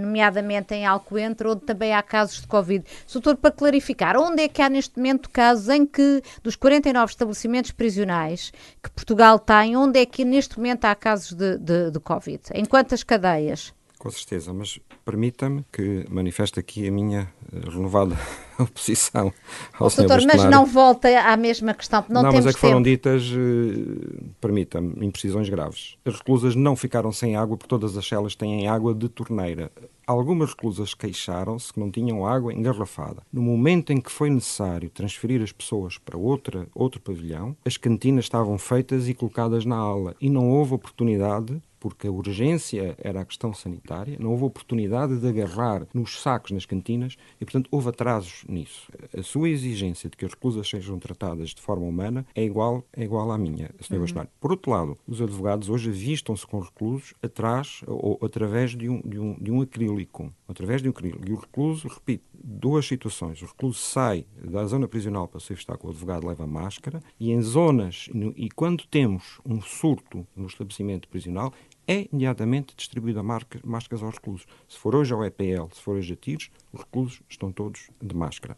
nomeadamente 0.00 0.74
em 0.74 0.86
Alcoentre, 0.86 1.46
onde 1.46 1.60
também 1.60 1.94
há 1.94 2.02
casos 2.02 2.40
de 2.40 2.46
Covid. 2.46 2.84
Doutor, 3.12 3.36
para 3.36 3.50
clarificar, 3.50 4.16
onde 4.16 4.42
é 4.42 4.48
que 4.48 4.62
há 4.62 4.68
neste 4.68 4.96
momento 4.96 5.30
casos 5.30 5.68
em 5.68 5.86
que 5.86 6.22
dos 6.42 6.56
49 6.56 7.12
estabelecimentos 7.12 7.70
prisionais 7.70 8.33
que 8.82 8.90
Portugal 8.90 9.38
tem, 9.38 9.76
onde 9.76 10.00
é 10.00 10.06
que 10.06 10.24
neste 10.24 10.56
momento 10.56 10.84
há 10.84 10.94
casos 10.94 11.32
de, 11.32 11.58
de, 11.58 11.90
de 11.90 12.00
Covid? 12.00 12.40
Em 12.52 12.64
quantas 12.64 13.02
cadeias? 13.02 13.72
Com 14.04 14.10
certeza, 14.10 14.52
mas 14.52 14.78
permita-me 15.02 15.64
que 15.72 16.04
manifeste 16.10 16.60
aqui 16.60 16.86
a 16.86 16.92
minha 16.92 17.32
eh, 17.50 17.70
renovada 17.70 18.14
oposição 18.60 19.32
ao 19.80 19.88
Sr. 19.88 20.06
Doutor, 20.06 20.26
mas 20.26 20.44
não 20.44 20.66
volta 20.66 21.08
à 21.22 21.34
mesma 21.38 21.72
questão, 21.72 22.04
não, 22.10 22.22
não 22.22 22.30
temos 22.30 22.44
mas 22.44 22.54
é 22.54 22.54
que 22.54 22.60
tempo. 22.60 22.70
foram 22.70 22.82
ditas, 22.82 23.22
uh, 23.30 24.24
permita-me, 24.42 25.06
imprecisões 25.06 25.48
graves. 25.48 25.96
As 26.04 26.16
reclusas 26.16 26.54
não 26.54 26.76
ficaram 26.76 27.10
sem 27.12 27.34
água 27.34 27.56
porque 27.56 27.70
todas 27.70 27.96
as 27.96 28.06
celas 28.06 28.34
têm 28.34 28.68
água 28.68 28.94
de 28.94 29.08
torneira. 29.08 29.72
Algumas 30.06 30.50
reclusas 30.50 30.92
queixaram-se 30.92 31.72
que 31.72 31.80
não 31.80 31.90
tinham 31.90 32.26
água 32.26 32.52
engarrafada. 32.52 33.22
No 33.32 33.40
momento 33.40 33.90
em 33.90 34.02
que 34.02 34.12
foi 34.12 34.28
necessário 34.28 34.90
transferir 34.90 35.40
as 35.40 35.50
pessoas 35.50 35.96
para 35.96 36.18
outra, 36.18 36.66
outro 36.74 37.00
pavilhão, 37.00 37.56
as 37.64 37.78
cantinas 37.78 38.26
estavam 38.26 38.58
feitas 38.58 39.08
e 39.08 39.14
colocadas 39.14 39.64
na 39.64 39.76
ala 39.76 40.14
e 40.20 40.28
não 40.28 40.50
houve 40.50 40.74
oportunidade 40.74 41.58
porque 41.84 42.08
a 42.08 42.10
urgência 42.10 42.96
era 42.96 43.20
a 43.20 43.24
questão 43.26 43.52
sanitária, 43.52 44.16
não 44.18 44.30
houve 44.30 44.44
oportunidade 44.44 45.20
de 45.20 45.28
agarrar 45.28 45.86
nos 45.92 46.18
sacos 46.18 46.50
nas 46.50 46.64
cantinas 46.64 47.18
e, 47.38 47.44
portanto, 47.44 47.68
houve 47.70 47.90
atrasos 47.90 48.42
nisso. 48.48 48.90
A 49.14 49.22
sua 49.22 49.50
exigência 49.50 50.08
de 50.08 50.16
que 50.16 50.24
as 50.24 50.30
reclusas 50.30 50.66
sejam 50.66 50.98
tratadas 50.98 51.50
de 51.50 51.60
forma 51.60 51.84
humana 51.84 52.24
é 52.34 52.42
igual, 52.42 52.82
é 52.90 53.04
igual 53.04 53.30
à 53.30 53.36
minha, 53.36 53.70
Sr. 53.82 53.98
Uhum. 53.98 54.26
Por 54.40 54.52
outro 54.52 54.70
lado, 54.70 54.96
os 55.06 55.20
advogados 55.20 55.68
hoje 55.68 55.90
avistam-se 55.90 56.46
com 56.46 56.58
reclusos 56.58 57.12
atrás 57.22 57.82
ou 57.86 58.18
através 58.22 58.74
de 58.74 58.88
um, 58.88 59.02
de 59.02 59.18
um, 59.18 59.34
de 59.34 59.50
um 59.50 59.60
acrílico. 59.60 60.32
Através 60.48 60.80
de 60.80 60.88
um 60.88 60.90
acrílico. 60.90 61.28
E 61.28 61.32
o 61.34 61.36
recluso, 61.36 61.86
repito, 61.86 62.24
duas 62.32 62.86
situações. 62.86 63.42
O 63.42 63.46
recluso 63.46 63.78
sai 63.78 64.26
da 64.42 64.64
zona 64.64 64.88
prisional 64.88 65.28
para 65.28 65.40
se 65.40 65.52
estar 65.52 65.76
com 65.76 65.88
o 65.88 65.90
advogado, 65.90 66.26
leva 66.26 66.46
máscara, 66.46 67.02
e 67.20 67.30
em 67.30 67.42
zonas, 67.42 68.08
e 68.36 68.50
quando 68.50 68.86
temos 68.86 69.38
um 69.44 69.60
surto 69.60 70.26
no 70.36 70.46
estabelecimento 70.46 71.08
prisional, 71.08 71.52
é 71.86 72.08
imediatamente 72.12 72.74
distribuída 72.76 73.22
máscaras 73.22 74.02
aos 74.02 74.14
reclusos. 74.14 74.46
Se 74.68 74.78
for 74.78 74.94
hoje 74.94 75.12
ao 75.12 75.24
EPL, 75.24 75.72
se 75.72 75.80
for 75.80 75.96
hoje 75.96 76.12
a 76.12 76.16
tiros, 76.16 76.50
os 76.72 76.80
reclusos 76.80 77.22
estão 77.28 77.52
todos 77.52 77.90
de 78.00 78.14
máscara. 78.14 78.56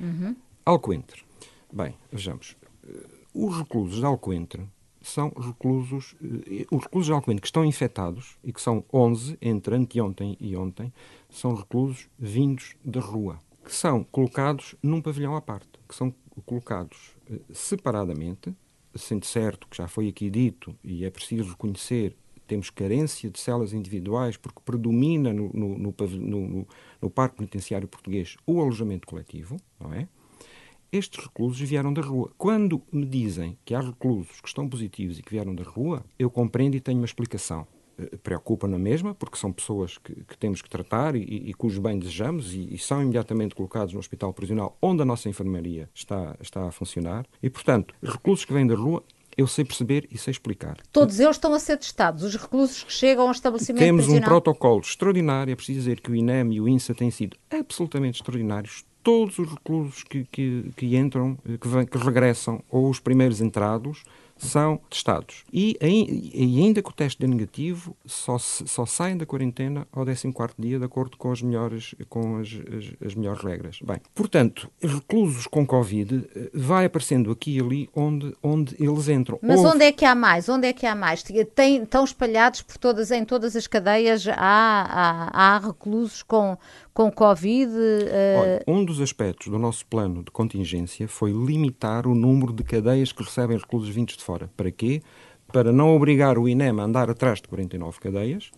Uhum. 0.00 0.36
Alcoentre. 0.64 1.22
Bem, 1.72 1.94
vejamos. 2.10 2.56
Eh, 2.86 3.06
os 3.34 3.56
reclusos 3.56 3.98
de 3.98 4.04
Alcoentre 4.04 4.66
são 5.02 5.28
reclusos, 5.36 6.16
eh, 6.22 6.66
os 6.70 6.82
reclusos 6.82 7.06
de 7.06 7.12
Alcoentre 7.12 7.42
que 7.42 7.48
estão 7.48 7.64
infectados, 7.64 8.38
e 8.42 8.52
que 8.52 8.60
são 8.60 8.84
11 8.92 9.36
entre 9.40 9.74
anteontem 9.74 10.36
e 10.40 10.56
ontem, 10.56 10.92
são 11.28 11.54
reclusos 11.54 12.08
vindos 12.18 12.76
da 12.84 13.00
rua, 13.00 13.38
que 13.64 13.74
são 13.74 14.04
colocados 14.04 14.74
num 14.82 15.00
pavilhão 15.00 15.36
à 15.36 15.40
parte, 15.40 15.68
que 15.88 15.94
são 15.94 16.14
colocados 16.46 17.14
eh, 17.30 17.40
separadamente, 17.52 18.54
sendo 18.94 19.26
certo 19.26 19.68
que 19.68 19.76
já 19.76 19.88
foi 19.88 20.08
aqui 20.08 20.30
dito, 20.30 20.76
e 20.82 21.04
é 21.04 21.10
preciso 21.10 21.50
reconhecer 21.50 22.16
temos 22.44 22.70
carência 22.70 23.30
de 23.30 23.38
celas 23.38 23.72
individuais 23.72 24.36
porque 24.36 24.60
predomina 24.64 25.32
no, 25.32 25.50
no, 25.52 25.78
no, 25.78 26.66
no, 27.02 27.10
Parque 27.10 27.36
Penitenciário 27.36 27.88
Português 27.88 28.36
o 28.46 28.60
alojamento 28.60 29.06
coletivo, 29.06 29.56
não 29.80 29.92
é? 29.92 30.08
Estes 30.92 31.24
reclusos 31.24 31.60
vieram 31.60 31.92
da 31.92 32.00
rua. 32.00 32.30
Quando 32.38 32.80
me 32.92 33.04
dizem 33.04 33.58
que 33.64 33.74
há 33.74 33.80
reclusos 33.80 34.40
que 34.40 34.46
estão 34.46 34.68
positivos 34.68 35.18
e 35.18 35.22
que 35.22 35.30
vieram 35.32 35.52
da 35.52 35.64
rua, 35.64 36.04
eu 36.16 36.30
compreendo 36.30 36.76
e 36.76 36.80
tenho 36.80 36.98
uma 36.98 37.04
explicação. 37.04 37.66
Eh, 37.98 38.16
preocupa 38.22 38.66
na 38.66 38.78
mesma, 38.78 39.14
porque 39.14 39.36
são 39.36 39.52
pessoas 39.52 39.98
que, 39.98 40.14
que 40.24 40.36
temos 40.36 40.60
que 40.62 40.68
tratar 40.68 41.14
e, 41.14 41.22
e 41.22 41.54
cujo 41.54 41.80
bem 41.80 41.98
desejamos 41.98 42.54
e, 42.54 42.74
e, 42.74 42.78
são 42.78 43.02
imediatamente 43.02 43.54
colocados 43.54 43.92
no 43.92 44.00
hospital 44.00 44.32
prisional 44.32 44.76
onde 44.82 45.02
a 45.02 45.04
nossa 45.04 45.28
enfermaria 45.28 45.88
está, 45.94 46.36
está 46.40 46.66
a 46.66 46.72
funcionar. 46.72 47.26
E, 47.42 47.48
portanto, 47.48 47.94
reclusos 48.02 48.44
que 48.44 48.52
vêm 48.52 48.66
da 48.66 48.74
rua 48.74 49.02
eu 49.36 49.46
sei 49.46 49.64
perceber 49.64 50.06
e 50.10 50.18
sei 50.18 50.30
explicar. 50.30 50.76
Todos 50.92 51.18
eles 51.20 51.36
estão 51.36 51.52
a 51.54 51.58
ser 51.58 51.76
testados, 51.76 52.22
os 52.22 52.34
reclusos 52.34 52.84
que 52.84 52.92
chegam 52.92 53.26
ao 53.26 53.32
estabelecimento 53.32 53.82
Temos 53.82 54.04
prisional. 54.04 54.28
um 54.28 54.30
protocolo 54.30 54.80
extraordinário, 54.80 55.52
é 55.52 55.56
preciso 55.56 55.80
dizer 55.80 56.00
que 56.00 56.10
o 56.10 56.14
INEM 56.14 56.54
e 56.54 56.60
o 56.60 56.68
INSA 56.68 56.94
têm 56.94 57.10
sido 57.10 57.36
absolutamente 57.50 58.20
extraordinários. 58.20 58.84
Todos 59.02 59.38
os 59.38 59.50
reclusos 59.50 60.02
que, 60.02 60.24
que, 60.24 60.70
que 60.76 60.96
entram, 60.96 61.36
que, 61.60 61.68
vem, 61.68 61.84
que 61.84 61.98
regressam, 61.98 62.62
ou 62.70 62.88
os 62.88 62.98
primeiros 63.00 63.40
entrados, 63.40 64.02
são 64.46 64.80
testados. 64.88 65.44
E, 65.52 65.76
e 65.80 66.62
ainda 66.62 66.82
que 66.82 66.90
o 66.90 66.92
teste 66.92 67.20
dê 67.20 67.26
negativo, 67.26 67.96
só, 68.06 68.38
só 68.38 68.86
saem 68.86 69.16
da 69.16 69.26
quarentena 69.26 69.86
ao 69.92 70.04
14 70.04 70.54
dia, 70.58 70.78
de 70.78 70.84
acordo 70.84 71.16
com 71.16 71.32
as 71.32 71.42
melhores, 71.42 71.94
com 72.08 72.38
as, 72.38 72.48
as, 72.48 73.06
as 73.06 73.14
melhores 73.14 73.42
regras. 73.42 73.78
Bem, 73.82 73.98
portanto, 74.14 74.70
reclusos 74.80 75.46
com 75.46 75.66
Covid 75.66 76.28
eh, 76.34 76.50
vai 76.52 76.84
aparecendo 76.84 77.30
aqui 77.30 77.56
e 77.56 77.60
ali 77.60 77.90
onde, 77.94 78.34
onde 78.42 78.76
eles 78.78 79.08
entram. 79.08 79.38
Mas 79.42 79.58
Houve... 79.58 79.76
onde 79.76 79.84
é 79.84 79.92
que 79.92 80.04
há 80.04 80.14
mais? 80.14 80.48
Onde 80.48 80.68
é 80.68 80.72
que 80.72 80.86
há 80.86 80.94
mais? 80.94 81.22
Tem, 81.54 81.82
estão 81.82 82.04
espalhados 82.04 82.62
por 82.62 82.76
todas, 82.78 83.10
em 83.10 83.24
todas 83.24 83.56
as 83.56 83.66
cadeias, 83.66 84.26
há, 84.28 84.34
há, 84.36 85.30
há 85.32 85.58
reclusos 85.58 86.22
com, 86.22 86.56
com 86.92 87.10
Covid? 87.10 87.72
Uh... 87.72 88.40
Olha, 88.40 88.64
um 88.66 88.84
dos 88.84 89.00
aspectos 89.00 89.48
do 89.48 89.58
nosso 89.58 89.86
plano 89.86 90.22
de 90.22 90.30
contingência 90.30 91.08
foi 91.08 91.32
limitar 91.32 92.06
o 92.06 92.14
número 92.14 92.52
de 92.52 92.62
cadeias 92.62 93.12
que 93.12 93.22
recebem 93.22 93.56
reclusos 93.56 93.88
vindos 93.88 94.16
de 94.16 94.24
fora. 94.24 94.33
Para 94.56 94.70
quê? 94.70 95.02
Para 95.52 95.72
não 95.72 95.94
obrigar 95.94 96.38
o 96.38 96.48
INEM 96.48 96.80
a 96.80 96.84
andar 96.84 97.10
atrás 97.10 97.40
de 97.40 97.48
49 97.48 98.00
cadeias, 98.00 98.50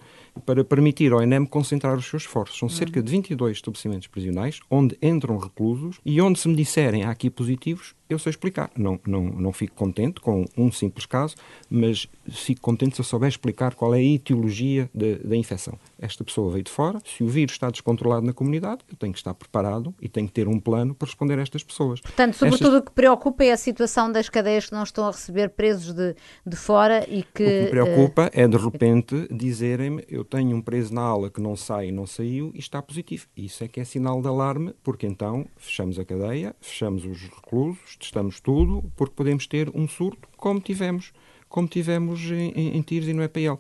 para 0.45 0.65
permitir 0.65 1.13
ao 1.13 1.23
INEM 1.23 1.45
concentrar 1.45 1.97
os 1.97 2.07
seus 2.07 2.23
esforços. 2.23 2.59
São 2.59 2.69
cerca 2.69 3.03
de 3.03 3.11
22 3.11 3.57
estabelecimentos 3.57 4.07
prisionais 4.07 4.61
onde 4.71 4.97
entram 5.03 5.37
reclusos 5.37 6.01
e 6.05 6.21
onde 6.21 6.39
se 6.39 6.49
me 6.49 6.55
disserem 6.55 7.05
há 7.05 7.11
aqui 7.11 7.29
positivos, 7.29 7.95
eu 8.09 8.19
sei 8.19 8.31
explicar. 8.31 8.71
Não, 8.77 8.99
não, 9.07 9.25
não 9.25 9.53
fico 9.53 9.75
contente 9.75 10.21
com 10.21 10.45
um 10.57 10.71
simples 10.71 11.07
caso, 11.07 11.35
mas 11.69 12.09
fico 12.29 12.61
contente 12.61 12.97
se 12.97 13.01
eu 13.01 13.05
souber 13.05 13.29
explicar 13.29 13.75
qual 13.75 13.95
é 13.95 13.99
a 13.99 14.03
etiologia 14.03 14.91
da 14.95 15.37
infecção. 15.37 15.79
Esta 15.99 16.25
pessoa 16.25 16.51
veio 16.53 16.65
de 16.65 16.71
fora, 16.71 17.01
se 17.05 17.25
o 17.25 17.29
vírus 17.29 17.53
está 17.53 17.71
descontrolado 17.71 18.25
na 18.25 18.33
comunidade, 18.33 18.83
eu 18.91 18.97
tenho 18.97 19.13
que 19.13 19.19
estar 19.19 19.35
preparado 19.35 19.95
e 20.01 20.09
tenho 20.09 20.27
que 20.27 20.33
ter 20.33 20.49
um 20.49 20.61
plano 20.61 20.95
para 20.95 21.07
responder 21.07 21.39
a 21.39 21.43
estas 21.43 21.63
pessoas. 21.63 22.01
Portanto, 22.01 22.35
sobretudo 22.35 22.77
Estas... 22.77 22.81
o 22.81 22.85
que 22.85 22.93
preocupa 22.93 23.45
é 23.45 23.53
a 23.53 23.57
situação 23.57 24.11
das 24.11 24.29
cadeias 24.29 24.67
que 24.67 24.73
não 24.73 24.83
estão 24.83 25.07
a 25.07 25.11
receber 25.11 25.51
presos 25.51 25.93
de, 25.93 26.15
de 26.47 26.57
fora 26.57 27.05
e 27.09 27.23
que... 27.23 27.43
O 27.43 27.47
que 27.47 27.63
me 27.63 27.71
preocupa 27.71 28.27
uh... 28.27 28.31
é, 28.33 28.47
de 28.47 28.57
repente, 28.57 29.29
dizerem-me 29.31 30.05
eu 30.09 30.25
tenho 30.25 30.57
um 30.57 30.61
preso 30.61 30.95
na 30.95 31.03
aula 31.03 31.31
que 31.31 31.41
não 31.41 31.57
sai 31.57 31.89
e 31.89 31.93
não 31.93 32.07
saiu 32.07 32.51
e 32.55 32.59
está 32.59 32.81
positivo. 32.81 33.27
Isso 33.37 33.65
é 33.65 33.69
que 33.69 33.81
é 33.81 33.85
sinal 33.85 34.21
de 34.21 34.29
alarme, 34.29 34.75
porque 34.83 35.07
então 35.07 35.47
fechamos 35.57 35.99
a 35.99 36.05
cadeia, 36.05 36.55
fechamos 36.61 37.05
os 37.05 37.23
reclusos, 37.23 37.96
testamos 37.99 38.41
tudo, 38.41 38.85
porque 38.97 39.15
podemos 39.15 39.47
ter 39.47 39.71
um 39.75 39.89
surto 39.89 40.29
como 40.37 40.61
tivemos 40.61 41.13
como 41.49 41.69
tivemos 41.69 42.21
em, 42.31 42.51
em, 42.51 42.77
em 42.77 42.83
Tiros 42.83 43.09
e 43.09 43.13
no 43.13 43.23
EPL. 43.23 43.55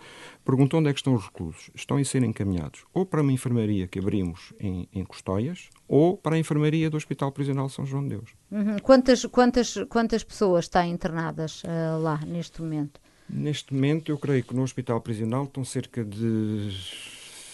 Perguntou 0.44 0.80
onde 0.80 0.90
é 0.90 0.92
que 0.92 0.98
estão 0.98 1.14
os 1.14 1.24
reclusos. 1.24 1.70
Estão 1.74 1.96
a 1.96 2.04
ser 2.04 2.22
encaminhados 2.22 2.84
ou 2.92 3.06
para 3.06 3.22
uma 3.22 3.32
enfermaria 3.32 3.86
que 3.86 3.98
abrimos 3.98 4.52
em, 4.60 4.88
em 4.92 5.04
Custóias 5.04 5.70
ou 5.88 6.16
para 6.16 6.36
a 6.36 6.38
enfermaria 6.38 6.90
do 6.90 6.96
Hospital 6.96 7.32
Prisional 7.32 7.68
São 7.68 7.86
João 7.86 8.02
de 8.02 8.10
Deus. 8.10 8.30
Uhum. 8.50 8.78
Quantas, 8.82 9.24
quantas, 9.26 9.74
quantas 9.88 10.24
pessoas 10.24 10.66
estão 10.66 10.84
internadas 10.84 11.62
uh, 11.62 11.98
lá 12.00 12.20
neste 12.26 12.60
momento? 12.60 13.00
Neste 13.28 13.74
momento, 13.74 14.12
eu 14.12 14.18
creio 14.18 14.44
que 14.44 14.54
no 14.54 14.62
Hospital 14.62 15.00
Prisional 15.00 15.44
estão 15.44 15.64
cerca 15.64 16.04
de 16.04 16.70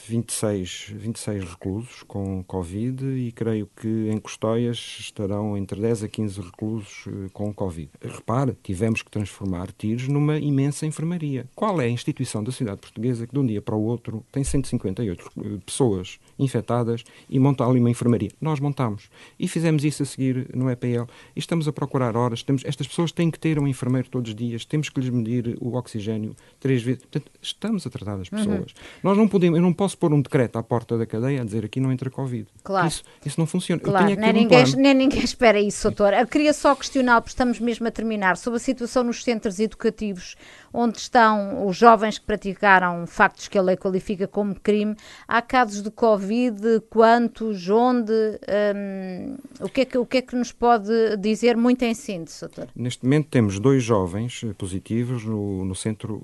26, 0.07 0.93
26 0.97 1.45
reclusos 1.45 2.03
com 2.03 2.43
Covid 2.45 3.05
e 3.05 3.33
creio 3.33 3.69
que 3.77 4.09
em 4.11 4.19
Custóias 4.19 4.77
estarão 5.01 5.57
entre 5.57 5.81
10 5.81 6.05
a 6.05 6.09
15 6.09 6.41
reclusos 6.41 7.05
eh, 7.07 7.29
com 7.33 7.53
Covid. 7.53 7.91
Repare, 8.03 8.57
tivemos 8.63 9.03
que 9.03 9.11
transformar 9.11 9.71
Tiros 9.73 10.09
numa 10.09 10.39
imensa 10.39 10.87
enfermaria. 10.87 11.47
Qual 11.55 11.81
é 11.81 11.87
a 11.87 11.89
instituição 11.89 12.43
da 12.43 12.51
cidade 12.51 12.81
portuguesa 12.81 13.27
que 13.27 13.33
de 13.33 13.39
um 13.39 13.47
dia 13.47 13.63
para 13.63 13.77
o 13.77 13.83
outro 13.83 14.25
tem 14.33 14.43
158 14.43 15.31
eh, 15.37 15.43
pessoas 15.65 16.19
infectadas 16.39 17.05
e 17.31 17.39
monta 17.39 17.65
ali 17.65 17.79
uma 17.79 17.91
enfermaria? 17.91 18.31
Nós 18.41 18.61
montamos. 18.61 19.09
E 19.39 19.47
fizemos 19.47 19.85
isso 19.85 20.03
a 20.03 20.07
seguir 20.07 20.49
no 20.55 20.71
EPL. 20.71 21.05
E 21.35 21.39
estamos 21.39 21.69
a 21.69 21.73
procurar 21.73 22.17
horas. 22.17 22.43
Temos, 22.43 22.65
estas 22.65 22.87
pessoas 22.87 23.13
têm 23.13 23.31
que 23.31 23.39
ter 23.39 23.59
um 23.59 23.69
enfermeiro 23.69 24.09
todos 24.09 24.31
os 24.31 24.35
dias. 24.35 24.65
Temos 24.65 24.89
que 24.89 25.01
lhes 25.01 25.11
medir 25.11 25.57
o 25.61 25.75
oxigênio 25.77 26.35
três 26.59 26.83
vezes. 26.83 27.03
Portanto, 27.03 27.31
estamos 27.41 27.87
a 27.87 27.91
tratar 27.91 28.17
das 28.17 28.31
uhum. 28.31 28.39
pessoas. 28.39 28.73
Uhum. 28.73 29.01
Nós 29.03 29.17
não 29.17 29.29
podemos, 29.29 29.57
eu 29.57 29.63
não 29.63 29.73
posso 29.73 29.92
posso 29.93 29.99
pôr 29.99 30.13
um 30.13 30.21
decreto 30.21 30.59
à 30.59 30.63
porta 30.63 30.97
da 30.97 31.07
cadeia 31.07 31.43
a 31.43 31.45
dizer 31.45 31.65
aqui 31.65 31.81
não 31.81 31.93
entra 31.93 32.11
Covid. 32.11 32.47
Claro. 32.63 32.89
Isso, 32.89 33.03
isso 33.25 33.39
não 33.41 33.47
funciona. 33.47 33.81
Claro, 33.81 34.07
nem, 34.07 34.31
um 34.31 34.33
ninguém, 34.33 34.65
nem 34.77 34.95
ninguém 34.95 35.23
espera 35.23 35.61
isso, 35.61 35.89
doutor. 35.89 36.13
Eu 36.15 36.27
queria 36.27 36.53
só 36.53 36.75
questionar, 36.75 37.21
porque 37.21 37.33
estamos 37.33 37.61
mesmo 37.61 37.87
a 37.87 37.91
terminar, 37.91 38.37
sobre 38.37 38.57
a 38.57 38.61
situação 38.61 39.05
nos 39.05 39.23
centros 39.23 39.59
educativos, 39.59 40.37
onde 40.73 40.99
estão 40.99 41.67
os 41.67 41.77
jovens 41.77 42.19
que 42.19 42.25
praticaram 42.25 43.07
factos 43.07 43.49
que 43.49 43.59
a 43.59 43.63
lei 43.63 43.77
qualifica 43.77 44.27
como 44.27 44.59
crime. 44.59 44.97
Há 45.29 45.43
casos 45.43 45.83
de 45.83 45.91
Covid, 45.91 46.83
quantos, 46.89 47.69
onde? 47.69 48.13
Um, 48.13 49.37
o, 49.61 49.69
que 49.69 49.83
é 49.83 49.85
que, 49.85 49.99
o 49.99 50.07
que 50.07 50.19
é 50.19 50.23
que 50.23 50.35
nos 50.35 50.53
pode 50.53 51.17
dizer 51.19 51.57
muito 51.57 51.83
em 51.83 51.95
síntese, 51.95 52.41
doutor? 52.41 52.69
Neste 52.75 53.05
momento 53.05 53.29
temos 53.29 53.59
dois 53.59 53.83
jovens 53.83 54.43
positivos 54.57 55.25
no, 55.25 55.65
no, 55.65 55.75
centro, 55.75 56.23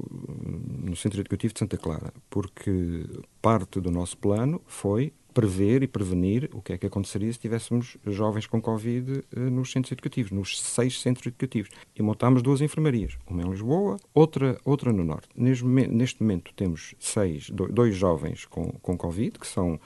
no 0.83 0.97
Centro 0.97 1.21
Educativo 1.21 1.53
de 1.53 1.59
Santa 1.59 1.77
Clara, 1.77 2.13
porque 2.31 3.05
parte 3.43 3.58
do 3.67 3.91
nosso 3.91 4.17
plano 4.17 4.61
foi 4.67 5.13
prever 5.39 5.85
e 5.85 5.87
prevenir 5.87 6.51
o 6.53 6.61
que 6.61 6.73
é 6.73 6.79
que 6.79 6.87
aconteceria 6.87 7.33
se 7.33 7.39
tivéssemos 7.39 7.97
jovens 8.05 8.47
com 8.47 8.61
Covid 8.61 9.23
eh, 9.37 9.39
nos 9.39 9.71
centros 9.71 9.93
educativos, 9.93 10.33
nos 10.33 10.61
seis 10.61 11.01
centros 11.01 11.27
educativos. 11.27 11.71
E 11.95 12.03
montámos 12.03 12.43
duas 12.43 12.61
enfermarias, 12.61 13.17
uma 13.25 13.43
em 13.43 13.49
Lisboa, 13.49 13.99
outra, 14.13 14.59
outra 14.65 14.93
no 14.93 15.05
Norte. 15.05 15.29
Neste 15.37 16.21
momento 16.21 16.53
temos 16.55 16.97
seis, 16.99 17.51
dois 17.51 17.95
jovens 17.95 18.47
com, 18.47 18.65
com 18.83 18.97
Covid, 18.97 19.39
que 19.39 19.47
são, 19.47 19.79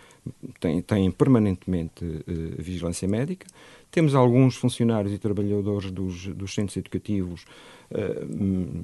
têm, 0.60 0.82
têm 0.82 1.10
permanentemente 1.10 2.04
uh, 2.04 2.62
vigilância 2.62 3.06
médica. 3.08 3.46
Temos 3.90 4.14
alguns 4.14 4.56
funcionários 4.56 5.12
e 5.12 5.18
trabalhadores 5.18 5.90
dos, 5.90 6.26
dos 6.28 6.54
centros 6.54 6.76
educativos 6.76 7.44
eh, 7.94 8.24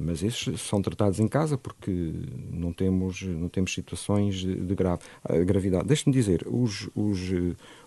mas 0.00 0.22
esses 0.22 0.60
são 0.60 0.82
tratados 0.82 1.18
em 1.18 1.26
casa 1.26 1.56
porque 1.56 2.12
não 2.52 2.72
temos, 2.72 3.22
não 3.22 3.48
temos 3.48 3.72
situações 3.72 4.36
de 4.36 4.74
grave, 4.74 5.00
eh, 5.28 5.44
gravidade. 5.44 5.86
Deixe-me 5.86 6.12
dizer, 6.12 6.46
os, 6.46 6.90
os, 6.94 7.18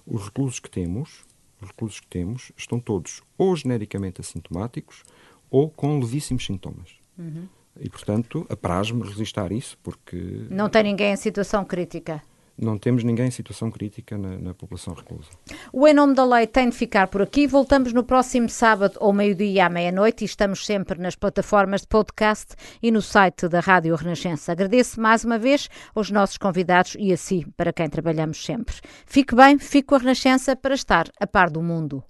os 0.05 0.25
reclusos 0.25 0.59
que 0.59 0.69
temos, 0.69 1.23
os 1.61 1.67
reclusos 1.67 1.99
que 1.99 2.07
temos, 2.07 2.51
estão 2.57 2.79
todos 2.79 3.21
ou 3.37 3.55
genericamente 3.55 4.19
assintomáticos 4.19 5.03
ou 5.49 5.69
com 5.69 5.99
levíssimos 5.99 6.45
sintomas. 6.45 6.95
Uhum. 7.17 7.47
E, 7.79 7.87
portanto, 7.89 8.45
apraz-me 8.49 9.03
resistir 9.03 9.51
isso 9.51 9.77
porque... 9.83 10.47
Não 10.49 10.69
tem 10.69 10.83
ninguém 10.83 11.13
em 11.13 11.17
situação 11.17 11.63
crítica? 11.63 12.21
Não 12.63 12.77
temos 12.77 13.03
ninguém 13.03 13.27
em 13.27 13.31
situação 13.31 13.71
crítica 13.71 14.17
na, 14.17 14.37
na, 14.37 14.53
população 14.53 14.93
reclusa. 14.93 15.29
O 15.73 15.87
Em 15.87 15.93
Nome 15.93 16.13
da 16.13 16.23
Lei 16.23 16.45
tem 16.47 16.69
de 16.69 16.75
ficar 16.75 17.07
por 17.07 17.21
aqui. 17.21 17.47
Voltamos 17.47 17.91
no 17.93 18.03
próximo 18.03 18.47
sábado, 18.49 18.97
ao 18.99 19.11
meio-dia 19.11 19.65
à 19.65 19.69
meia-noite, 19.69 20.23
e 20.23 20.25
estamos 20.25 20.65
sempre 20.65 20.99
nas 20.99 21.15
plataformas 21.15 21.81
de 21.81 21.87
podcast 21.87 22.55
e 22.81 22.91
no 22.91 23.01
site 23.01 23.47
da 23.47 23.59
Rádio 23.59 23.95
Renascença. 23.95 24.51
Agradeço 24.51 25.01
mais 25.01 25.23
uma 25.23 25.37
vez 25.37 25.69
aos 25.95 26.11
nossos 26.11 26.37
convidados 26.37 26.95
e 26.99 27.11
a 27.11 27.17
si, 27.17 27.45
para 27.57 27.73
quem 27.73 27.89
trabalhamos 27.89 28.43
sempre. 28.43 28.75
Fique 29.05 29.35
bem, 29.35 29.57
fique 29.57 29.87
com 29.87 29.95
a 29.95 29.99
Renascença 29.99 30.55
para 30.55 30.75
estar 30.75 31.07
a 31.19 31.27
par 31.27 31.49
do 31.49 31.61
mundo. 31.61 32.03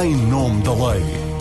Em 0.00 0.16
Nome 0.28 0.62
da 0.62 0.72
Lei. 0.72 1.37